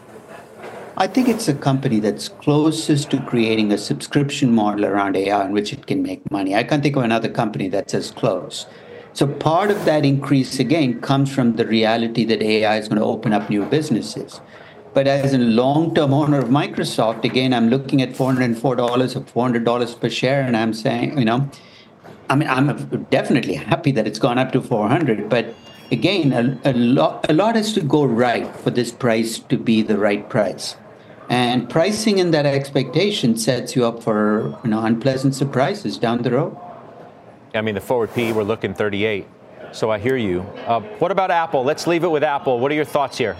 I 0.96 1.06
think 1.06 1.28
it's 1.28 1.48
a 1.48 1.54
company 1.54 2.00
that's 2.00 2.28
closest 2.28 3.10
to 3.12 3.22
creating 3.22 3.72
a 3.72 3.78
subscription 3.78 4.52
model 4.52 4.84
around 4.84 5.16
AI 5.16 5.46
in 5.46 5.52
which 5.52 5.72
it 5.72 5.86
can 5.86 6.02
make 6.02 6.30
money. 6.30 6.54
I 6.54 6.64
can't 6.64 6.82
think 6.82 6.96
of 6.96 7.04
another 7.04 7.28
company 7.28 7.68
that's 7.68 7.94
as 7.94 8.10
close. 8.10 8.66
So 9.12 9.26
part 9.26 9.70
of 9.70 9.84
that 9.86 10.04
increase 10.04 10.58
again 10.58 11.00
comes 11.00 11.32
from 11.32 11.56
the 11.56 11.66
reality 11.66 12.24
that 12.24 12.42
AI 12.42 12.76
is 12.76 12.88
going 12.88 12.98
to 12.98 13.04
open 13.04 13.32
up 13.32 13.48
new 13.48 13.64
businesses. 13.64 14.40
But 14.92 15.06
as 15.06 15.32
a 15.32 15.38
long-term 15.38 16.12
owner 16.12 16.38
of 16.38 16.48
Microsoft, 16.48 17.24
again, 17.24 17.54
I'm 17.54 17.70
looking 17.70 18.02
at 18.02 18.10
$404 18.10 18.64
or 18.64 19.50
$400 19.50 20.00
per 20.00 20.10
share, 20.10 20.42
and 20.42 20.56
I'm 20.56 20.74
saying, 20.74 21.16
you 21.16 21.24
know, 21.24 21.48
I 22.28 22.36
mean, 22.36 22.48
I'm 22.48 23.06
definitely 23.10 23.54
happy 23.54 23.92
that 23.92 24.06
it's 24.06 24.18
gone 24.18 24.38
up 24.38 24.52
to 24.52 24.60
400, 24.60 25.28
but 25.28 25.54
again, 25.90 26.32
a, 26.32 26.70
a, 26.70 26.72
lot, 26.72 27.26
a 27.28 27.32
lot 27.32 27.56
has 27.56 27.72
to 27.74 27.80
go 27.80 28.04
right 28.04 28.54
for 28.56 28.70
this 28.70 28.92
price 28.92 29.38
to 29.38 29.56
be 29.56 29.82
the 29.82 29.98
right 29.98 30.28
price. 30.28 30.76
And 31.28 31.70
pricing 31.70 32.18
in 32.18 32.32
that 32.32 32.46
expectation 32.46 33.36
sets 33.36 33.76
you 33.76 33.86
up 33.86 34.02
for 34.02 34.58
you 34.64 34.70
know, 34.70 34.84
unpleasant 34.84 35.34
surprises 35.34 35.96
down 35.96 36.22
the 36.22 36.32
road. 36.32 36.56
I 37.54 37.60
mean, 37.60 37.74
the 37.74 37.80
forward 37.80 38.12
P, 38.14 38.32
we're 38.32 38.42
looking 38.42 38.74
38. 38.74 39.26
So 39.72 39.90
I 39.90 39.98
hear 39.98 40.16
you. 40.16 40.40
Uh, 40.66 40.80
what 40.98 41.12
about 41.12 41.30
Apple? 41.30 41.62
Let's 41.62 41.86
leave 41.86 42.02
it 42.02 42.10
with 42.10 42.24
Apple. 42.24 42.58
What 42.58 42.72
are 42.72 42.74
your 42.74 42.84
thoughts 42.84 43.16
here? 43.16 43.36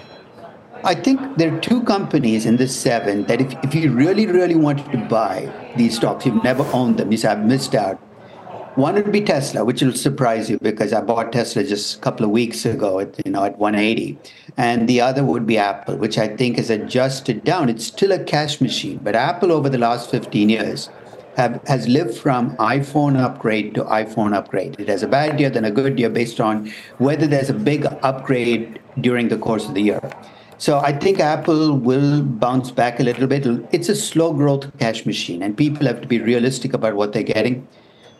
I 0.84 0.94
think 0.94 1.36
there 1.36 1.54
are 1.54 1.60
two 1.60 1.82
companies 1.82 2.46
in 2.46 2.56
this 2.56 2.74
seven 2.78 3.24
that 3.24 3.40
if, 3.40 3.52
if 3.64 3.74
you 3.74 3.92
really, 3.92 4.26
really 4.26 4.54
wanted 4.54 4.90
to 4.92 4.98
buy 5.08 5.52
these 5.76 5.96
stocks, 5.96 6.24
you've 6.24 6.42
never 6.42 6.64
owned 6.72 6.96
them, 6.96 7.10
you 7.10 7.18
say, 7.18 7.28
I've 7.28 7.44
missed 7.44 7.74
out. 7.74 8.00
One 8.76 8.94
would 8.94 9.10
be 9.10 9.20
Tesla, 9.20 9.64
which 9.64 9.82
will 9.82 9.92
surprise 9.92 10.48
you 10.48 10.56
because 10.60 10.92
I 10.92 11.00
bought 11.00 11.32
Tesla 11.32 11.64
just 11.64 11.96
a 11.96 11.98
couple 11.98 12.24
of 12.24 12.30
weeks 12.30 12.64
ago 12.64 13.00
at 13.00 13.20
you 13.26 13.32
know 13.32 13.42
at 13.42 13.58
180, 13.58 14.16
and 14.56 14.88
the 14.88 15.00
other 15.00 15.24
would 15.24 15.44
be 15.44 15.58
Apple, 15.58 15.96
which 15.96 16.18
I 16.18 16.28
think 16.28 16.56
is 16.56 16.70
adjusted 16.70 17.42
down. 17.42 17.68
It's 17.68 17.84
still 17.84 18.12
a 18.12 18.22
cash 18.22 18.60
machine, 18.60 19.00
but 19.02 19.16
Apple 19.16 19.50
over 19.50 19.68
the 19.68 19.78
last 19.78 20.08
15 20.08 20.48
years 20.48 20.88
have, 21.36 21.60
has 21.66 21.88
lived 21.88 22.16
from 22.16 22.56
iPhone 22.58 23.18
upgrade 23.18 23.74
to 23.74 23.84
iPhone 23.84 24.34
upgrade. 24.34 24.78
It 24.78 24.88
has 24.88 25.02
a 25.02 25.08
bad 25.08 25.40
year, 25.40 25.50
then 25.50 25.64
a 25.64 25.70
good 25.72 25.98
year 25.98 26.10
based 26.10 26.40
on 26.40 26.72
whether 26.98 27.26
there's 27.26 27.50
a 27.50 27.54
big 27.54 27.86
upgrade 28.02 28.80
during 29.00 29.28
the 29.28 29.38
course 29.38 29.66
of 29.66 29.74
the 29.74 29.82
year. 29.82 30.00
So 30.58 30.78
I 30.78 30.92
think 30.92 31.18
Apple 31.18 31.76
will 31.76 32.22
bounce 32.22 32.70
back 32.70 33.00
a 33.00 33.02
little 33.02 33.26
bit. 33.26 33.46
It's 33.72 33.88
a 33.88 33.96
slow 33.96 34.32
growth 34.32 34.70
cash 34.78 35.06
machine, 35.06 35.42
and 35.42 35.56
people 35.56 35.86
have 35.88 36.00
to 36.02 36.06
be 36.06 36.20
realistic 36.20 36.72
about 36.72 36.94
what 36.94 37.12
they're 37.12 37.22
getting. 37.22 37.66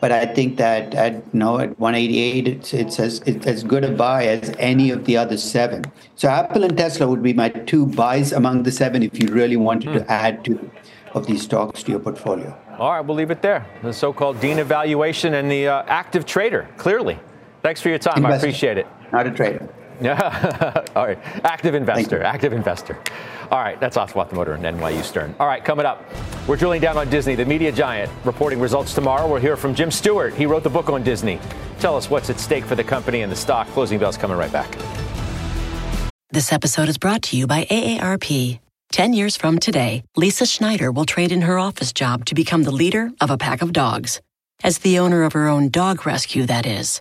But 0.01 0.13
I 0.13 0.27
think 0.27 0.57
that 0.57 0.95
at 0.95 1.15
you 1.15 1.23
know 1.35 1.59
at 1.59 1.79
188, 1.79 2.49
it's 2.49 2.73
it's 2.73 2.99
as 2.99 3.21
it's 3.27 3.47
as 3.47 3.63
good 3.63 3.85
a 3.85 3.93
buy 3.93 4.27
as 4.27 4.55
any 4.59 4.91
of 4.91 5.05
the 5.05 5.17
other 5.17 5.37
seven. 5.37 5.85
So 6.17 6.29
Apple 6.29 6.65
and 6.65 6.77
Tesla 6.77 7.07
would 7.07 7.23
be 7.23 7.35
my 7.35 7.51
two 7.51 7.87
buys 7.87 8.33
among 8.33 8.63
the 8.63 8.73
seven 8.73 9.03
if 9.03 9.23
you 9.23 9.29
really 9.29 9.57
wanted 9.57 9.93
to 9.93 10.01
hmm. 10.01 10.11
add 10.11 10.45
to 10.47 10.71
of 11.15 11.27
these 11.27 11.43
stocks 11.43 11.83
to 11.83 11.91
your 11.91 12.01
portfolio. 12.01 12.57
All 12.79 12.93
right, 12.93 13.01
we'll 13.01 13.17
leave 13.17 13.31
it 13.31 13.43
there. 13.43 13.67
The 13.83 13.93
so-called 13.93 14.41
Dean 14.41 14.59
of 14.59 14.69
valuation 14.69 15.35
and 15.35 15.51
the 15.51 15.69
uh, 15.69 15.83
active 15.87 16.25
trader. 16.25 16.69
Clearly, 16.77 17.19
thanks 17.63 17.83
for 17.83 17.89
your 17.89 17.99
time. 17.99 18.19
Investor. 18.19 18.47
I 18.47 18.49
appreciate 18.49 18.79
it. 18.79 18.87
Not 19.13 19.27
a 19.27 19.31
trader. 19.31 19.69
Yeah. 20.01 20.85
All 20.97 21.07
right. 21.07 21.19
Active 21.45 21.75
investor. 21.75 22.23
Active 22.23 22.53
investor. 22.53 22.99
All 23.51 23.61
right. 23.61 23.79
That's 23.81 23.97
Aswath 23.97 24.31
Damodaran 24.31 24.61
NYU 24.61 25.03
Stern. 25.03 25.35
All 25.39 25.47
right. 25.47 25.65
Coming 25.65 25.87
up, 25.87 26.05
we're 26.47 26.57
drilling 26.57 26.81
down 26.81 26.97
on 26.97 27.11
Disney, 27.11 27.35
the 27.35 27.45
media 27.45 27.73
giant, 27.73 28.11
reporting 28.25 28.61
results 28.61 28.95
tomorrow. 28.95 29.31
We'll 29.31 29.41
hear 29.41 29.57
from 29.57 29.75
Jim 29.75 29.91
Stewart. 29.91 30.35
He 30.35 30.47
wrote 30.47 30.63
the 30.63 30.71
book 30.71 30.89
on 30.89 31.03
Disney. 31.03 31.41
Tell 31.79 31.97
us 31.97 32.11
what's 32.11 32.31
at 32.31 32.39
stake 32.39 32.65
for 32.65 32.75
the 32.75 32.85
company 32.85 33.23
and 33.23 33.31
the 33.31 33.37
stock. 33.37 33.67
Closing 33.69 33.99
bells 33.99 34.17
coming 34.17 34.37
right 34.37 34.53
back. 34.53 34.77
This 36.31 36.53
episode 36.53 36.89
is 36.89 36.97
brought 36.97 37.23
to 37.23 37.37
you 37.37 37.47
by 37.47 37.65
AARP. 37.65 38.61
10 38.93 39.13
years 39.13 39.37
from 39.37 39.59
today, 39.59 40.03
Lisa 40.17 40.47
Schneider 40.47 40.91
will 40.91 41.05
trade 41.05 41.33
in 41.33 41.43
her 41.43 41.59
office 41.59 41.93
job 41.93 42.25
to 42.27 42.35
become 42.35 42.65
the 42.65 42.71
leader 42.71 43.11
of 43.21 43.31
a 43.31 43.39
pack 43.39 43.63
of 43.63 43.73
dogs. 43.73 44.21
As 44.63 44.79
the 44.79 44.99
owner 44.99 45.23
of 45.23 45.33
her 45.33 45.49
own 45.49 45.71
dog 45.71 46.07
rescue, 46.07 46.45
that 46.47 46.67
is. 46.67 47.01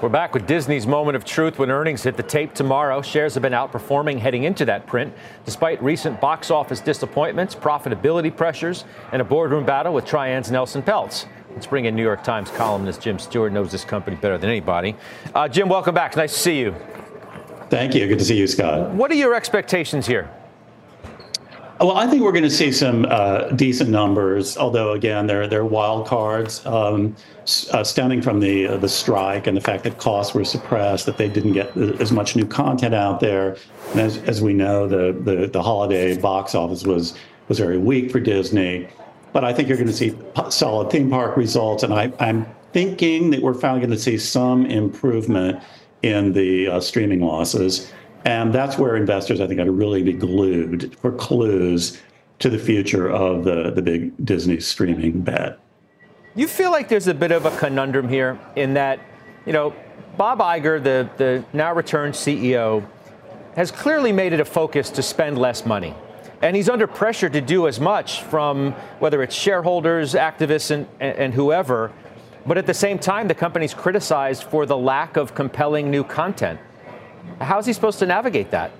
We're 0.00 0.08
back 0.08 0.32
with 0.32 0.46
Disney's 0.46 0.86
moment 0.86 1.16
of 1.16 1.24
truth 1.24 1.58
when 1.58 1.72
earnings 1.72 2.04
hit 2.04 2.16
the 2.16 2.22
tape 2.22 2.54
tomorrow. 2.54 3.02
Shares 3.02 3.34
have 3.34 3.42
been 3.42 3.52
outperforming 3.52 4.20
heading 4.20 4.44
into 4.44 4.64
that 4.66 4.86
print, 4.86 5.12
despite 5.44 5.82
recent 5.82 6.20
box 6.20 6.52
office 6.52 6.78
disappointments, 6.80 7.56
profitability 7.56 8.34
pressures, 8.34 8.84
and 9.10 9.20
a 9.20 9.24
boardroom 9.24 9.66
battle 9.66 9.92
with 9.92 10.04
Trian's 10.04 10.52
Nelson 10.52 10.82
Peltz. 10.82 11.26
Let's 11.52 11.66
bring 11.66 11.86
in 11.86 11.96
New 11.96 12.04
York 12.04 12.22
Times 12.22 12.48
columnist 12.52 13.00
Jim 13.00 13.18
Stewart, 13.18 13.52
knows 13.52 13.72
this 13.72 13.84
company 13.84 14.14
better 14.14 14.38
than 14.38 14.50
anybody. 14.50 14.94
Uh, 15.34 15.48
Jim, 15.48 15.68
welcome 15.68 15.96
back. 15.96 16.14
Nice 16.14 16.32
to 16.32 16.38
see 16.38 16.60
you. 16.60 16.76
Thank 17.68 17.96
you. 17.96 18.06
Good 18.06 18.20
to 18.20 18.24
see 18.24 18.38
you, 18.38 18.46
Scott. 18.46 18.92
What 18.92 19.10
are 19.10 19.16
your 19.16 19.34
expectations 19.34 20.06
here? 20.06 20.30
Well, 21.80 21.96
I 21.96 22.08
think 22.08 22.24
we're 22.24 22.32
going 22.32 22.42
to 22.42 22.50
see 22.50 22.72
some 22.72 23.06
uh, 23.08 23.50
decent 23.50 23.88
numbers, 23.88 24.56
although 24.56 24.94
again, 24.94 25.28
they're 25.28 25.46
they're 25.46 25.64
wild 25.64 26.08
cards 26.08 26.66
um, 26.66 27.14
uh, 27.72 27.84
stemming 27.84 28.20
from 28.20 28.40
the 28.40 28.66
uh, 28.66 28.76
the 28.78 28.88
strike 28.88 29.46
and 29.46 29.56
the 29.56 29.60
fact 29.60 29.84
that 29.84 29.96
costs 29.96 30.34
were 30.34 30.44
suppressed, 30.44 31.06
that 31.06 31.18
they 31.18 31.28
didn't 31.28 31.52
get 31.52 31.76
as 31.76 32.10
much 32.10 32.34
new 32.34 32.46
content 32.46 32.96
out 32.96 33.20
there. 33.20 33.56
And 33.92 34.00
as, 34.00 34.16
as 34.22 34.42
we 34.42 34.54
know, 34.54 34.88
the, 34.88 35.12
the 35.12 35.46
the 35.46 35.62
holiday 35.62 36.18
box 36.18 36.56
office 36.56 36.82
was 36.82 37.14
was 37.46 37.60
very 37.60 37.78
weak 37.78 38.10
for 38.10 38.18
Disney. 38.18 38.88
But 39.32 39.44
I 39.44 39.52
think 39.52 39.68
you're 39.68 39.76
going 39.76 39.86
to 39.86 39.92
see 39.92 40.16
solid 40.50 40.90
theme 40.90 41.10
park 41.10 41.36
results, 41.36 41.84
and 41.84 41.94
I, 41.94 42.12
I'm 42.18 42.44
thinking 42.72 43.30
that 43.30 43.40
we're 43.40 43.54
finally 43.54 43.80
going 43.80 43.90
to 43.92 43.98
see 43.98 44.18
some 44.18 44.66
improvement 44.66 45.62
in 46.02 46.32
the 46.32 46.68
uh, 46.68 46.80
streaming 46.80 47.20
losses. 47.20 47.92
And 48.28 48.52
that's 48.52 48.76
where 48.76 48.94
investors, 48.94 49.40
I 49.40 49.46
think, 49.46 49.58
ought 49.58 49.64
to 49.64 49.72
really 49.72 50.02
be 50.02 50.12
glued 50.12 50.94
for 50.98 51.10
clues 51.12 51.98
to 52.40 52.50
the 52.50 52.58
future 52.58 53.08
of 53.08 53.42
the, 53.44 53.70
the 53.70 53.80
big 53.80 54.12
Disney 54.22 54.60
streaming 54.60 55.22
bet. 55.22 55.58
You 56.34 56.46
feel 56.46 56.70
like 56.70 56.90
there's 56.90 57.06
a 57.06 57.14
bit 57.14 57.32
of 57.32 57.46
a 57.46 57.56
conundrum 57.56 58.06
here 58.06 58.38
in 58.54 58.74
that, 58.74 59.00
you 59.46 59.54
know, 59.54 59.74
Bob 60.18 60.40
Iger, 60.40 60.84
the, 60.84 61.08
the 61.16 61.42
now 61.54 61.72
returned 61.72 62.12
CEO, 62.12 62.86
has 63.56 63.70
clearly 63.70 64.12
made 64.12 64.34
it 64.34 64.40
a 64.40 64.44
focus 64.44 64.90
to 64.90 65.02
spend 65.02 65.38
less 65.38 65.64
money. 65.64 65.94
And 66.42 66.54
he's 66.54 66.68
under 66.68 66.86
pressure 66.86 67.30
to 67.30 67.40
do 67.40 67.66
as 67.66 67.80
much 67.80 68.24
from 68.24 68.72
whether 68.98 69.22
it's 69.22 69.34
shareholders, 69.34 70.12
activists, 70.12 70.70
and, 70.70 70.86
and 71.00 71.32
whoever. 71.32 71.92
But 72.44 72.58
at 72.58 72.66
the 72.66 72.74
same 72.74 72.98
time, 72.98 73.26
the 73.26 73.34
company's 73.34 73.72
criticized 73.72 74.42
for 74.42 74.66
the 74.66 74.76
lack 74.76 75.16
of 75.16 75.34
compelling 75.34 75.90
new 75.90 76.04
content. 76.04 76.60
How's 77.40 77.66
he 77.66 77.72
supposed 77.72 77.98
to 78.00 78.06
navigate 78.06 78.50
that? 78.50 78.72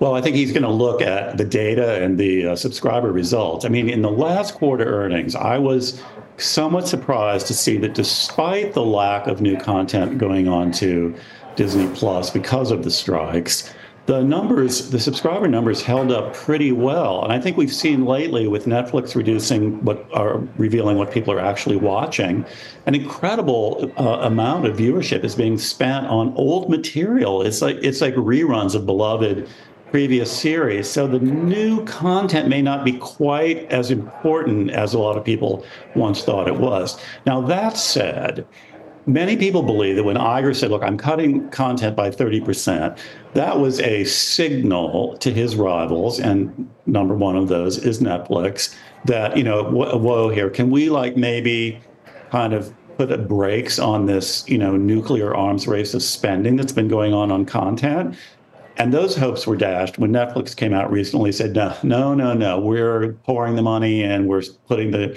Well, 0.00 0.14
I 0.14 0.20
think 0.20 0.34
he's 0.34 0.50
going 0.50 0.64
to 0.64 0.70
look 0.70 1.00
at 1.00 1.36
the 1.36 1.44
data 1.44 2.02
and 2.02 2.18
the 2.18 2.48
uh, 2.48 2.56
subscriber 2.56 3.12
results. 3.12 3.64
I 3.64 3.68
mean, 3.68 3.88
in 3.88 4.02
the 4.02 4.10
last 4.10 4.54
quarter 4.54 4.84
earnings, 4.84 5.36
I 5.36 5.58
was 5.58 6.02
somewhat 6.38 6.88
surprised 6.88 7.46
to 7.46 7.54
see 7.54 7.76
that 7.78 7.94
despite 7.94 8.72
the 8.72 8.84
lack 8.84 9.28
of 9.28 9.40
new 9.40 9.56
content 9.56 10.18
going 10.18 10.48
on 10.48 10.72
to 10.72 11.14
Disney 11.54 11.88
Plus 11.94 12.30
because 12.30 12.72
of 12.72 12.82
the 12.82 12.90
strikes, 12.90 13.72
the 14.06 14.20
numbers, 14.22 14.90
the 14.90 14.98
subscriber 14.98 15.46
numbers 15.46 15.80
held 15.80 16.10
up 16.10 16.34
pretty 16.34 16.72
well. 16.72 17.22
And 17.22 17.32
I 17.32 17.40
think 17.40 17.56
we've 17.56 17.72
seen 17.72 18.04
lately 18.04 18.48
with 18.48 18.66
Netflix 18.66 19.14
reducing 19.14 19.82
what 19.84 20.04
are 20.12 20.38
revealing 20.56 20.96
what 20.98 21.12
people 21.12 21.32
are 21.32 21.40
actually 21.40 21.76
watching, 21.76 22.44
an 22.86 22.96
incredible 22.96 23.92
uh, 23.96 24.26
amount 24.26 24.66
of 24.66 24.76
viewership 24.76 25.22
is 25.22 25.36
being 25.36 25.56
spent 25.56 26.06
on 26.08 26.34
old 26.34 26.68
material. 26.68 27.42
It's 27.42 27.62
like 27.62 27.76
it's 27.82 28.00
like 28.00 28.14
reruns 28.14 28.74
of 28.74 28.86
beloved 28.86 29.48
previous 29.92 30.32
series. 30.36 30.90
So 30.90 31.06
the 31.06 31.20
new 31.20 31.84
content 31.84 32.48
may 32.48 32.62
not 32.62 32.82
be 32.82 32.94
quite 32.94 33.70
as 33.70 33.90
important 33.90 34.70
as 34.70 34.94
a 34.94 34.98
lot 34.98 35.18
of 35.18 35.24
people 35.24 35.64
once 35.94 36.24
thought 36.24 36.48
it 36.48 36.56
was. 36.56 36.98
Now 37.26 37.42
that 37.42 37.76
said, 37.76 38.46
many 39.06 39.36
people 39.36 39.62
believe 39.62 39.96
that 39.96 40.04
when 40.04 40.16
Iger 40.16 40.54
said, 40.54 40.70
"Look, 40.70 40.82
I'm 40.82 40.96
cutting 40.96 41.48
content 41.50 41.96
by 41.96 42.10
30%," 42.10 42.96
that 43.34 43.58
was 43.58 43.80
a 43.80 44.04
signal 44.04 45.16
to 45.18 45.32
his 45.32 45.56
rivals, 45.56 46.20
and 46.20 46.68
number 46.86 47.14
one 47.14 47.36
of 47.36 47.48
those 47.48 47.78
is 47.78 48.00
Netflix. 48.00 48.74
That 49.04 49.36
you 49.36 49.42
know, 49.42 49.64
whoa, 49.64 50.28
here, 50.28 50.50
can 50.50 50.70
we 50.70 50.88
like 50.88 51.16
maybe 51.16 51.80
kind 52.30 52.52
of 52.52 52.72
put 52.98 53.08
the 53.08 53.18
brakes 53.18 53.78
on 53.78 54.06
this, 54.06 54.44
you 54.48 54.58
know, 54.58 54.76
nuclear 54.76 55.34
arms 55.34 55.66
race 55.66 55.94
of 55.94 56.02
spending 56.02 56.56
that's 56.56 56.72
been 56.72 56.88
going 56.88 57.12
on 57.12 57.32
on 57.32 57.44
content? 57.44 58.14
And 58.78 58.92
those 58.92 59.16
hopes 59.16 59.46
were 59.46 59.56
dashed 59.56 59.98
when 59.98 60.12
Netflix 60.12 60.56
came 60.56 60.72
out 60.72 60.90
recently. 60.90 61.32
Said, 61.32 61.54
"No, 61.54 61.74
no, 61.82 62.14
no, 62.14 62.32
no, 62.32 62.58
we're 62.58 63.14
pouring 63.24 63.56
the 63.56 63.62
money 63.62 64.02
and 64.02 64.28
we're 64.28 64.42
putting 64.68 64.92
the 64.92 65.16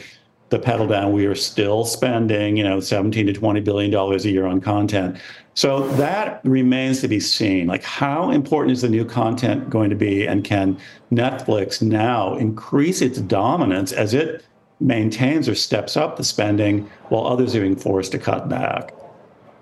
the 0.56 0.64
pedal 0.64 0.88
down. 0.88 1.12
We 1.12 1.26
are 1.26 1.36
still 1.36 1.86
spending, 1.86 2.56
you 2.56 2.64
know, 2.64 2.80
17 2.80 3.28
to 3.28 3.34
20 3.34 3.60
billion 3.62 3.92
dollars 3.92 4.26
a 4.26 4.32
year 4.32 4.46
on 4.46 4.62
content. 4.62 5.18
So 5.54 5.88
that 5.94 6.42
remains 6.44 7.02
to 7.02 7.08
be 7.08 7.20
seen. 7.20 7.68
Like, 7.68 7.84
how 7.84 8.32
important 8.32 8.72
is 8.72 8.82
the 8.82 8.90
new 8.90 9.06
content 9.06 9.70
going 9.70 9.90
to 9.90 9.96
be, 9.96 10.28
and 10.28 10.44
can 10.44 10.78
Netflix 11.12 11.82
now 11.82 12.36
increase 12.36 13.02
its 13.02 13.20
dominance 13.20 13.92
as 13.92 14.14
it 14.14 14.46
maintains 14.80 15.48
or 15.48 15.56
steps 15.56 15.96
up 15.96 16.18
the 16.18 16.24
spending 16.24 16.90
while 17.10 17.26
others 17.26 17.56
are 17.56 17.62
being 17.62 17.76
forced 17.76 18.12
to 18.14 18.20
cut 18.20 18.50
back? 18.50 18.94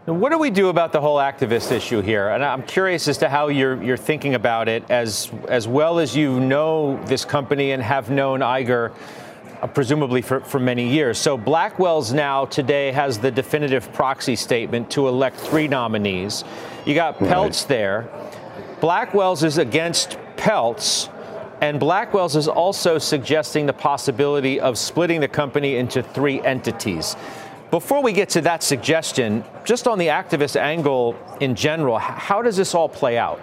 Now, 0.05 0.13
what 0.13 0.31
do 0.31 0.37
we 0.37 0.49
do 0.49 0.67
about 0.67 0.91
the 0.91 0.99
whole 0.99 1.17
activist 1.17 1.71
issue 1.71 2.01
here? 2.01 2.29
And 2.29 2.43
I'm 2.43 2.63
curious 2.63 3.07
as 3.07 3.17
to 3.19 3.29
how 3.29 3.47
you're 3.47 3.81
you're 3.81 3.97
thinking 3.97 4.35
about 4.35 4.67
it, 4.67 4.83
as 4.89 5.31
as 5.47 5.67
well 5.67 5.97
as 5.99 6.15
you 6.15 6.39
know 6.39 7.01
this 7.05 7.23
company 7.23 7.71
and 7.71 7.81
have 7.81 8.09
known 8.09 8.41
Iger 8.41 8.91
uh, 9.63 9.67
presumably 9.67 10.21
for, 10.21 10.41
for 10.41 10.59
many 10.59 10.89
years. 10.89 11.17
So 11.17 11.37
Blackwell's 11.37 12.11
now 12.11 12.43
today 12.43 12.91
has 12.91 13.17
the 13.17 13.31
definitive 13.31 13.93
proxy 13.93 14.35
statement 14.35 14.91
to 14.91 15.07
elect 15.07 15.37
three 15.37 15.69
nominees. 15.69 16.43
You 16.85 16.95
got 16.95 17.17
Peltz 17.17 17.61
right. 17.61 17.65
there. 17.69 18.09
Blackwell's 18.81 19.41
is 19.41 19.57
against 19.57 20.17
Peltz. 20.35 21.09
And 21.61 21.79
Blackwell's 21.79 22.35
is 22.35 22.49
also 22.49 22.97
suggesting 22.97 23.65
the 23.65 23.71
possibility 23.71 24.59
of 24.59 24.77
splitting 24.77 25.21
the 25.21 25.29
company 25.29 25.77
into 25.77 26.03
three 26.03 26.41
entities. 26.41 27.15
Before 27.71 28.03
we 28.03 28.11
get 28.11 28.27
to 28.29 28.41
that 28.41 28.63
suggestion, 28.63 29.45
just 29.63 29.87
on 29.87 29.97
the 29.97 30.07
activist 30.07 30.59
angle 30.59 31.15
in 31.39 31.55
general, 31.55 31.99
how 31.99 32.41
does 32.41 32.57
this 32.57 32.75
all 32.75 32.89
play 32.89 33.17
out? 33.17 33.39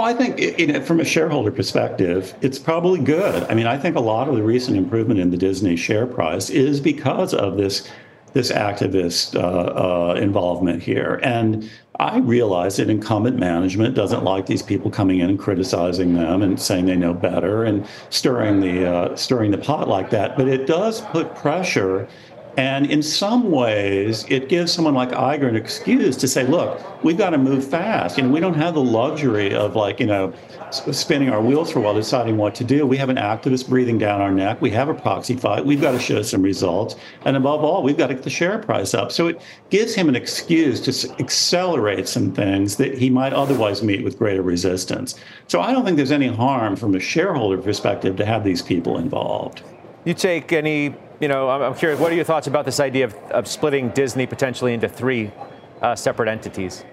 Well, 0.00 0.08
I 0.08 0.14
think 0.14 0.58
you 0.58 0.66
know, 0.66 0.80
from 0.80 0.98
a 1.00 1.04
shareholder 1.04 1.52
perspective, 1.52 2.34
it's 2.40 2.58
probably 2.58 3.00
good. 3.00 3.44
I 3.50 3.54
mean, 3.54 3.66
I 3.66 3.76
think 3.76 3.96
a 3.96 4.00
lot 4.00 4.28
of 4.28 4.34
the 4.34 4.42
recent 4.42 4.78
improvement 4.78 5.20
in 5.20 5.30
the 5.30 5.36
Disney 5.36 5.76
share 5.76 6.06
price 6.06 6.48
is 6.48 6.80
because 6.80 7.34
of 7.34 7.58
this 7.58 7.86
this 8.32 8.50
activist 8.50 9.34
uh, 9.34 9.40
uh, 9.40 10.14
involvement 10.14 10.82
here. 10.82 11.20
And 11.22 11.68
I 11.98 12.16
realize 12.16 12.78
that 12.78 12.88
incumbent 12.88 13.38
management 13.38 13.94
doesn't 13.94 14.24
like 14.24 14.46
these 14.46 14.62
people 14.62 14.90
coming 14.90 15.18
in 15.18 15.28
and 15.28 15.38
criticizing 15.38 16.14
them 16.14 16.40
and 16.40 16.58
saying 16.58 16.86
they 16.86 16.96
know 16.96 17.12
better 17.12 17.64
and 17.64 17.86
stirring 18.08 18.60
the 18.60 18.90
uh, 18.90 19.16
stirring 19.16 19.50
the 19.50 19.58
pot 19.58 19.86
like 19.86 20.08
that. 20.10 20.34
But 20.34 20.48
it 20.48 20.66
does 20.66 21.02
put 21.02 21.34
pressure 21.34 22.08
and 22.56 22.90
in 22.90 23.02
some 23.02 23.50
ways, 23.50 24.24
it 24.28 24.48
gives 24.48 24.72
someone 24.72 24.94
like 24.94 25.10
Iger 25.10 25.48
an 25.48 25.56
excuse 25.56 26.16
to 26.16 26.28
say, 26.28 26.44
look, 26.44 26.80
we've 27.04 27.16
got 27.16 27.30
to 27.30 27.38
move 27.38 27.66
fast. 27.66 28.16
You 28.16 28.24
know, 28.24 28.30
we 28.30 28.40
don't 28.40 28.54
have 28.54 28.74
the 28.74 28.82
luxury 28.82 29.54
of 29.54 29.76
like, 29.76 30.00
you 30.00 30.06
know, 30.06 30.32
spinning 30.70 31.30
our 31.30 31.40
wheels 31.40 31.72
for 31.72 31.78
a 31.78 31.82
while 31.82 31.94
deciding 31.94 32.36
what 32.36 32.54
to 32.56 32.64
do. 32.64 32.86
We 32.86 32.96
have 32.96 33.08
an 33.08 33.16
activist 33.16 33.68
breathing 33.68 33.98
down 33.98 34.20
our 34.20 34.30
neck. 34.30 34.60
We 34.60 34.70
have 34.70 34.88
a 34.88 34.94
proxy 34.94 35.36
fight. 35.36 35.64
We've 35.64 35.80
got 35.80 35.92
to 35.92 35.98
show 35.98 36.22
some 36.22 36.42
results. 36.42 36.96
And 37.24 37.36
above 37.36 37.64
all, 37.64 37.82
we've 37.82 37.96
got 37.96 38.08
to 38.08 38.14
get 38.14 38.24
the 38.24 38.30
share 38.30 38.58
price 38.58 38.94
up. 38.94 39.12
So 39.12 39.28
it 39.28 39.40
gives 39.70 39.94
him 39.94 40.08
an 40.08 40.16
excuse 40.16 40.80
to 40.82 41.20
accelerate 41.20 42.08
some 42.08 42.32
things 42.32 42.76
that 42.76 42.96
he 42.96 43.10
might 43.10 43.32
otherwise 43.32 43.82
meet 43.82 44.04
with 44.04 44.18
greater 44.18 44.42
resistance. 44.42 45.14
So 45.48 45.60
I 45.60 45.72
don't 45.72 45.84
think 45.84 45.96
there's 45.96 46.12
any 46.12 46.28
harm 46.28 46.76
from 46.76 46.94
a 46.94 47.00
shareholder 47.00 47.58
perspective 47.58 48.16
to 48.16 48.24
have 48.24 48.44
these 48.44 48.62
people 48.62 48.98
involved. 48.98 49.62
You 50.04 50.14
take 50.14 50.52
any 50.52 50.94
you 51.20 51.28
know, 51.28 51.50
I'm, 51.50 51.74
curious, 51.74 52.00
what 52.00 52.10
are 52.10 52.14
your 52.14 52.24
thoughts 52.24 52.46
about 52.46 52.64
this 52.64 52.80
idea 52.80 53.04
of, 53.04 53.14
of 53.30 53.46
splitting 53.46 53.90
Disney 53.90 54.26
potentially 54.26 54.72
into 54.72 54.88
three 54.88 55.30
uh, 55.82 55.94
separate 55.94 56.28
entities? 56.28 56.84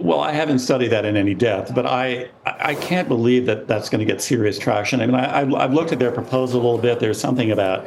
Well, 0.00 0.20
I 0.20 0.32
haven't 0.32 0.60
studied 0.60 0.88
that 0.88 1.04
in 1.04 1.16
any 1.16 1.34
depth, 1.34 1.74
but 1.74 1.84
I 1.84 2.30
I 2.46 2.76
can't 2.76 3.08
believe 3.08 3.46
that 3.46 3.66
that's 3.66 3.88
going 3.88 3.98
to 3.98 4.04
get 4.04 4.22
serious 4.22 4.56
traction. 4.56 5.00
I 5.00 5.06
mean, 5.06 5.16
I, 5.16 5.40
I've 5.40 5.74
looked 5.74 5.90
at 5.90 5.98
their 5.98 6.12
proposal 6.12 6.60
a 6.60 6.62
little 6.62 6.78
bit. 6.78 7.00
There's 7.00 7.20
something 7.20 7.50
about 7.50 7.84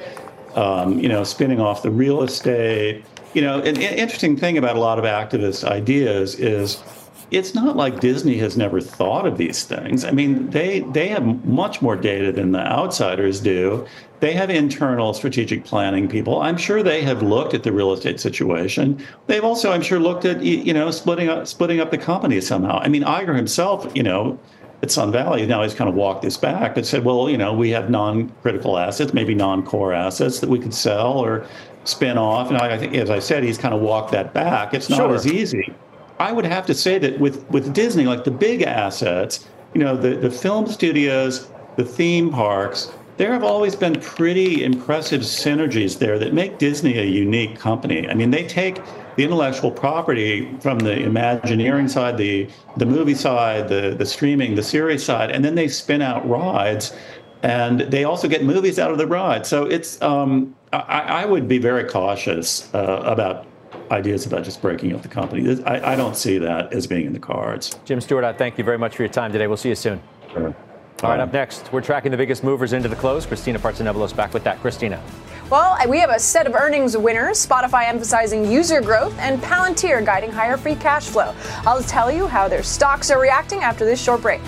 um, 0.56 1.00
you 1.00 1.08
know 1.08 1.24
spinning 1.24 1.62
off 1.62 1.84
the 1.84 1.92
real 1.92 2.22
estate. 2.22 3.06
You 3.34 3.42
know, 3.42 3.60
an, 3.60 3.78
an 3.78 3.82
interesting 3.82 4.36
thing 4.36 4.58
about 4.58 4.76
a 4.76 4.80
lot 4.80 5.00
of 5.00 5.06
activist 5.06 5.64
ideas 5.64 6.36
is 6.36 6.84
it's 7.32 7.56
not 7.56 7.78
like 7.78 8.02
Disney 8.02 8.38
has 8.40 8.58
never 8.58 8.82
thought 8.82 9.26
of 9.26 9.38
these 9.38 9.64
things. 9.64 10.04
I 10.04 10.12
mean, 10.12 10.50
they 10.50 10.82
they 10.82 11.08
have 11.08 11.46
much 11.46 11.82
more 11.82 11.96
data 11.96 12.34
than 12.34 12.52
the 12.52 12.60
outsiders 12.60 13.40
do. 13.40 13.88
They 14.22 14.34
have 14.34 14.52
internal 14.52 15.16
strategic 15.16 15.66
planning 15.66 16.08
people. 16.08 16.42
I'm 16.42 16.56
sure 16.56 16.84
they 16.84 17.02
have 17.02 17.24
looked 17.24 17.56
at 17.56 17.64
the 17.64 17.72
real 17.72 17.92
estate 17.92 18.20
situation. 18.20 19.04
They've 19.26 19.44
also, 19.44 19.72
I'm 19.72 19.82
sure, 19.82 20.00
looked 20.00 20.26
at 20.26 20.42
you 20.44 20.74
know 20.74 20.92
splitting 20.92 21.28
up 21.28 21.48
splitting 21.48 21.80
up 21.80 21.90
the 21.90 21.98
company 21.98 22.40
somehow. 22.40 22.78
I 22.80 22.88
mean, 22.88 23.02
Iger 23.02 23.36
himself, 23.36 23.92
you 23.96 24.04
know, 24.04 24.40
at 24.84 24.92
Sun 24.92 25.12
Valley 25.12 25.46
now 25.48 25.64
he's 25.64 25.74
kind 25.74 25.90
of 25.90 25.96
walked 25.96 26.22
this 26.22 26.38
back, 26.38 26.76
but 26.76 26.86
said, 26.86 27.04
well, 27.04 27.30
you 27.30 27.38
know, 27.38 27.52
we 27.52 27.72
have 27.72 27.90
non-critical 27.90 28.78
assets, 28.78 29.12
maybe 29.12 29.34
non-core 29.34 29.92
assets 29.92 30.40
that 30.40 30.50
we 30.50 30.60
could 30.60 30.74
sell 30.74 31.18
or 31.18 31.48
spin 31.84 32.18
off. 32.18 32.50
And 32.50 32.58
I 32.60 32.78
think, 32.78 32.94
as 32.94 33.10
I 33.10 33.18
said, 33.18 33.44
he's 33.44 33.58
kind 33.58 33.74
of 33.74 33.82
walked 33.82 34.12
that 34.12 34.34
back. 34.36 34.76
It's 34.76 34.88
not 34.90 34.98
sure. 34.98 35.16
as 35.16 35.26
easy. 35.26 35.74
I 36.20 36.32
would 36.32 36.46
have 36.46 36.68
to 36.68 36.76
say 36.76 37.00
that 37.00 37.20
with 37.20 37.44
with 37.50 37.74
Disney, 37.74 38.06
like 38.06 38.24
the 38.24 38.32
big 38.32 38.62
assets, 38.62 39.48
you 39.74 39.84
know, 39.84 39.98
the 39.98 40.16
the 40.16 40.30
film 40.30 40.68
studios, 40.68 41.50
the 41.76 41.86
theme 41.86 42.30
parks 42.30 42.92
there 43.22 43.34
have 43.34 43.44
always 43.44 43.76
been 43.76 44.02
pretty 44.02 44.64
impressive 44.64 45.22
synergies 45.22 46.00
there 46.00 46.18
that 46.18 46.34
make 46.34 46.58
Disney 46.58 46.98
a 46.98 47.04
unique 47.04 47.56
company. 47.56 48.10
I 48.10 48.16
mean, 48.16 48.32
they 48.32 48.48
take 48.48 48.82
the 49.16 49.24
intellectual 49.24 49.70
property 49.70 50.52
from 50.60 50.80
the 50.80 51.04
Imagineering 51.04 51.88
side, 51.88 52.18
the 52.18 52.50
the 52.78 52.86
movie 52.88 53.14
side, 53.14 53.70
the 53.70 53.94
the 53.96 54.08
streaming, 54.08 54.56
the 54.56 54.64
series 54.64 55.04
side, 55.04 55.30
and 55.30 55.46
then 55.46 55.54
they 55.54 55.68
spin 55.68 56.02
out 56.02 56.28
rides, 56.28 56.96
and 57.44 57.82
they 57.82 58.06
also 58.06 58.28
get 58.28 58.44
movies 58.44 58.80
out 58.80 58.90
of 58.90 58.98
the 58.98 59.06
ride. 59.06 59.46
So 59.46 59.66
it's 59.66 60.02
um, 60.02 60.56
I, 60.74 61.02
I, 61.22 61.26
would 61.26 61.48
be 61.48 61.60
very 61.60 61.84
cautious 61.84 62.74
uh, 62.74 63.04
about 63.06 63.46
ideas 63.92 64.26
about 64.26 64.46
just 64.46 64.64
breaking 64.64 64.96
up 64.96 65.04
the 65.04 65.10
company. 65.10 65.64
I, 65.66 65.94
I, 65.94 65.96
don't 65.96 66.18
see 66.18 66.40
that 66.40 66.74
as 66.74 66.88
being 66.88 67.06
in 67.06 67.14
the 67.14 67.20
cards. 67.20 67.78
Jim 67.86 68.02
Stewart, 68.02 68.24
I 68.24 68.34
thank 68.34 68.58
you 68.58 68.64
very 68.64 68.80
much 68.80 68.96
for 68.96 69.04
your 69.04 69.14
time 69.14 69.32
today. 69.32 69.46
We'll 69.46 69.58
see 69.58 69.70
you 69.70 69.76
soon. 69.76 70.02
Sure. 70.34 70.56
All 71.04 71.10
right, 71.10 71.20
up 71.20 71.34
next, 71.34 71.74
we're 71.74 71.82
tracking 71.82 72.12
the 72.12 72.18
biggest 72.18 72.44
movers 72.44 72.74
into 72.74 72.88
the 72.88 72.96
close. 72.96 73.26
Christina 73.26 73.58
Partsinevelos 73.58 74.16
back 74.16 74.36
with 74.36 74.44
that. 74.44 74.60
Christina. 74.60 75.02
Well, 75.50 75.76
we 75.90 76.00
have 76.00 76.12
a 76.12 76.20
set 76.20 76.46
of 76.46 76.54
earnings 76.54 76.96
winners, 76.96 77.44
Spotify 77.46 77.88
emphasizing 77.88 78.50
user 78.50 78.82
growth 78.82 79.18
and 79.18 79.42
Palantir 79.42 80.06
guiding 80.06 80.32
higher 80.32 80.58
free 80.58 80.76
cash 80.76 81.08
flow. 81.08 81.34
I'll 81.66 81.82
tell 81.82 82.12
you 82.12 82.28
how 82.28 82.48
their 82.48 82.62
stocks 82.62 83.10
are 83.10 83.20
reacting 83.20 83.62
after 83.62 83.84
this 83.84 84.02
short 84.02 84.22
break. 84.22 84.42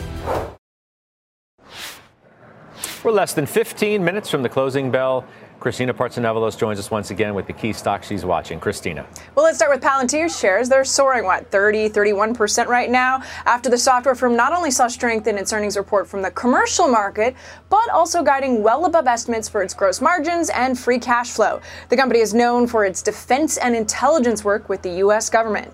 We're 3.04 3.12
less 3.12 3.34
than 3.34 3.48
15 3.48 4.04
minutes 4.04 4.30
from 4.30 4.44
the 4.44 4.50
closing 4.50 4.92
bell. 4.92 5.26
Christina 5.64 5.94
Partsinevelos 5.94 6.58
joins 6.58 6.78
us 6.78 6.92
once 6.92 7.10
again 7.10 7.34
with 7.36 7.48
the 7.48 7.54
key 7.54 7.72
stock 7.72 8.04
she's 8.04 8.26
watching. 8.26 8.60
Christina. 8.60 9.08
Well, 9.34 9.46
let's 9.46 9.56
start 9.58 9.72
with 9.72 9.82
Palantir 9.82 10.30
shares. 10.30 10.68
They're 10.68 10.84
soaring, 10.84 11.24
what, 11.24 11.50
30, 11.52 11.90
31% 11.90 12.68
right 12.68 12.92
now 12.92 13.24
after 13.46 13.70
the 13.70 13.78
software 13.78 14.14
firm 14.14 14.36
not 14.36 14.52
only 14.52 14.72
saw 14.72 14.90
strength 14.90 15.26
in 15.26 15.38
its 15.38 15.54
earnings 15.54 15.78
report 15.78 16.06
from 16.06 16.22
the 16.22 16.32
commercial 16.32 16.90
market, 16.90 17.34
but 17.70 17.88
also 17.92 18.22
guiding 18.22 18.62
well 18.62 18.84
above 18.84 19.08
estimates 19.08 19.48
for 19.48 19.64
its 19.64 19.74
gross 19.74 20.02
margins 20.02 20.50
and 20.50 20.78
free 20.78 21.00
cash 21.00 21.30
flow. 21.30 21.62
The 21.88 21.96
company 21.96 22.20
is 22.20 22.34
known 22.34 22.68
for 22.68 22.84
its 22.84 23.02
defense 23.02 23.56
and 23.56 23.74
intelligence 23.74 24.44
work 24.44 24.68
with 24.68 24.82
the 24.82 24.92
U.S. 24.98 25.30
government. 25.30 25.74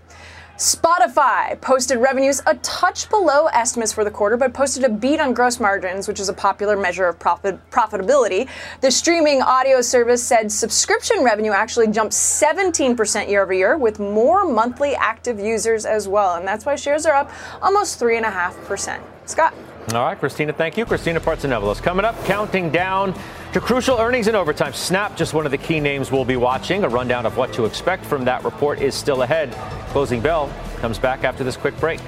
Spotify 0.60 1.60
posted 1.62 1.99
revenues 1.99 2.41
a 2.45 2.53
touch 2.55 3.10
below 3.10 3.45
estimates 3.45 3.93
for 3.93 4.03
the 4.03 4.12
quarter, 4.12 4.36
but 4.36 4.53
posted 4.53 4.84
a 4.84 4.89
beat 4.89 5.22
on 5.22 5.34
gross 5.34 5.57
margins, 5.57 6.05
which 6.05 6.20
is 6.20 6.28
a 6.28 6.34
popular 6.34 6.76
measure 6.76 7.05
of 7.05 7.18
profit, 7.18 7.57
profitability. 7.72 8.45
The 8.82 8.91
streaming 8.91 9.41
audio 9.41 9.80
service 9.80 10.22
said 10.22 10.51
subscription 10.51 11.24
revenue 11.24 11.53
actually 11.53 11.88
jumped 11.88 12.12
17% 12.12 13.30
year 13.30 13.41
over 13.41 13.53
year, 13.53 13.78
with 13.78 13.99
more 13.99 14.43
monthly 14.43 14.95
active 14.95 15.39
users 15.39 15.86
as 15.86 16.10
well. 16.10 16.36
And 16.36 16.45
that's 16.45 16.66
why 16.66 16.76
shares 16.76 17.05
are 17.05 17.14
up 17.14 17.32
almost 17.62 17.97
3.5%. 17.97 18.99
Scott. 19.28 19.53
All 19.93 20.03
right, 20.03 20.20
Christina, 20.20 20.51
thank 20.51 20.76
you. 20.76 20.86
Christina 20.86 21.22
Partsinevelos. 21.22 21.82
Coming 21.82 22.03
up, 22.03 22.22
counting 22.26 22.70
down 22.70 23.14
to 23.53 23.59
crucial 23.59 23.97
earnings 23.97 24.27
in 24.27 24.35
overtime. 24.35 24.73
Snap, 24.73 25.17
just 25.17 25.33
one 25.33 25.45
of 25.45 25.51
the 25.51 25.57
key 25.57 25.79
names 25.79 26.11
we'll 26.11 26.25
be 26.25 26.37
watching. 26.37 26.83
A 26.83 26.89
rundown 26.89 27.25
of 27.25 27.37
what 27.37 27.51
to 27.53 27.65
expect 27.65 28.05
from 28.05 28.25
that 28.25 28.43
report 28.43 28.81
is 28.81 28.93
still 28.93 29.23
ahead. 29.23 29.51
Closing 29.89 30.21
bell 30.21 30.53
comes 30.77 30.99
back 30.99 31.23
after 31.23 31.43
this 31.43 31.57
quick 31.57 31.77
break. 31.79 31.99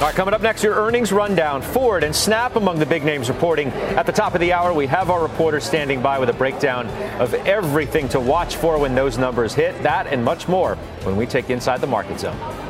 All 0.00 0.06
right, 0.06 0.14
coming 0.14 0.32
up 0.32 0.40
next, 0.40 0.62
your 0.64 0.76
earnings 0.76 1.12
rundown. 1.12 1.60
Ford 1.60 2.04
and 2.04 2.16
Snap 2.16 2.56
among 2.56 2.78
the 2.78 2.86
big 2.86 3.04
names 3.04 3.28
reporting. 3.28 3.68
At 3.68 4.06
the 4.06 4.12
top 4.12 4.32
of 4.34 4.40
the 4.40 4.50
hour, 4.50 4.72
we 4.72 4.86
have 4.86 5.10
our 5.10 5.22
reporter 5.22 5.60
standing 5.60 6.00
by 6.00 6.18
with 6.18 6.30
a 6.30 6.32
breakdown 6.32 6.86
of 7.20 7.34
everything 7.34 8.08
to 8.10 8.20
watch 8.20 8.56
for 8.56 8.78
when 8.78 8.94
those 8.94 9.18
numbers 9.18 9.52
hit. 9.52 9.82
That 9.82 10.06
and 10.06 10.24
much 10.24 10.48
more 10.48 10.76
when 11.02 11.16
we 11.16 11.26
take 11.26 11.50
Inside 11.50 11.82
the 11.82 11.86
Market 11.86 12.18
Zone. 12.18 12.69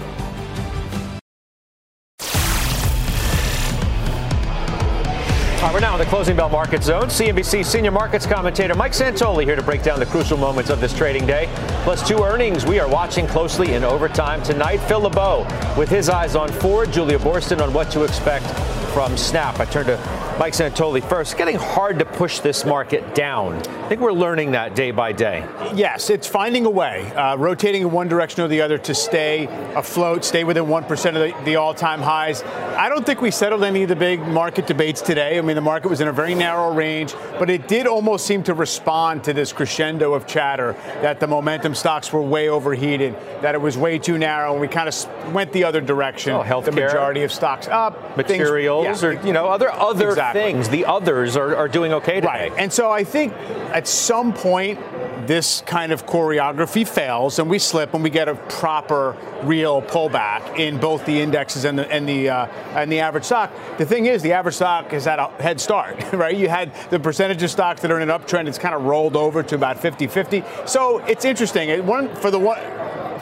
The 6.01 6.07
closing 6.07 6.34
bell 6.34 6.48
market 6.48 6.82
zone. 6.82 7.09
CNBC 7.09 7.62
senior 7.62 7.90
markets 7.90 8.24
commentator 8.24 8.74
Mike 8.74 8.92
Santoli 8.92 9.44
here 9.44 9.55
to 9.55 9.61
break 9.61 9.82
down 9.82 10.01
the 10.01 10.07
crucial 10.07 10.38
moments 10.38 10.70
of 10.70 10.80
this 10.80 10.96
trading 10.96 11.26
day. 11.26 11.46
Plus 11.84 12.07
two 12.09 12.22
earnings 12.22 12.64
we 12.64 12.80
are 12.80 12.88
watching 12.88 13.26
closely 13.26 13.74
in 13.74 13.84
overtime 13.84 14.42
tonight. 14.42 14.78
Phil 14.78 15.01
LeBeau 15.01 15.46
with 15.76 15.90
his 15.90 16.09
eyes 16.09 16.36
on 16.36 16.48
Ford, 16.48 16.90
Julia 16.90 17.18
Boorstin 17.18 17.61
on 17.61 17.74
what 17.74 17.90
to 17.90 18.05
expect 18.05 18.46
from 18.94 19.14
Snap. 19.16 19.61
I 19.61 19.66
turn 19.66 19.86
to 19.86 19.96
Mike 20.38 20.55
Santoli 20.55 21.07
first. 21.07 21.36
Getting 21.36 21.57
hard 21.57 21.98
to 21.98 22.05
push 22.05 22.40
this 22.40 22.64
market 22.64 23.14
down. 23.14 23.57
I 23.57 23.88
think 23.88 24.01
we're 24.01 24.12
learning 24.12 24.53
that 24.53 24.74
day 24.74 24.90
by 24.90 25.12
day. 25.12 25.46
Yes, 25.74 26.11
it's 26.11 26.26
finding 26.26 26.64
a 26.64 26.70
way, 26.70 27.12
uh, 27.12 27.36
rotating 27.36 27.82
in 27.82 27.90
one 27.90 28.09
direction 28.09 28.42
or 28.42 28.48
the 28.48 28.62
other 28.62 28.78
to 28.78 28.94
stay 28.94 29.46
afloat, 29.76 30.24
stay 30.24 30.44
within 30.44 30.64
1% 30.64 30.90
of 31.09 31.14
the, 31.14 31.44
the 31.44 31.57
all 31.57 31.74
time 31.74 32.01
highs. 32.01 32.42
I 32.42 32.88
don't 32.88 33.05
think 33.05 33.20
we 33.20 33.30
settled 33.30 33.64
any 33.64 33.82
of 33.82 33.90
the 33.90 33.96
big 33.96 34.20
market 34.20 34.66
debates 34.66 35.03
today. 35.03 35.38
I 35.38 35.42
mean, 35.42 35.57
the 35.57 35.61
market 35.61 35.88
was 35.91 36.01
in 36.01 36.09
a 36.09 36.12
very 36.12 36.34
narrow 36.34 36.72
range, 36.72 37.14
but 37.38 37.51
it 37.51 37.68
did 37.68 37.86
almost 37.86 38.24
seem 38.24 38.43
to 38.45 38.55
respond 38.55 39.24
to 39.24 39.32
this 39.32 39.53
crescendo 39.53 40.14
of 40.14 40.26
chatter 40.26 40.72
that 41.03 41.20
the 41.20 41.26
momentum 41.26 41.74
stocks 41.74 42.12
were 42.12 42.22
way 42.22 42.49
overheated, 42.49 43.14
that 43.43 43.55
it 43.55 43.61
was 43.61 43.76
way 43.76 43.99
too 43.99 44.16
narrow, 44.16 44.53
and 44.53 44.61
we 44.61 44.68
kind 44.68 44.88
of 44.88 45.34
went 45.34 45.53
the 45.53 45.64
other 45.64 45.80
direction. 45.80 46.32
Oh, 46.32 46.43
healthcare, 46.43 46.66
the 46.66 46.72
majority 46.72 47.22
of 47.24 47.32
stocks 47.32 47.66
up, 47.68 48.16
materials, 48.16 48.86
things, 48.86 49.03
yeah, 49.03 49.09
or 49.09 49.26
you 49.26 49.32
know, 49.32 49.47
other 49.47 49.70
other 49.72 50.11
exactly. 50.11 50.43
things. 50.43 50.68
The 50.68 50.86
others 50.86 51.36
are, 51.36 51.57
are 51.57 51.68
doing 51.68 51.93
okay 51.95 52.14
today. 52.14 52.26
Right, 52.26 52.53
and 52.57 52.72
so 52.72 52.91
I 52.91 53.03
think 53.03 53.32
at 53.72 53.88
some 53.88 54.32
point 54.32 54.78
this 55.26 55.62
kind 55.66 55.92
of 55.92 56.06
choreography 56.06 56.86
fails 56.86 57.38
and 57.38 57.48
we 57.48 57.58
slip 57.58 57.94
and 57.94 58.02
we 58.02 58.10
get 58.10 58.28
a 58.28 58.34
proper 58.34 59.16
real 59.42 59.82
pullback 59.82 60.58
in 60.58 60.78
both 60.78 61.04
the 61.06 61.20
indexes 61.20 61.64
and 61.64 61.78
the 61.78 61.90
and 61.92 62.08
the 62.08 62.28
uh, 62.28 62.46
and 62.74 62.90
the 62.90 63.00
average 63.00 63.24
stock. 63.24 63.52
The 63.78 63.86
thing 63.86 64.06
is, 64.06 64.22
the 64.22 64.32
average 64.32 64.56
stock 64.56 64.90
has 64.90 65.04
had 65.04 65.18
a 65.18 65.28
head 65.42 65.60
start, 65.60 65.96
right? 66.12 66.36
You 66.36 66.48
had 66.48 66.74
the 66.90 67.00
percentage 67.00 67.42
of 67.42 67.50
stocks 67.50 67.82
that 67.82 67.90
are 67.90 68.00
in 68.00 68.08
an 68.08 68.18
uptrend; 68.20 68.48
it's 68.48 68.58
kind 68.58 68.74
of 68.74 68.82
rolled 68.84 69.16
over 69.16 69.42
to 69.42 69.54
about 69.54 69.76
50-50. 69.78 70.68
So 70.68 70.98
it's 71.06 71.24
interesting. 71.24 71.86
One 71.86 72.14
for 72.16 72.30
the 72.30 72.38
one 72.38 72.58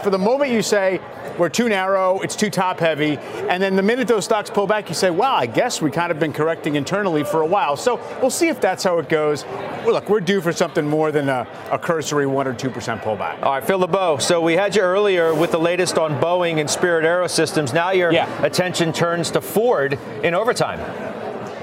for 0.03 0.11
the 0.11 0.19
moment 0.19 0.53
you 0.53 0.63
say 0.63 1.01
we're 1.39 1.49
too 1.49 1.69
narrow, 1.69 2.19
it's 2.21 2.35
too 2.35 2.51
top 2.51 2.81
heavy. 2.81 3.17
And 3.17 3.63
then 3.63 3.77
the 3.77 3.83
minute 3.83 4.09
those 4.09 4.25
stocks 4.25 4.51
pull 4.51 4.67
back, 4.67 4.89
you 4.89 4.95
say, 4.95 5.11
well, 5.11 5.35
I 5.35 5.47
guess 5.47 5.81
we 5.81 5.91
kind 5.91 6.11
of 6.11 6.19
been 6.19 6.33
correcting 6.33 6.75
internally 6.75 7.23
for 7.23 7.43
a 7.43 7.47
while. 7.47 7.77
So 7.77 8.01
we'll 8.21 8.31
see 8.31 8.49
if 8.49 8.61
that's 8.61 8.83
how 8.83 8.99
it 8.99 9.09
goes. 9.09 9.45
Look, 9.87 10.09
we're 10.09 10.21
due 10.21 10.41
for 10.41 10.53
something 10.53 10.87
more 10.87 11.13
than 11.13 11.29
a, 11.29 11.47
a 11.71 11.79
cursory 11.89 12.27
1% 12.27 12.45
or 12.45 12.53
2% 12.53 13.01
pullback. 13.01 13.43
All 13.43 13.53
right, 13.53 13.65
Phil 13.65 13.79
LeBeau. 13.79 14.19
So 14.19 14.43
we 14.43 14.53
had 14.53 14.77
you 14.77 14.83
earlier 14.83 15.35
with 15.35 15.53
the 15.53 15.59
latest 15.59 15.97
on 15.97 16.21
Boeing 16.21 16.61
and 16.61 16.69
Spirit 16.69 17.03
Aerosystems. 17.07 17.73
Now 17.73 17.93
your 17.93 18.13
yeah. 18.13 18.45
attention 18.45 18.93
turns 18.93 19.31
to 19.31 19.41
Ford 19.41 19.99
in 20.23 20.35
overtime. 20.35 20.79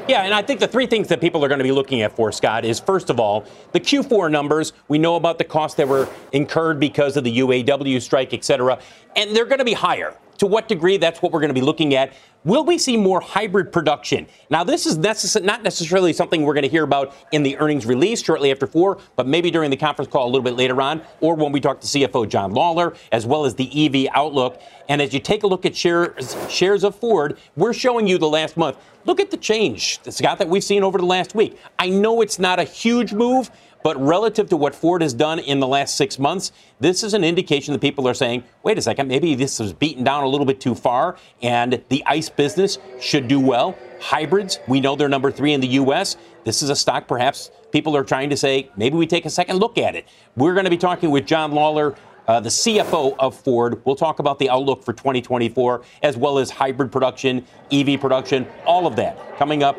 Yeah, 0.07 0.23
and 0.23 0.33
I 0.33 0.41
think 0.41 0.59
the 0.59 0.67
three 0.67 0.87
things 0.87 1.09
that 1.09 1.21
people 1.21 1.45
are 1.45 1.47
going 1.47 1.59
to 1.59 1.63
be 1.63 1.71
looking 1.71 2.01
at 2.01 2.15
for, 2.15 2.31
Scott, 2.31 2.65
is 2.65 2.79
first 2.79 3.11
of 3.11 3.19
all, 3.19 3.45
the 3.71 3.79
Q4 3.79 4.31
numbers. 4.31 4.73
We 4.87 4.97
know 4.97 5.15
about 5.15 5.37
the 5.37 5.43
costs 5.43 5.77
that 5.77 5.87
were 5.87 6.09
incurred 6.31 6.79
because 6.79 7.17
of 7.17 7.23
the 7.23 7.37
UAW 7.37 8.01
strike, 8.01 8.33
et 8.33 8.43
cetera, 8.43 8.79
and 9.15 9.35
they're 9.35 9.45
going 9.45 9.59
to 9.59 9.65
be 9.65 9.73
higher. 9.73 10.15
To 10.39 10.47
what 10.47 10.67
degree? 10.67 10.97
That's 10.97 11.21
what 11.21 11.33
we're 11.33 11.39
going 11.39 11.53
to 11.53 11.59
be 11.59 11.61
looking 11.61 11.93
at. 11.93 12.13
Will 12.45 12.63
we 12.63 12.77
see 12.77 12.95
more 12.95 13.19
hybrid 13.21 13.71
production? 13.71 14.27
Now, 14.51 14.63
this 14.63 14.85
is 14.85 14.99
necess- 14.99 15.43
not 15.43 15.63
necessarily 15.63 16.13
something 16.13 16.43
we're 16.43 16.53
going 16.53 16.61
to 16.61 16.69
hear 16.69 16.83
about 16.83 17.15
in 17.31 17.41
the 17.41 17.57
earnings 17.57 17.87
release 17.87 18.23
shortly 18.23 18.51
after 18.51 18.67
four, 18.67 18.99
but 19.15 19.25
maybe 19.25 19.49
during 19.49 19.71
the 19.71 19.77
conference 19.77 20.11
call 20.11 20.25
a 20.25 20.29
little 20.29 20.43
bit 20.43 20.53
later 20.53 20.79
on, 20.79 21.01
or 21.21 21.33
when 21.33 21.51
we 21.51 21.59
talk 21.59 21.81
to 21.81 21.87
CFO 21.87 22.29
John 22.29 22.51
Lawler, 22.51 22.93
as 23.11 23.25
well 23.25 23.45
as 23.45 23.55
the 23.55 23.85
EV 23.85 24.11
outlook. 24.13 24.61
And 24.87 25.01
as 25.01 25.11
you 25.11 25.19
take 25.19 25.41
a 25.41 25.47
look 25.47 25.65
at 25.65 25.75
shares, 25.75 26.37
shares 26.47 26.83
of 26.83 26.93
Ford, 26.95 27.39
we're 27.55 27.73
showing 27.73 28.05
you 28.05 28.19
the 28.19 28.29
last 28.29 28.57
month. 28.57 28.77
Look 29.05 29.19
at 29.19 29.31
the 29.31 29.37
change, 29.37 29.99
Scott, 30.07 30.37
that 30.37 30.47
we've 30.47 30.63
seen 30.63 30.83
over 30.83 30.99
the 30.99 31.05
last 31.05 31.33
week. 31.33 31.57
I 31.79 31.89
know 31.89 32.21
it's 32.21 32.37
not 32.37 32.59
a 32.59 32.63
huge 32.63 33.11
move, 33.11 33.49
but 33.85 34.03
relative 34.03 34.49
to 34.49 34.57
what 34.57 34.73
Ford 34.73 35.03
has 35.03 35.13
done 35.13 35.37
in 35.37 35.59
the 35.59 35.67
last 35.67 35.95
six 35.95 36.17
months, 36.17 36.51
this 36.79 37.03
is 37.03 37.13
an 37.13 37.23
indication 37.23 37.71
that 37.71 37.81
people 37.81 38.07
are 38.07 38.15
saying, 38.15 38.43
wait 38.63 38.79
a 38.79 38.81
second, 38.81 39.07
maybe 39.07 39.35
this 39.35 39.59
was 39.59 39.73
beaten 39.73 40.03
down 40.03 40.23
a 40.23 40.27
little 40.27 40.47
bit 40.47 40.59
too 40.59 40.73
far, 40.73 41.17
and 41.43 41.79
the 41.89 42.03
ICE 42.07 42.27
business 42.29 42.79
should 42.99 43.27
do 43.27 43.39
well. 43.39 43.77
Hybrids, 44.01 44.59
we 44.67 44.81
know 44.81 44.95
they're 44.95 45.07
number 45.07 45.29
three 45.29 45.53
in 45.53 45.61
the 45.61 45.67
U.S. 45.67 46.17
This 46.45 46.63
is 46.63 46.71
a 46.71 46.75
stock 46.75 47.07
perhaps 47.07 47.51
people 47.71 47.95
are 47.95 48.03
trying 48.03 48.31
to 48.31 48.37
say, 48.37 48.71
maybe 48.75 48.97
we 48.97 49.05
take 49.05 49.27
a 49.27 49.29
second 49.29 49.57
look 49.57 49.77
at 49.77 49.95
it. 49.95 50.07
We're 50.35 50.55
going 50.55 50.63
to 50.63 50.71
be 50.71 50.77
talking 50.77 51.11
with 51.11 51.27
John 51.27 51.51
Lawler 51.51 51.93
uh, 52.27 52.39
the 52.39 52.49
CFO 52.49 53.15
of 53.19 53.39
Ford. 53.39 53.85
We'll 53.85 53.95
talk 53.95 54.17
about 54.17 54.39
the 54.39 54.49
outlook 54.49 54.83
for 54.83 54.93
2024 54.93 55.83
as 56.01 56.17
well 56.17 56.39
as 56.39 56.49
hybrid 56.49 56.91
production, 56.91 57.45
EV 57.71 58.01
production, 58.01 58.47
all 58.65 58.87
of 58.87 58.95
that 58.95 59.37
coming 59.37 59.61
up 59.61 59.77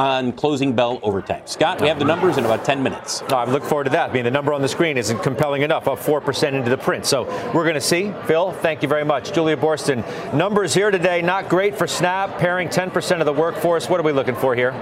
on 0.00 0.32
closing 0.32 0.72
bell 0.72 0.98
overtime. 1.02 1.42
Scott, 1.44 1.78
we 1.78 1.86
have 1.86 1.98
the 1.98 2.04
numbers 2.06 2.38
in 2.38 2.46
about 2.46 2.64
10 2.64 2.82
minutes. 2.82 3.22
I 3.24 3.44
look 3.44 3.62
forward 3.62 3.84
to 3.84 3.90
that. 3.90 4.08
I 4.08 4.12
mean, 4.14 4.24
the 4.24 4.30
number 4.30 4.54
on 4.54 4.62
the 4.62 4.68
screen 4.68 4.96
isn't 4.96 5.22
compelling 5.22 5.60
enough, 5.60 5.86
up 5.88 5.98
4% 5.98 6.54
into 6.54 6.70
the 6.70 6.78
print. 6.78 7.04
So 7.04 7.24
we're 7.52 7.64
going 7.64 7.74
to 7.74 7.82
see. 7.82 8.10
Phil, 8.24 8.52
thank 8.52 8.80
you 8.80 8.88
very 8.88 9.04
much. 9.04 9.34
Julia 9.34 9.58
Boorstin, 9.58 10.02
numbers 10.32 10.72
here 10.72 10.90
today, 10.90 11.20
not 11.20 11.50
great 11.50 11.76
for 11.76 11.86
Snap, 11.86 12.38
paring 12.38 12.68
10% 12.68 13.20
of 13.20 13.26
the 13.26 13.32
workforce. 13.34 13.90
What 13.90 14.00
are 14.00 14.02
we 14.02 14.12
looking 14.12 14.36
for 14.36 14.54
here? 14.54 14.72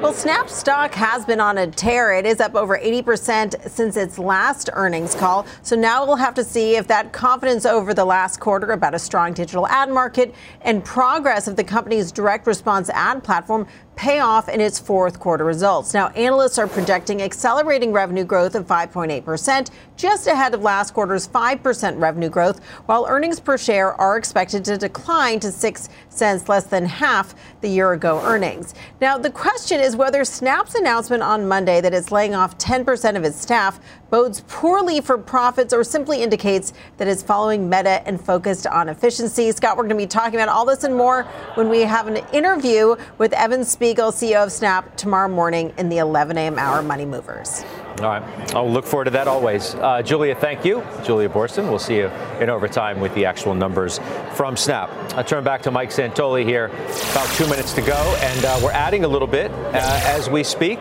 Well, 0.00 0.12
Snap 0.12 0.48
stock 0.48 0.94
has 0.94 1.24
been 1.24 1.40
on 1.40 1.58
a 1.58 1.66
tear. 1.66 2.12
It 2.12 2.24
is 2.24 2.38
up 2.38 2.54
over 2.54 2.78
80% 2.78 3.68
since 3.68 3.96
its 3.96 4.16
last 4.16 4.70
earnings 4.72 5.16
call. 5.16 5.44
So 5.62 5.74
now 5.74 6.06
we'll 6.06 6.14
have 6.14 6.34
to 6.34 6.44
see 6.44 6.76
if 6.76 6.86
that 6.86 7.12
confidence 7.12 7.66
over 7.66 7.92
the 7.92 8.04
last 8.04 8.38
quarter 8.38 8.70
about 8.70 8.94
a 8.94 8.98
strong 9.00 9.32
digital 9.32 9.66
ad 9.66 9.90
market 9.90 10.36
and 10.60 10.84
progress 10.84 11.48
of 11.48 11.56
the 11.56 11.64
company's 11.64 12.12
direct 12.12 12.46
response 12.46 12.90
ad 12.90 13.24
platform 13.24 13.66
pay 13.98 14.20
off 14.20 14.48
in 14.48 14.60
its 14.60 14.78
fourth 14.78 15.18
quarter 15.18 15.44
results. 15.44 15.92
Now, 15.92 16.08
analysts 16.10 16.56
are 16.56 16.68
projecting 16.68 17.20
accelerating 17.20 17.90
revenue 17.90 18.24
growth 18.24 18.54
of 18.54 18.64
5.8%, 18.64 19.70
just 19.96 20.28
ahead 20.28 20.54
of 20.54 20.62
last 20.62 20.94
quarter's 20.94 21.26
5% 21.26 22.00
revenue 22.00 22.28
growth, 22.28 22.62
while 22.86 23.06
earnings 23.08 23.40
per 23.40 23.58
share 23.58 23.92
are 24.00 24.16
expected 24.16 24.64
to 24.66 24.78
decline 24.78 25.40
to 25.40 25.50
6 25.50 25.88
cents, 26.10 26.48
less 26.48 26.64
than 26.66 26.86
half 26.86 27.34
the 27.60 27.68
year 27.68 27.92
ago 27.92 28.20
earnings. 28.22 28.72
Now, 29.00 29.18
the 29.18 29.30
question 29.30 29.80
is 29.80 29.96
whether 29.96 30.24
Snap's 30.24 30.76
announcement 30.76 31.24
on 31.24 31.48
Monday 31.48 31.80
that 31.80 31.92
it's 31.92 32.12
laying 32.12 32.36
off 32.36 32.56
10% 32.56 33.16
of 33.16 33.24
its 33.24 33.40
staff 33.40 33.80
bodes 34.10 34.42
poorly 34.48 35.00
for 35.00 35.18
profits 35.18 35.74
or 35.74 35.84
simply 35.84 36.22
indicates 36.22 36.72
that 36.96 37.08
it's 37.08 37.22
following 37.22 37.68
Meta 37.68 38.06
and 38.06 38.20
focused 38.20 38.66
on 38.66 38.88
efficiency. 38.88 39.50
Scott, 39.52 39.76
we're 39.76 39.82
going 39.82 39.90
to 39.90 39.96
be 39.96 40.06
talking 40.06 40.34
about 40.34 40.48
all 40.48 40.64
this 40.64 40.84
and 40.84 40.94
more 40.94 41.24
when 41.54 41.68
we 41.68 41.80
have 41.80 42.06
an 42.06 42.16
interview 42.32 42.96
with 43.18 43.32
Evan 43.32 43.64
Spiegel, 43.88 44.12
CEO 44.12 44.44
of 44.44 44.52
Snap, 44.52 44.98
tomorrow 44.98 45.28
morning 45.28 45.72
in 45.78 45.88
the 45.88 45.96
11 45.96 46.36
a.m. 46.36 46.58
hour 46.58 46.82
Money 46.82 47.06
Movers. 47.06 47.64
All 48.00 48.04
right. 48.04 48.54
I'll 48.54 48.70
look 48.70 48.84
forward 48.84 49.06
to 49.06 49.10
that 49.12 49.26
always. 49.26 49.74
Uh, 49.76 50.02
Julia, 50.02 50.34
thank 50.34 50.62
you. 50.62 50.84
Julia 51.04 51.30
Boorstin. 51.30 51.70
We'll 51.70 51.78
see 51.78 51.96
you 51.96 52.08
in 52.38 52.50
overtime 52.50 53.00
with 53.00 53.14
the 53.14 53.24
actual 53.24 53.54
numbers 53.54 53.98
from 54.34 54.58
Snap. 54.58 54.90
I 55.16 55.22
turn 55.22 55.42
back 55.42 55.62
to 55.62 55.70
Mike 55.70 55.88
Santoli 55.88 56.44
here. 56.44 56.66
About 56.66 57.30
two 57.30 57.48
minutes 57.48 57.72
to 57.72 57.80
go, 57.80 57.96
and 58.20 58.44
uh, 58.44 58.60
we're 58.62 58.72
adding 58.72 59.04
a 59.04 59.08
little 59.08 59.26
bit 59.26 59.50
uh, 59.50 60.00
as 60.04 60.28
we 60.28 60.44
speak. 60.44 60.80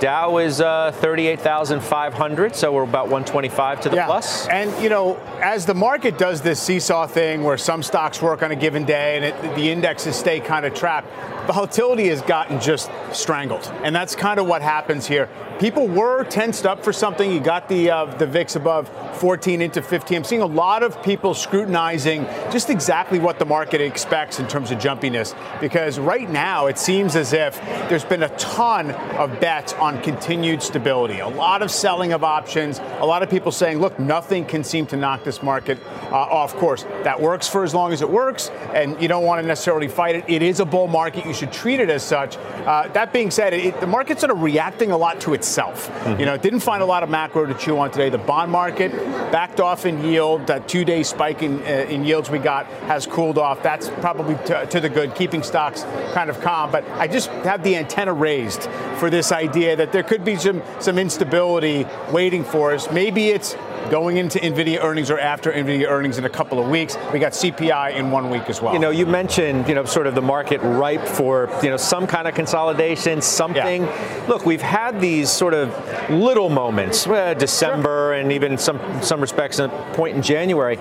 Dow 0.00 0.38
is 0.38 0.60
uh, 0.60 0.92
38,500, 0.96 2.54
so 2.54 2.72
we're 2.72 2.82
about 2.82 3.04
125 3.04 3.80
to 3.82 3.88
the 3.88 3.96
yeah. 3.96 4.06
plus. 4.06 4.46
And, 4.48 4.70
you 4.82 4.88
know, 4.88 5.16
as 5.40 5.64
the 5.64 5.74
market 5.74 6.18
does 6.18 6.42
this 6.42 6.60
seesaw 6.60 7.06
thing 7.06 7.42
where 7.42 7.56
some 7.56 7.82
stocks 7.82 8.20
work 8.20 8.42
on 8.42 8.52
a 8.52 8.56
given 8.56 8.84
day 8.84 9.16
and 9.16 9.24
it, 9.24 9.56
the 9.56 9.70
indexes 9.70 10.16
stay 10.16 10.40
kind 10.40 10.66
of 10.66 10.74
trapped, 10.74 11.08
the 11.46 11.52
volatility 11.52 12.08
has 12.08 12.20
gotten 12.22 12.60
just 12.60 12.90
strangled. 13.12 13.72
And 13.82 13.94
that's 13.94 14.14
kind 14.14 14.38
of 14.38 14.46
what 14.46 14.62
happens 14.62 15.06
here. 15.06 15.28
People 15.58 15.88
were 15.88 16.22
tensed 16.24 16.66
up 16.66 16.84
for 16.84 16.92
something. 16.92 17.32
You 17.32 17.40
got 17.40 17.66
the 17.66 17.90
uh, 17.90 18.04
the 18.16 18.26
VIX 18.26 18.56
above 18.56 18.90
14 19.16 19.62
into 19.62 19.80
15. 19.80 20.18
I'm 20.18 20.24
seeing 20.24 20.42
a 20.42 20.46
lot 20.46 20.82
of 20.82 21.02
people 21.02 21.32
scrutinizing 21.32 22.24
just 22.52 22.68
exactly 22.68 23.18
what 23.18 23.38
the 23.38 23.46
market 23.46 23.80
expects 23.80 24.38
in 24.38 24.46
terms 24.46 24.70
of 24.70 24.78
jumpiness 24.78 25.34
because 25.58 25.98
right 25.98 26.28
now 26.28 26.66
it 26.66 26.76
seems 26.76 27.16
as 27.16 27.32
if 27.32 27.58
there's 27.88 28.04
been 28.04 28.24
a 28.24 28.28
ton 28.36 28.90
of 28.90 29.40
bets 29.40 29.72
on 29.74 30.02
continued 30.02 30.62
stability. 30.62 31.20
A 31.20 31.28
lot 31.28 31.62
of 31.62 31.70
selling 31.70 32.12
of 32.12 32.22
options. 32.22 32.78
A 32.98 33.06
lot 33.06 33.22
of 33.22 33.30
people 33.30 33.50
saying, 33.50 33.78
look, 33.78 33.98
nothing 33.98 34.44
can 34.44 34.62
seem 34.62 34.86
to 34.88 34.96
knock 34.96 35.24
this 35.24 35.42
market 35.42 35.78
uh, 36.10 36.16
off 36.16 36.54
course. 36.56 36.82
That 37.02 37.18
works 37.18 37.48
for 37.48 37.64
as 37.64 37.74
long 37.74 37.94
as 37.94 38.02
it 38.02 38.10
works, 38.10 38.50
and 38.74 39.00
you 39.00 39.08
don't 39.08 39.24
want 39.24 39.40
to 39.40 39.46
necessarily 39.46 39.88
fight 39.88 40.16
it. 40.16 40.24
It 40.28 40.42
is 40.42 40.60
a 40.60 40.66
bull 40.66 40.86
market. 40.86 41.24
You 41.24 41.34
should 41.34 41.52
treat 41.52 41.80
it 41.80 41.88
as 41.88 42.02
such. 42.02 42.36
Uh, 42.36 42.88
that 42.88 43.12
being 43.12 43.30
said, 43.30 43.54
it, 43.54 43.80
the 43.80 43.86
market's 43.86 44.20
sort 44.20 44.30
of 44.30 44.42
reacting 44.42 44.90
a 44.90 44.96
lot 44.96 45.20
to 45.22 45.32
itself. 45.46 45.88
Mm-hmm. 45.88 46.20
You 46.20 46.26
know, 46.26 46.34
it 46.34 46.42
didn't 46.42 46.60
find 46.60 46.82
a 46.82 46.86
lot 46.86 47.02
of 47.02 47.08
macro 47.08 47.46
to 47.46 47.54
chew 47.54 47.78
on 47.78 47.90
today. 47.90 48.10
The 48.10 48.18
bond 48.18 48.50
market 48.50 48.92
backed 49.30 49.60
off 49.60 49.86
in 49.86 50.04
yield. 50.04 50.46
That 50.46 50.68
two-day 50.68 51.02
spike 51.02 51.42
in, 51.42 51.60
uh, 51.62 51.86
in 51.88 52.04
yields 52.04 52.30
we 52.30 52.38
got 52.38 52.66
has 52.86 53.06
cooled 53.06 53.38
off. 53.38 53.62
That's 53.62 53.88
probably 54.00 54.34
to, 54.46 54.66
to 54.66 54.80
the 54.80 54.88
good, 54.88 55.14
keeping 55.14 55.42
stocks 55.42 55.84
kind 56.12 56.30
of 56.30 56.40
calm. 56.40 56.70
But 56.70 56.84
I 56.90 57.06
just 57.06 57.28
have 57.44 57.62
the 57.62 57.76
antenna 57.76 58.12
raised 58.12 58.64
for 58.98 59.10
this 59.10 59.32
idea 59.32 59.76
that 59.76 59.92
there 59.92 60.02
could 60.02 60.24
be 60.24 60.36
some 60.36 60.62
some 60.80 60.98
instability 60.98 61.86
waiting 62.10 62.44
for 62.44 62.72
us. 62.74 62.90
Maybe 62.90 63.28
it's 63.28 63.54
going 63.90 64.16
into 64.16 64.38
Nvidia 64.38 64.82
earnings 64.82 65.10
or 65.10 65.18
after 65.18 65.52
Nvidia 65.52 65.88
earnings 65.88 66.18
in 66.18 66.24
a 66.24 66.28
couple 66.28 66.58
of 66.58 66.68
weeks. 66.68 66.96
We 67.12 67.18
got 67.18 67.32
CPI 67.32 67.94
in 67.94 68.10
one 68.10 68.30
week 68.30 68.48
as 68.48 68.60
well. 68.60 68.72
You 68.72 68.78
know, 68.78 68.90
you 68.90 69.06
mentioned, 69.06 69.68
you 69.68 69.74
know, 69.74 69.84
sort 69.84 70.06
of 70.06 70.14
the 70.14 70.22
market 70.22 70.60
ripe 70.62 71.06
for, 71.06 71.48
you 71.62 71.70
know, 71.70 71.76
some 71.76 72.06
kind 72.06 72.26
of 72.26 72.34
consolidation, 72.34 73.22
something. 73.22 73.82
Yeah. 73.82 74.24
Look, 74.28 74.44
we've 74.46 74.62
had 74.62 75.00
these 75.00 75.30
sort 75.30 75.54
of 75.54 75.74
little 76.10 76.48
moments, 76.48 77.06
uh, 77.06 77.34
December 77.34 77.86
sure. 77.86 78.12
and 78.14 78.32
even 78.32 78.58
some 78.58 78.80
some 79.02 79.20
respects 79.20 79.58
a 79.58 79.68
point 79.94 80.16
in 80.16 80.22
January. 80.22 80.78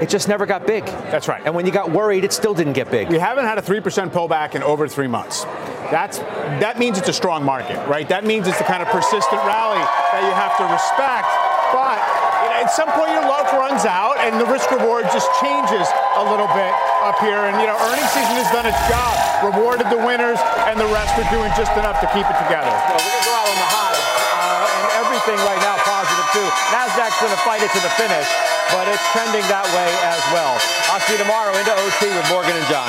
It 0.00 0.08
just 0.08 0.28
never 0.28 0.44
got 0.44 0.66
big. 0.66 0.84
That's 0.86 1.28
right. 1.28 1.42
And 1.44 1.54
when 1.54 1.66
you 1.66 1.72
got 1.72 1.90
worried, 1.90 2.24
it 2.24 2.32
still 2.32 2.52
didn't 2.52 2.72
get 2.72 2.90
big. 2.90 3.08
We 3.08 3.18
haven't 3.18 3.44
had 3.44 3.58
a 3.58 3.62
3% 3.62 4.10
pullback 4.10 4.54
in 4.54 4.62
over 4.62 4.88
three 4.88 5.06
months. 5.06 5.44
That's 5.90 6.18
that 6.18 6.78
means 6.78 6.98
it's 6.98 7.08
a 7.08 7.12
strong 7.12 7.44
market, 7.44 7.76
right? 7.88 8.08
That 8.08 8.24
means 8.24 8.48
it's 8.48 8.58
the 8.58 8.64
kind 8.64 8.82
of 8.82 8.88
persistent 8.88 9.40
rally 9.44 9.78
that 9.78 10.22
you 10.24 10.34
have 10.34 10.56
to 10.58 10.64
respect. 10.72 11.28
But 11.72 12.23
at 12.64 12.72
some 12.72 12.88
point 12.96 13.12
your 13.12 13.28
luck 13.28 13.52
runs 13.52 13.84
out 13.84 14.16
and 14.24 14.40
the 14.40 14.48
risk 14.48 14.72
reward 14.72 15.04
just 15.12 15.28
changes 15.36 15.84
a 16.16 16.24
little 16.24 16.48
bit 16.56 16.72
up 17.04 17.20
here. 17.20 17.44
And 17.44 17.60
you 17.60 17.68
know, 17.68 17.76
earnings 17.92 18.08
season 18.16 18.40
has 18.40 18.48
done 18.56 18.64
its 18.64 18.80
job, 18.88 19.12
rewarded 19.44 19.92
the 19.92 20.00
winners, 20.00 20.40
and 20.64 20.80
the 20.80 20.88
rest 20.88 21.12
are 21.20 21.28
doing 21.28 21.52
just 21.60 21.76
enough 21.76 22.00
to 22.00 22.08
keep 22.16 22.24
it 22.24 22.38
together. 22.40 22.72
Well, 22.72 23.04
we're 23.04 23.20
gonna 23.20 23.28
go 23.28 23.36
out 23.36 23.48
on 23.52 23.58
the 23.60 23.68
high, 23.68 23.92
uh, 23.92 24.76
and 24.80 24.84
everything 24.96 25.38
right 25.44 25.60
now 25.60 25.76
positive 25.84 26.24
too. 26.32 26.48
Nasdaq's 26.72 27.20
gonna 27.20 27.44
fight 27.44 27.60
it 27.60 27.68
to 27.76 27.80
the 27.84 27.92
finish, 28.00 28.28
but 28.72 28.88
it's 28.88 29.04
trending 29.12 29.44
that 29.52 29.68
way 29.76 29.90
as 30.08 30.24
well. 30.32 30.56
I'll 30.88 31.04
see 31.04 31.20
you 31.20 31.20
tomorrow 31.20 31.52
into 31.52 31.68
OT 31.68 32.16
with 32.16 32.24
Morgan 32.32 32.56
and 32.56 32.64
John. 32.72 32.88